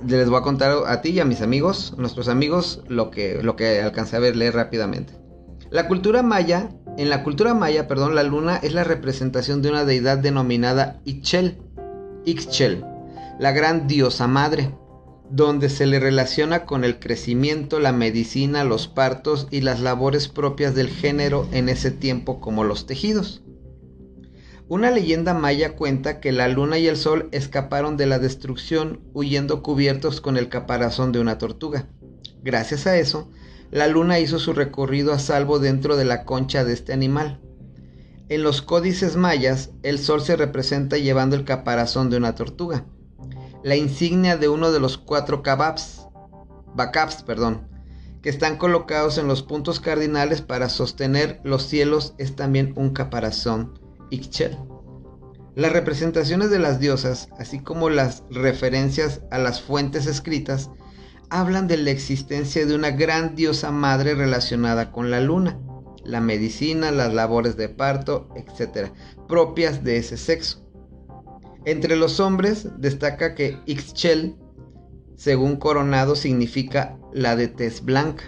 Les 0.06 0.28
voy 0.28 0.38
a 0.38 0.42
contar 0.42 0.72
a 0.86 1.00
ti 1.00 1.10
y 1.10 1.20
a 1.20 1.24
mis 1.24 1.40
amigos, 1.40 1.94
nuestros 1.96 2.28
amigos, 2.28 2.82
lo 2.88 3.10
que, 3.10 3.40
lo 3.42 3.56
que 3.56 3.80
alcancé 3.80 4.16
a 4.16 4.18
ver 4.18 4.36
leer 4.36 4.54
rápidamente. 4.54 5.14
La 5.70 5.88
cultura 5.88 6.22
maya, 6.22 6.68
en 6.98 7.08
la 7.08 7.22
cultura 7.24 7.54
maya, 7.54 7.88
perdón, 7.88 8.14
la 8.14 8.22
luna 8.22 8.58
es 8.62 8.74
la 8.74 8.84
representación 8.84 9.62
de 9.62 9.70
una 9.70 9.84
deidad 9.84 10.18
denominada 10.18 11.00
Ixchel, 11.04 11.56
Ixchel, 12.26 12.84
la 13.38 13.52
gran 13.52 13.86
diosa 13.86 14.26
madre, 14.26 14.70
donde 15.30 15.68
se 15.68 15.86
le 15.86 16.00
relaciona 16.00 16.64
con 16.66 16.84
el 16.84 16.98
crecimiento, 16.98 17.80
la 17.80 17.92
medicina, 17.92 18.64
los 18.64 18.88
partos 18.88 19.48
y 19.50 19.62
las 19.62 19.80
labores 19.80 20.28
propias 20.28 20.74
del 20.74 20.88
género 20.88 21.48
en 21.52 21.68
ese 21.68 21.90
tiempo 21.90 22.40
como 22.40 22.64
los 22.64 22.86
tejidos. 22.86 23.42
Una 24.68 24.90
leyenda 24.90 25.34
maya 25.34 25.76
cuenta 25.76 26.20
que 26.20 26.32
la 26.32 26.48
luna 26.48 26.78
y 26.78 26.86
el 26.86 26.96
sol 26.96 27.28
escaparon 27.32 27.96
de 27.96 28.06
la 28.06 28.18
destrucción 28.18 29.00
huyendo 29.12 29.62
cubiertos 29.62 30.20
con 30.20 30.36
el 30.36 30.48
caparazón 30.48 31.12
de 31.12 31.20
una 31.20 31.36
tortuga. 31.36 31.88
Gracias 32.42 32.86
a 32.86 32.96
eso, 32.96 33.30
la 33.70 33.88
luna 33.88 34.20
hizo 34.20 34.38
su 34.38 34.52
recorrido 34.52 35.12
a 35.12 35.18
salvo 35.18 35.58
dentro 35.58 35.96
de 35.96 36.04
la 36.04 36.24
concha 36.24 36.64
de 36.64 36.72
este 36.72 36.92
animal. 36.92 37.40
En 38.30 38.42
los 38.42 38.62
códices 38.62 39.16
mayas, 39.16 39.70
el 39.82 39.98
sol 39.98 40.22
se 40.22 40.36
representa 40.36 40.96
llevando 40.96 41.36
el 41.36 41.44
caparazón 41.44 42.08
de 42.08 42.16
una 42.16 42.34
tortuga, 42.34 42.86
la 43.64 43.76
insignia 43.76 44.36
de 44.36 44.50
uno 44.50 44.72
de 44.72 44.78
los 44.78 44.98
cuatro 44.98 45.42
kababs, 45.42 46.06
bacabs, 46.74 47.22
perdón, 47.22 47.66
que 48.20 48.28
están 48.28 48.58
colocados 48.58 49.16
en 49.16 49.26
los 49.26 49.42
puntos 49.42 49.80
cardinales 49.80 50.42
para 50.42 50.68
sostener 50.68 51.40
los 51.44 51.62
cielos 51.62 52.14
es 52.18 52.36
también 52.36 52.74
un 52.76 52.90
caparazón 52.90 53.78
Ixchel. 54.10 54.58
Las 55.54 55.72
representaciones 55.72 56.50
de 56.50 56.58
las 56.58 56.78
diosas, 56.78 57.30
así 57.38 57.58
como 57.58 57.88
las 57.88 58.22
referencias 58.30 59.22
a 59.30 59.38
las 59.38 59.62
fuentes 59.62 60.06
escritas, 60.06 60.70
hablan 61.30 61.66
de 61.66 61.78
la 61.78 61.90
existencia 61.90 62.66
de 62.66 62.74
una 62.74 62.90
gran 62.90 63.34
diosa 63.34 63.70
madre 63.70 64.14
relacionada 64.14 64.92
con 64.92 65.10
la 65.10 65.20
luna, 65.20 65.58
la 66.04 66.20
medicina, 66.20 66.90
las 66.90 67.14
labores 67.14 67.56
de 67.56 67.70
parto, 67.70 68.28
etc., 68.36 68.90
propias 69.26 69.82
de 69.82 69.96
ese 69.96 70.18
sexo. 70.18 70.63
Entre 71.64 71.96
los 71.96 72.20
hombres 72.20 72.68
destaca 72.78 73.34
que 73.34 73.58
Ixchel 73.66 74.36
según 75.16 75.56
Coronado, 75.56 76.16
significa 76.16 76.98
la 77.12 77.36
de 77.36 77.48
tez 77.48 77.84
blanca. 77.84 78.24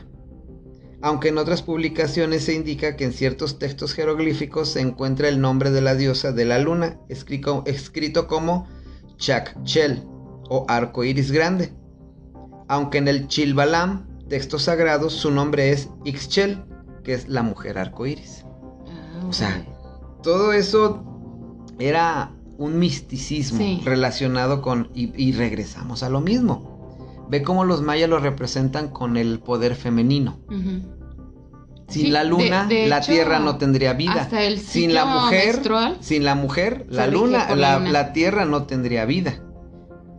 Aunque 1.03 1.28
en 1.28 1.39
otras 1.39 1.62
publicaciones 1.62 2.45
se 2.45 2.55
indica 2.55 2.97
que 2.97 3.05
en 3.05 3.12
ciertos 3.12 3.59
textos 3.59 3.93
jeroglíficos 3.93 4.70
se 4.70 4.80
encuentra 4.80 5.28
el 5.28 5.41
nombre 5.41 5.70
de 5.70 5.82
la 5.82 5.95
diosa 5.95 6.32
de 6.32 6.45
la 6.45 6.59
luna, 6.59 6.99
escrito, 7.09 7.62
escrito 7.66 8.26
como 8.26 8.66
Chakchel 9.18 10.05
o 10.49 10.64
arco 10.68 11.05
iris 11.05 11.32
grande. 11.32 11.72
Aunque 12.68 12.99
en 12.99 13.09
el 13.09 13.28
Chilbalam, 13.28 14.07
texto 14.28 14.59
sagrado, 14.59 15.11
su 15.11 15.30
nombre 15.30 15.70
es 15.70 15.91
Ixchel, 16.05 16.64
que 17.05 17.14
es 17.14 17.28
la 17.28 17.43
mujer 17.43 17.78
arco 17.78 18.07
iris. 18.07 18.45
Ah, 18.89 19.26
o 19.28 19.32
sea, 19.32 19.64
todo 20.22 20.53
eso 20.53 21.05
era 21.78 22.34
un 22.59 22.79
misticismo 22.79 23.81
relacionado 23.85 24.63
con. 24.63 24.91
y 24.95 25.33
regresamos 25.33 26.03
a 26.03 26.09
lo 26.09 26.21
mismo 26.21 26.77
Ve 27.29 27.43
cómo 27.43 27.65
los 27.65 27.83
mayas 27.83 28.09
lo 28.09 28.19
representan 28.19 28.89
con 28.89 29.17
el 29.17 29.41
poder 29.41 29.75
femenino. 29.75 30.39
Sin 31.89 32.13
la 32.13 32.25
luna, 32.25 32.69
la 32.69 33.01
tierra 33.01 33.39
no 33.39 33.59
tendría 33.59 33.93
vida. 33.93 34.29
sin 34.59 34.95
la 34.95 35.05
mujer, 35.05 35.63
sin 36.01 36.25
la 36.25 36.35
mujer, 36.35 36.87
la 36.89 37.07
luna, 37.07 37.55
la, 37.55 38.13
tierra 38.13 38.45
no 38.45 38.65
tendría 38.65 39.05
vida. 39.05 39.43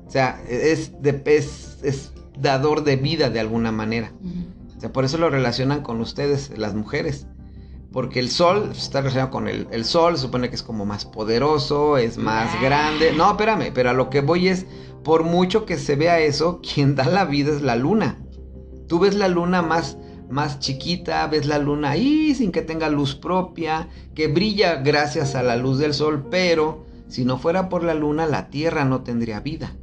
O 0.06 0.10
sea, 0.10 0.42
es, 0.48 0.94
es, 1.04 2.14
dador 2.40 2.84
de 2.84 2.96
vida 2.98 3.30
de 3.30 3.40
alguna 3.40 3.72
manera. 3.72 4.12
O 4.76 4.80
sea, 4.80 4.92
por 4.92 5.06
eso 5.06 5.18
lo 5.18 5.30
relacionan 5.30 5.82
con 5.82 6.02
ustedes, 6.02 6.52
las 6.58 6.76
mujeres. 6.76 7.28
Porque 7.92 8.20
el 8.20 8.30
sol 8.30 8.70
está 8.72 9.00
relacionado 9.00 9.32
con 9.32 9.48
el, 9.48 9.68
el 9.72 9.86
sol, 9.86 10.16
se 10.16 10.24
supone 10.24 10.50
que 10.50 10.56
es 10.56 10.64
como 10.64 10.86
más 10.86 11.06
poderoso, 11.06 11.98
es 11.98 12.18
más 12.18 12.50
ah. 12.54 12.60
grande. 12.62 13.14
No, 13.14 13.32
espérame, 13.32 13.72
pero 13.74 13.90
a 13.90 13.94
lo 13.94 14.10
que 14.10 14.22
voy 14.22 14.50
es, 14.50 14.66
por 15.04 15.24
mucho 15.24 15.66
que 15.66 15.78
se 15.78 15.96
vea 15.96 16.20
eso, 16.20 16.62
quien 16.74 16.96
da 16.96 17.06
la 17.06 17.26
vida 17.26 17.54
es 17.54 17.62
la 17.62 17.76
luna. 17.76 18.20
Tú 18.88 19.00
ves 19.00 19.16
la 19.16 19.28
luna 19.28 19.62
más, 19.62 19.98
más 20.30 20.60
chiquita, 20.60 21.28
ves 21.28 21.46
la 21.46 21.60
luna 21.60 21.92
ahí 21.92 22.36
sin 22.36 22.52
que 22.52 22.62
tenga 22.62 22.90
luz 22.90 23.16
propia, 23.16 23.90
que 24.16 24.28
brilla 24.28 24.76
gracias 24.76 25.36
a 25.36 25.44
la 25.44 25.56
luz 25.56 25.78
del 25.80 25.94
sol, 25.94 26.28
pero 26.30 26.86
si 27.08 27.26
no 27.26 27.38
fuera 27.38 27.70
por 27.70 27.84
la 27.84 27.94
luna, 27.94 28.28
la 28.28 28.50
Tierra 28.50 28.86
no 28.86 29.02
tendría 29.02 29.40
vida. 29.40 29.74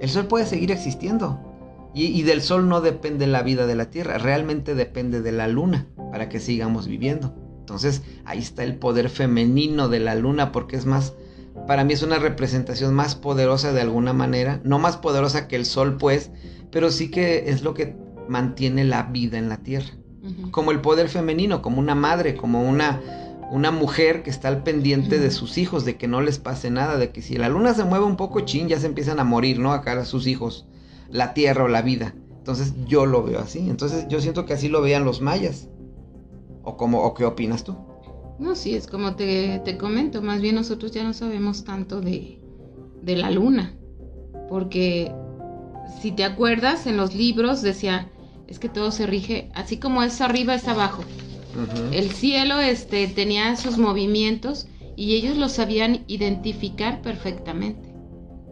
El 0.00 0.08
sol 0.08 0.26
puede 0.26 0.46
seguir 0.46 0.70
existiendo. 0.70 1.49
Y, 1.92 2.06
y, 2.06 2.22
del 2.22 2.40
sol 2.40 2.68
no 2.68 2.80
depende 2.80 3.26
la 3.26 3.42
vida 3.42 3.66
de 3.66 3.74
la 3.74 3.90
Tierra, 3.90 4.18
realmente 4.18 4.74
depende 4.74 5.22
de 5.22 5.32
la 5.32 5.48
luna 5.48 5.86
para 6.12 6.28
que 6.28 6.38
sigamos 6.38 6.86
viviendo. 6.86 7.34
Entonces 7.58 8.02
ahí 8.24 8.38
está 8.38 8.62
el 8.62 8.76
poder 8.76 9.08
femenino 9.08 9.88
de 9.88 10.00
la 10.00 10.14
luna 10.14 10.52
porque 10.52 10.76
es 10.76 10.86
más 10.86 11.14
para 11.66 11.84
mí 11.84 11.92
es 11.92 12.02
una 12.02 12.18
representación 12.18 12.94
más 12.94 13.14
poderosa 13.14 13.72
de 13.72 13.80
alguna 13.80 14.12
manera, 14.12 14.60
no 14.64 14.78
más 14.78 14.96
poderosa 14.96 15.48
que 15.48 15.56
el 15.56 15.66
sol 15.66 15.96
pues, 15.98 16.30
pero 16.70 16.90
sí 16.90 17.10
que 17.10 17.50
es 17.50 17.62
lo 17.62 17.74
que 17.74 17.96
mantiene 18.28 18.84
la 18.84 19.04
vida 19.04 19.38
en 19.38 19.48
la 19.48 19.58
tierra. 19.58 19.90
Como 20.50 20.70
el 20.70 20.80
poder 20.80 21.08
femenino, 21.08 21.62
como 21.62 21.80
una 21.80 21.94
madre, 21.94 22.36
como 22.36 22.62
una, 22.68 23.00
una 23.50 23.70
mujer 23.70 24.22
que 24.22 24.30
está 24.30 24.48
al 24.48 24.62
pendiente 24.62 25.18
de 25.18 25.30
sus 25.30 25.58
hijos, 25.58 25.84
de 25.84 25.96
que 25.96 26.08
no 26.08 26.20
les 26.20 26.38
pase 26.38 26.70
nada, 26.70 26.98
de 26.98 27.10
que 27.10 27.22
si 27.22 27.36
la 27.36 27.48
luna 27.48 27.72
se 27.74 27.84
mueve 27.84 28.04
un 28.04 28.16
poco, 28.16 28.40
chin, 28.40 28.68
ya 28.68 28.78
se 28.78 28.86
empiezan 28.86 29.18
a 29.18 29.24
morir, 29.24 29.58
¿no? 29.58 29.72
Acá 29.72 29.92
a 29.92 30.04
sus 30.04 30.26
hijos, 30.26 30.66
la 31.10 31.34
tierra 31.34 31.64
o 31.64 31.68
la 31.68 31.82
vida. 31.82 32.14
Entonces 32.38 32.74
yo 32.86 33.06
lo 33.06 33.22
veo 33.22 33.40
así. 33.40 33.58
Entonces 33.58 34.06
yo 34.08 34.20
siento 34.20 34.46
que 34.46 34.54
así 34.54 34.68
lo 34.68 34.82
veían 34.82 35.04
los 35.04 35.20
mayas. 35.20 35.68
¿O, 36.62 36.76
como, 36.76 37.02
o 37.02 37.14
qué 37.14 37.24
opinas 37.24 37.64
tú? 37.64 37.76
No, 38.40 38.54
sí, 38.54 38.74
es 38.74 38.86
como 38.86 39.16
te, 39.16 39.76
comento, 39.78 40.22
más 40.22 40.40
bien 40.40 40.54
nosotros 40.54 40.92
ya 40.92 41.04
no 41.04 41.12
sabemos 41.12 41.62
tanto 41.64 42.00
de, 42.00 42.40
la 43.04 43.30
luna, 43.30 43.74
porque 44.48 45.12
si 46.00 46.12
te 46.12 46.24
acuerdas, 46.24 46.86
en 46.86 46.96
los 46.96 47.14
libros 47.14 47.60
decía, 47.60 48.10
es 48.48 48.58
que 48.58 48.70
todo 48.70 48.92
se 48.92 49.06
rige, 49.06 49.50
así 49.54 49.76
como 49.76 50.02
es 50.02 50.22
arriba, 50.22 50.54
es 50.54 50.66
abajo. 50.68 51.04
El 51.92 52.10
cielo 52.12 52.60
este, 52.60 53.08
tenía 53.08 53.52
esos 53.52 53.76
movimientos 53.76 54.68
y 54.96 55.16
ellos 55.16 55.36
lo 55.36 55.50
sabían 55.50 56.04
identificar 56.06 57.02
perfectamente. 57.02 57.89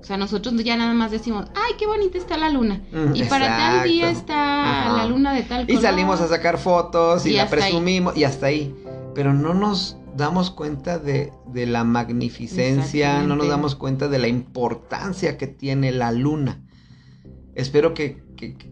O 0.00 0.04
sea, 0.04 0.16
nosotros 0.16 0.54
ya 0.62 0.76
nada 0.76 0.94
más 0.94 1.10
decimos, 1.10 1.46
ay, 1.54 1.74
qué 1.78 1.86
bonita 1.86 2.18
está 2.18 2.36
la 2.36 2.50
luna. 2.50 2.82
Mm, 2.92 3.16
y 3.16 3.24
para 3.24 3.46
tal 3.48 3.88
día 3.88 4.10
está 4.10 4.92
la 4.96 5.06
luna 5.06 5.34
de 5.34 5.42
tal 5.42 5.66
color. 5.66 5.80
Y 5.80 5.82
salimos 5.82 6.20
a 6.20 6.28
sacar 6.28 6.58
fotos 6.58 7.26
y, 7.26 7.32
la 7.32 7.48
presumimos 7.48 8.16
y 8.16 8.24
hasta 8.24 8.46
ahí 8.46 8.74
pero 9.18 9.34
no 9.34 9.52
nos 9.52 9.96
damos 10.16 10.52
cuenta 10.52 11.00
de, 11.00 11.32
la 11.52 11.82
magnificencia, 11.82 13.20
no 13.24 13.34
nos 13.34 13.48
damos 13.48 13.74
cuenta 13.74 14.06
de 14.06 14.20
la 14.20 14.28
importancia 14.28 15.36
que 15.36 15.48
tiene 15.48 15.90
la 15.90 16.12
luna. 16.12 16.64
Espero 17.56 17.94
que, 17.94 18.22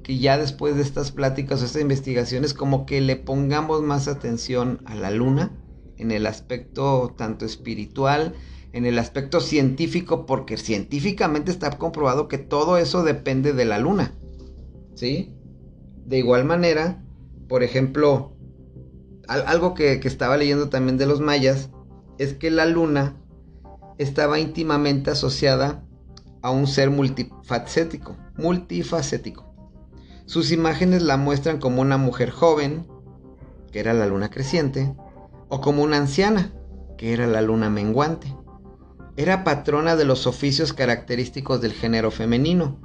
ya 0.07 0.39
después 0.39 0.77
de 0.77 0.83
estas 0.83 1.11
pláticas 1.11 1.61
o 1.61 1.65
estas 1.65 1.83
investigaciones 1.83 2.55
como 2.55 2.87
que 2.87 3.01
le 3.01 3.17
pongamos 3.17 3.83
más 3.83 4.07
atención 4.07 4.83
a 4.85 4.95
la 4.95 5.11
luna 5.11 5.51
en 5.97 6.13
el 6.13 6.27
aspecto 6.27 7.13
tanto 7.19 7.45
espiritual, 7.45 8.35
en 8.77 8.85
el 8.85 8.99
aspecto 8.99 9.41
científico, 9.41 10.27
porque 10.27 10.59
científicamente 10.59 11.51
está 11.51 11.71
comprobado 11.79 12.29
que 12.29 12.37
todo 12.37 12.77
eso 12.77 13.05
depende 13.05 13.55
de 13.55 13.65
la 13.65 13.79
luna. 13.79 14.13
¿Sí? 14.95 15.35
De 16.05 16.19
igual 16.19 16.45
manera, 16.45 17.03
por 17.49 17.63
ejemplo, 17.63 18.37
algo 19.29 19.73
que, 19.73 19.93
estaba 20.05 20.37
leyendo 20.37 20.69
también 20.69 20.99
de 20.99 21.07
los 21.07 21.23
mayas 21.23 21.71
es 22.19 22.35
que 22.35 22.51
la 22.51 22.67
luna 22.67 23.17
estaba 23.97 24.39
íntimamente 24.39 25.11
asociada 25.11 25.83
a 26.43 26.51
un 26.51 26.67
ser 26.67 26.91
multifacético, 26.91 28.19
multifacético. 28.37 29.55
Sus 30.27 30.53
imágenes 30.53 31.01
la 31.01 31.17
muestran 31.17 31.61
como 31.61 31.81
una 31.81 31.97
mujer 31.97 32.29
joven, 32.29 32.87
que 33.73 33.81
era 33.81 33.95
la 33.95 34.05
luna 34.05 34.29
creciente, 34.29 34.95
o 35.49 35.63
como 35.63 35.83
una 35.83 35.97
anciana, 35.97 36.53
que 36.99 37.15
era 37.15 37.27
la 37.27 37.41
luna 37.41 37.71
menguante. 37.71 38.37
Era 39.17 39.45
patrona 39.45 39.97
de 39.97 40.05
los 40.05 40.27
oficios 40.27 40.73
característicos 40.73 41.61
del 41.61 41.73
género 41.73 42.11
femenino, 42.11 42.79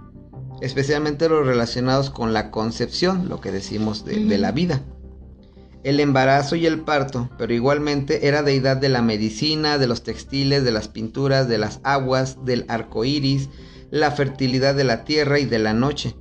especialmente 0.62 1.28
los 1.30 1.46
relacionados 1.46 2.10
con 2.10 2.34
la 2.34 2.52
concepción, 2.52 3.30
lo 3.30 3.42
que 3.42 3.52
decimos 3.52 4.06
de 4.06 4.38
la 4.38 4.52
vida 4.52 4.82
el 5.84 6.00
embarazo 6.00 6.56
y 6.56 6.66
el 6.66 6.82
parto, 6.82 7.30
pero 7.38 7.54
igualmente 7.54 8.28
era 8.28 8.44
deidad 8.44 8.78
de 8.78 8.90
la 8.90 9.02
medicina, 9.02 9.78
de 9.78 9.88
los 9.88 10.04
textiles, 10.04 10.64
de 10.64 10.72
las 10.72 10.88
pinturas, 10.88 11.48
de 11.48 11.58
las 11.58 11.80
aguas, 11.84 12.46
del 12.46 12.66
arco 12.68 13.04
iris, 13.04 13.50
la 13.90 14.12
fertilidad 14.12 14.76
de 14.76 14.84
la 14.84 15.04
tierra 15.04 15.40
y 15.40 15.46
de 15.46 15.60
la 15.60 15.74
noche. 15.74 16.16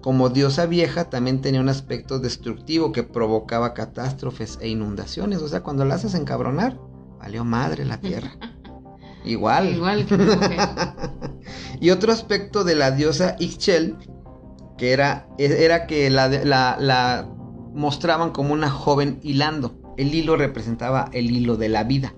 Como 0.00 0.30
diosa 0.30 0.66
vieja 0.66 1.10
también 1.10 1.40
tenía 1.40 1.60
un 1.60 1.68
aspecto 1.68 2.18
destructivo 2.18 2.92
que 2.92 3.02
provocaba 3.02 3.74
catástrofes 3.74 4.58
e 4.60 4.68
inundaciones. 4.68 5.40
O 5.40 5.48
sea, 5.48 5.62
cuando 5.62 5.84
la 5.84 5.94
haces 5.94 6.14
encabronar, 6.14 6.78
valió 7.18 7.44
madre 7.44 7.84
la 7.84 8.00
tierra. 8.00 8.36
Igual. 9.24 9.74
Igual 9.74 10.06
que 10.06 10.16
Y 11.80 11.90
otro 11.90 12.12
aspecto 12.12 12.64
de 12.64 12.74
la 12.74 12.90
diosa 12.90 13.36
Ixchel, 13.38 13.96
que 14.76 14.92
era, 14.92 15.26
era 15.38 15.86
que 15.86 16.10
la, 16.10 16.28
la 16.28 17.28
mostraban 17.72 18.30
como 18.30 18.52
una 18.52 18.70
joven 18.70 19.18
hilando. 19.22 19.74
El 19.96 20.14
hilo 20.14 20.36
representaba 20.36 21.08
el 21.12 21.30
hilo 21.30 21.56
de 21.56 21.68
la 21.68 21.84
vida. 21.84 22.14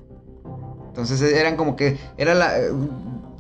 Entonces 0.89 1.21
eran 1.21 1.57
como 1.57 1.77
que 1.77 1.99
eran 2.17 2.39
eh, 2.39 2.71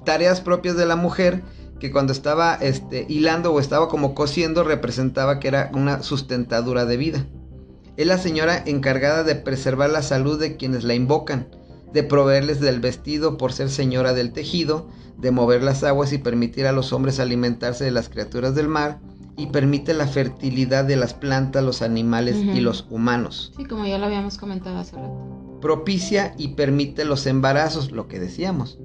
tareas 0.05 0.43
propias 0.43 0.77
de 0.77 0.85
la 0.85 0.97
mujer 0.97 1.43
que 1.81 1.91
cuando 1.91 2.12
estaba 2.12 2.55
este, 2.55 3.07
hilando 3.09 3.53
o 3.53 3.61
estaba 3.61 3.89
como 3.89 4.14
cosiendo 4.14 4.62
representaba 4.62 5.41
que 5.41 5.49
era 5.49 5.71
una 5.75 6.03
sustentadura 6.03 6.85
de 6.85 6.97
vida. 6.97 7.27
Es 7.97 8.07
la 8.07 8.19
señora 8.19 8.62
encargada 8.67 9.25
de 9.25 9.37
preservar 9.37 9.89
la 9.89 10.03
salud 10.03 10.39
de 10.39 10.57
quienes 10.57 10.85
la 10.85 10.95
invocan, 10.95 11.49
de 11.97 12.03
proveerles 12.03 12.61
del 12.61 12.78
vestido 12.78 13.38
por 13.38 13.55
ser 13.55 13.70
señora 13.70 14.12
del 14.12 14.32
tejido, 14.32 14.86
de 15.16 15.30
mover 15.30 15.62
las 15.62 15.82
aguas 15.82 16.12
y 16.12 16.18
permitir 16.18 16.66
a 16.66 16.72
los 16.72 16.92
hombres 16.92 17.18
alimentarse 17.20 17.84
de 17.84 17.90
las 17.90 18.11
criaturas 18.11 18.55
del 18.55 18.68
mar, 18.68 19.01
y 19.34 19.47
permite 19.47 19.94
la 19.94 20.07
fertilidad 20.07 20.84
de 20.84 20.97
las 20.97 21.14
plantas, 21.14 21.64
los 21.64 21.80
animales 21.80 22.36
y 22.36 22.61
los 22.61 22.86
humanos. 22.90 23.51
Sí, 23.57 23.64
como 23.64 23.86
ya 23.86 23.97
lo 23.97 24.05
habíamos 24.05 24.36
comentado 24.36 24.76
hace 24.76 24.97
rato. 24.97 25.59
Propicia 25.62 26.34
y 26.36 26.49
permite 26.49 27.07
los 27.07 27.26
embarazos, 27.26 27.90
lo 27.92 28.09
que 28.09 28.20
decíamos. 28.20 28.78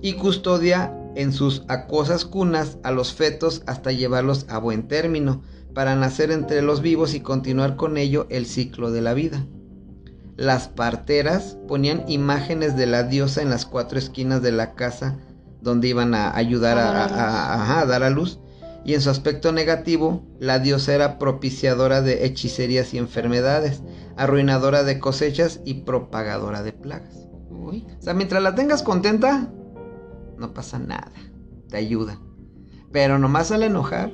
Y 0.00 0.14
custodia 0.14 0.96
en 1.16 1.30
sus 1.34 1.62
acuosas 1.68 2.24
cunas 2.24 2.78
a 2.84 2.90
los 2.90 3.12
fetos 3.12 3.62
hasta 3.66 3.92
llevarlos 3.92 4.46
a 4.48 4.56
buen 4.56 4.88
término, 4.88 5.42
para 5.74 5.94
nacer 5.94 6.30
entre 6.30 6.62
los 6.62 6.80
vivos 6.80 7.12
y 7.12 7.20
continuar 7.20 7.76
con 7.76 7.98
ello 7.98 8.26
el 8.30 8.46
ciclo 8.46 8.90
de 8.92 9.02
la 9.02 9.12
vida. 9.12 9.44
Las 10.36 10.68
parteras 10.68 11.56
ponían 11.68 12.04
imágenes 12.08 12.76
de 12.76 12.86
la 12.86 13.04
diosa 13.04 13.40
en 13.40 13.50
las 13.50 13.66
cuatro 13.66 13.98
esquinas 13.98 14.42
de 14.42 14.50
la 14.50 14.74
casa 14.74 15.16
donde 15.60 15.88
iban 15.88 16.14
a 16.14 16.36
ayudar 16.36 16.76
a, 16.78 17.84
dar 17.86 18.02
a 18.02 18.10
luz. 18.10 18.40
Y 18.84 18.94
en 18.94 19.00
su 19.00 19.10
aspecto 19.10 19.50
negativo, 19.50 20.26
la 20.38 20.58
diosa 20.58 20.94
era 20.94 21.18
propiciadora 21.18 22.02
de 22.02 22.26
hechicerías 22.26 22.92
y 22.92 22.98
enfermedades, 22.98 23.82
arruinadora 24.16 24.82
de 24.82 24.98
cosechas 24.98 25.60
y 25.64 25.82
propagadora 25.84 26.62
de 26.62 26.72
plagas. 26.72 27.28
O 27.50 27.72
sea, 28.00 28.12
mientras 28.12 28.42
la 28.42 28.54
tengas 28.54 28.82
contenta, 28.82 29.48
no 30.36 30.52
pasa 30.52 30.78
nada, 30.78 31.12
te 31.70 31.78
ayuda. 31.78 32.20
Pero 32.92 33.18
nomás 33.18 33.52
al 33.52 33.62
enojar, 33.62 34.12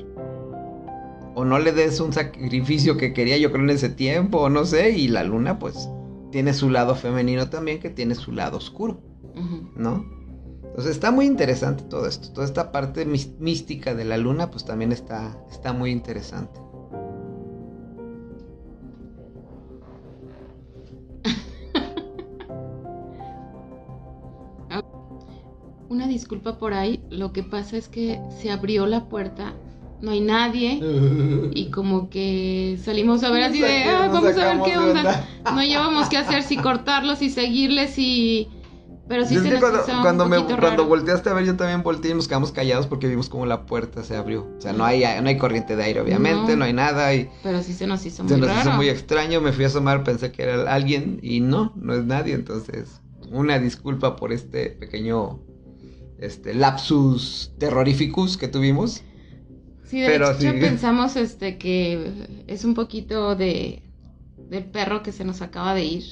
o 1.35 1.45
no 1.45 1.59
le 1.59 1.73
des 1.73 1.99
un 1.99 2.13
sacrificio 2.13 2.97
que 2.97 3.13
quería 3.13 3.39
yo 3.39 3.51
creo 3.51 3.65
en 3.65 3.71
ese 3.71 3.89
tiempo, 3.89 4.39
o 4.39 4.51
no 4.51 4.65
sé, 4.65 4.91
y 4.91 5.09
la 5.09 5.25
luna 5.25 5.59
pues 5.59 5.89
tiene 6.31 6.55
su 6.55 6.71
lado 6.71 6.95
femenino 6.95 7.51
también 7.51 7.81
que 7.81 7.91
tiene 7.91 8.15
su 8.15 8.31
lado 8.33 8.57
oscuro, 8.59 9.01
¿no? 9.77 10.05
Entonces 10.63 10.93
está 10.93 11.11
muy 11.11 11.27
interesante 11.27 11.83
todo 11.85 12.07
esto, 12.07 12.33
toda 12.33 12.47
esta 12.47 12.73
parte 12.73 13.05
mística 13.05 13.95
de 13.95 14.05
la 14.05 14.17
luna 14.17 14.51
pues 14.51 14.65
también 14.65 14.93
está, 14.93 15.37
está 15.51 15.73
muy 15.73 15.91
interesante. 15.91 16.61
Una 25.89 26.07
disculpa 26.07 26.59
por 26.59 26.73
ahí, 26.73 27.05
lo 27.11 27.33
que 27.33 27.43
pasa 27.43 27.77
es 27.77 27.89
que 27.89 28.21
se 28.41 28.53
abrió 28.53 28.87
la 28.87 29.09
puerta 29.09 29.55
no 30.01 30.11
hay 30.11 30.21
nadie 30.21 30.81
y 31.55 31.71
como 31.71 32.11
que 32.11 32.79
salimos 32.83 33.23
a 33.25 33.31
ver 33.31 33.45
así 33.45 33.61
de, 33.61 33.85
ah, 33.85 34.09
vamos 34.11 34.37
a 34.37 34.55
ver 34.55 34.61
qué 34.65 34.79
onda. 34.79 35.27
No 35.45 35.63
llevamos 35.63 36.09
qué 36.09 36.17
hacer, 36.17 36.43
si 36.43 36.57
cortarlos 36.57 37.23
y 37.23 37.31
seguirles 37.31 37.99
y... 37.99 38.49
Pero 39.09 39.27
sí 39.27 39.35
se 39.41 39.51
nos 39.51 39.59
cuando, 39.59 39.85
cuando, 40.03 40.27
me, 40.27 40.57
cuando 40.57 40.87
volteaste 40.87 41.31
a 41.31 41.35
ver, 41.35 41.45
yo 41.45 41.57
también 41.57 41.83
volteé 41.83 42.13
y 42.13 42.15
nos 42.15 42.29
quedamos 42.29 42.53
callados 42.53 42.87
porque 42.87 43.09
vimos 43.09 43.29
como 43.29 43.45
la 43.45 43.67
puerta 43.67 44.05
se 44.05 44.15
abrió. 44.15 44.47
O 44.57 44.61
sea, 44.61 44.73
no 44.73 44.85
hay, 44.85 45.03
no 45.21 45.29
hay 45.29 45.37
corriente 45.37 45.75
de 45.75 45.83
aire, 45.83 46.01
obviamente, 46.01 46.55
no, 46.55 46.65
hay 46.65 46.73
nada. 46.73 47.13
Y 47.13 47.29
pero 47.43 47.61
sí 47.61 47.73
se 47.73 47.89
nos 47.89 48.07
hizo 48.07 48.23
muy 48.23 48.33
Se 48.33 48.39
nos 48.39 48.61
hizo 48.61 48.71
muy 48.71 48.89
extraño, 48.89 49.41
me 49.41 49.53
fui 49.53 49.65
a 49.65 49.67
asomar, 49.67 50.05
pensé 50.05 50.31
que 50.31 50.45
era 50.45 50.73
alguien 50.73 51.19
y 51.25 51.41
no, 51.41 51.73
no 51.75 51.95
es 51.95 52.05
nadie. 52.05 52.35
Entonces, 52.35 53.01
una 53.33 53.59
disculpa 53.59 54.15
por 54.15 54.33
este 54.33 54.71
pequeño 54.71 55.41
este 56.21 56.55
lapsus 56.55 57.53
terrorificus 57.59 58.37
que 58.37 58.47
tuvimos. 58.49 59.03
Sí, 59.91 59.99
de 59.99 60.07
Pero 60.07 60.31
hecho 60.31 60.53
pensamos 60.61 61.17
este 61.17 61.59
que 61.59 62.45
es 62.47 62.65
un 62.65 62.75
poquito 62.75 63.35
de 63.35 63.83
del 64.37 64.65
perro 64.67 65.03
que 65.03 65.11
se 65.11 65.25
nos 65.25 65.43
acaba 65.43 65.75
de 65.75 65.85
ir. 65.85 66.05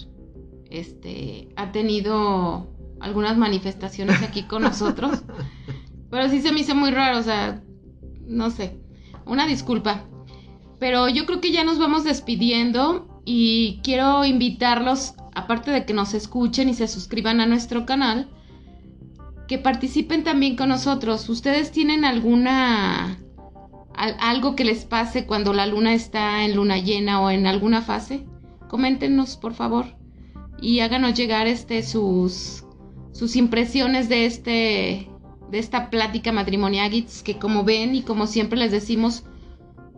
Este 0.68 1.50
ha 1.54 1.70
tenido 1.70 2.66
algunas 2.98 3.38
manifestaciones 3.38 4.20
aquí 4.24 4.42
con 4.42 4.62
nosotros. 4.62 5.22
Pero 6.10 6.28
sí 6.28 6.40
se 6.40 6.50
me 6.50 6.58
hizo 6.58 6.74
muy 6.74 6.90
raro, 6.90 7.18
o 7.18 7.22
sea, 7.22 7.62
no 8.26 8.50
sé. 8.50 8.80
Una 9.26 9.46
disculpa. 9.46 10.08
Pero 10.80 11.08
yo 11.08 11.24
creo 11.24 11.40
que 11.40 11.52
ya 11.52 11.62
nos 11.62 11.78
vamos 11.78 12.02
despidiendo 12.02 13.22
y 13.24 13.78
quiero 13.84 14.24
invitarlos, 14.24 15.14
aparte 15.36 15.70
de 15.70 15.84
que 15.84 15.94
nos 15.94 16.14
escuchen 16.14 16.68
y 16.68 16.74
se 16.74 16.88
suscriban 16.88 17.40
a 17.40 17.46
nuestro 17.46 17.86
canal, 17.86 18.28
que 19.46 19.58
participen 19.58 20.24
también 20.24 20.56
con 20.56 20.68
nosotros. 20.68 21.28
¿Ustedes 21.28 21.70
tienen 21.70 22.04
alguna 22.04 23.20
algo 23.98 24.54
que 24.54 24.64
les 24.64 24.84
pase 24.84 25.26
cuando 25.26 25.52
la 25.52 25.66
luna 25.66 25.94
está 25.94 26.44
en 26.44 26.56
luna 26.56 26.78
llena 26.78 27.20
o 27.20 27.30
en 27.30 27.46
alguna 27.46 27.82
fase, 27.82 28.24
coméntenos 28.68 29.36
por 29.36 29.54
favor 29.54 29.86
y 30.60 30.80
háganos 30.80 31.14
llegar 31.14 31.46
este 31.46 31.82
sus 31.82 32.64
sus 33.12 33.36
impresiones 33.36 34.08
de 34.08 34.26
este 34.26 35.10
de 35.50 35.58
esta 35.58 35.90
plática 35.90 36.30
matrimonial 36.32 37.06
que 37.24 37.38
como 37.38 37.64
ven 37.64 37.94
y 37.94 38.02
como 38.02 38.26
siempre 38.26 38.58
les 38.58 38.70
decimos 38.70 39.24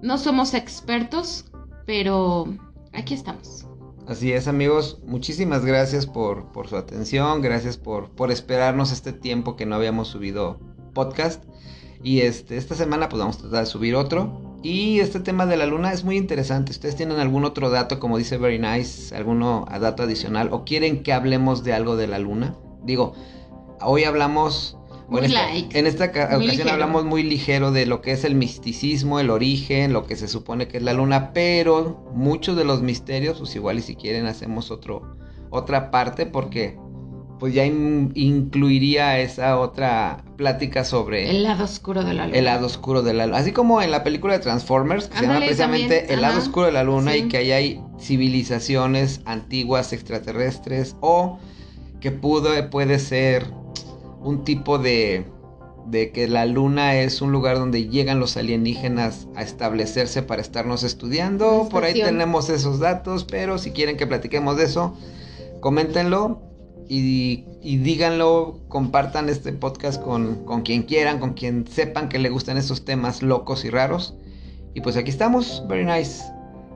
no 0.03 0.17
somos 0.17 0.55
expertos, 0.55 1.45
pero 1.87 2.47
aquí 2.93 3.15
estamos. 3.15 3.67
Así 4.07 4.33
es 4.33 4.49
amigos, 4.49 4.99
muchísimas 5.05 5.65
gracias 5.65 6.07
por, 6.07 6.51
por 6.53 6.69
su 6.69 6.77
atención, 6.77 7.43
gracias 7.43 7.77
por, 7.77 8.11
por 8.11 8.31
esperarnos 8.33 8.93
este 8.93 9.13
tiempo 9.13 9.57
que 9.57 9.67
no 9.67 9.77
habíamos 9.77 10.09
subido 10.09 10.59
podcast. 10.95 11.45
Y 12.03 12.21
este, 12.21 12.57
esta 12.57 12.75
semana 12.75 13.09
pues 13.09 13.21
vamos 13.21 13.37
a 13.37 13.41
tratar 13.41 13.61
de 13.61 13.67
subir 13.67 13.95
otro. 13.95 14.41
Y 14.63 15.01
este 15.01 15.21
tema 15.21 15.47
de 15.47 15.57
la 15.57 15.67
luna 15.67 15.93
es 15.93 16.05
muy 16.05 16.17
interesante. 16.17 16.73
¿Ustedes 16.73 16.97
tienen 16.97 17.19
algún 17.19 17.45
otro 17.45 17.71
dato, 17.71 17.99
como 17.99 18.19
dice 18.19 18.37
Very 18.37 18.59
Nice, 18.59 19.15
alguno 19.17 19.67
dato 19.81 20.03
adicional? 20.03 20.49
¿O 20.53 20.65
quieren 20.65 21.03
que 21.03 21.13
hablemos 21.13 21.65
de 21.65 21.73
algo 21.73 21.97
de 21.97 22.07
la 22.07 22.19
luna? 22.19 22.55
Digo, 22.83 23.15
hoy 23.81 24.05
hablamos... 24.05 24.77
en, 25.11 25.87
esta, 25.87 26.07
ocasión 26.07 26.69
hablamos 26.69 27.05
muy 27.05 27.23
ligero 27.23 27.73
de 27.73 27.87
lo 27.87 28.03
que 28.03 28.13
es 28.13 28.25
el 28.25 28.35
misticismo, 28.35 29.19
el 29.19 29.31
origen, 29.31 29.93
lo 29.93 30.07
que 30.07 30.17
se 30.17 30.29
supone 30.29 30.69
que 30.69 30.77
es 30.77 30.83
la 30.83 30.93
luna, 30.93 31.33
pero 31.33 32.05
muchos 32.15 32.57
de 32.57 32.65
los 32.65 32.83
misterios, 32.83 33.39
pues 33.39 33.57
igual 33.57 33.79
y 33.79 33.83
si 33.83 33.97
quieren 33.97 34.27
hacemos 34.27 34.71
otro, 34.71 35.17
otra 35.51 35.91
parte 35.91 36.27
porque 36.27 36.79
pues 37.41 37.55
ya 37.55 37.65
incluiría 37.65 39.19
esa 39.19 39.59
otra 39.59 40.23
plática 40.37 40.85
sobre... 40.85 41.31
El 41.31 41.43
lado 41.43 41.65
oscuro 41.65 42.05
de 42.05 42.13
la 42.13 42.27
luna. 42.27 42.39
El 42.39 42.45
lado 42.45 42.67
oscuro 42.67 43.03
de 43.03 43.15
la 43.15 43.27
luna. 43.27 43.39
Así 43.39 43.53
como 43.53 43.81
en 43.81 43.91
la 43.91 44.05
película 44.05 44.35
de 44.35 44.41
Transformers, 44.41 45.09
que 45.09 45.17
se 45.17 45.23
llama 45.23 45.39
precisamente 45.39 46.13
El 46.13 46.21
lado 46.21 46.39
oscuro 46.39 46.67
de 46.67 46.73
la 46.73 46.85
luna 46.85 47.17
y 47.17 47.29
que 47.29 47.39
ahí 47.39 47.51
hay 47.51 47.81
civilizaciones 47.99 49.23
antiguas 49.25 49.95
extraterrestres 49.95 50.97
o 51.01 51.39
que 52.01 52.11
pudo, 52.11 52.51
puede 52.69 52.99
ser 52.99 53.47
un 54.21 54.45
tipo 54.45 54.79
de, 54.79 55.25
de 55.87 56.13
que 56.13 56.29
la 56.29 56.45
luna 56.45 56.97
es 56.97 57.23
un 57.23 57.33
lugar 57.33 57.57
donde 57.57 57.89
llegan 57.89 58.21
los 58.21 58.37
alienígenas 58.37 59.29
a 59.35 59.43
establecerse 59.43 60.23
para 60.23 60.43
estarnos 60.43 60.83
estudiando. 60.83 61.69
Por 61.71 61.85
ahí 61.85 61.95
tenemos 61.95 62.51
esos 62.51 62.81
datos, 62.81 63.25
pero 63.25 63.57
si 63.57 63.71
quieren 63.71 63.97
que 63.97 64.07
platiquemos 64.07 64.59
de 64.59 64.65
eso, 64.65 64.95
coméntenlo 65.61 66.50
y, 66.93 67.77
díganlo, 67.77 68.59
compartan 68.67 69.29
este 69.29 69.53
podcast 69.53 70.03
con, 70.03 70.45
con, 70.45 70.63
quien 70.63 70.83
quieran, 70.83 71.21
con 71.21 71.35
quien 71.35 71.65
sepan 71.69 72.09
que 72.09 72.19
le 72.19 72.31
gustan 72.31 72.57
esos 72.57 72.85
temas 72.85 73.23
locos 73.23 73.65
y 73.65 73.71
raros. 73.71 74.15
Y 74.75 74.81
pues 74.81 74.97
aquí 74.97 75.11
estamos, 75.11 75.63
very 75.69 75.85
nice. 75.85 76.25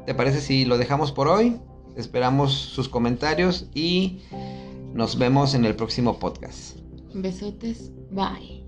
¿Te 0.06 0.14
parece 0.14 0.40
si 0.40 0.64
lo 0.66 0.78
dejamos 0.78 1.10
por 1.10 1.26
hoy? 1.26 1.56
Esperamos 1.96 2.52
sus 2.52 2.88
comentarios 2.88 3.66
y 3.74 4.20
nos 4.92 5.18
vemos 5.18 5.54
en 5.54 5.64
el 5.64 5.74
próximo 5.74 6.18
podcast. 6.20 6.78
Besotes, 7.12 7.90
bye. 8.12 8.63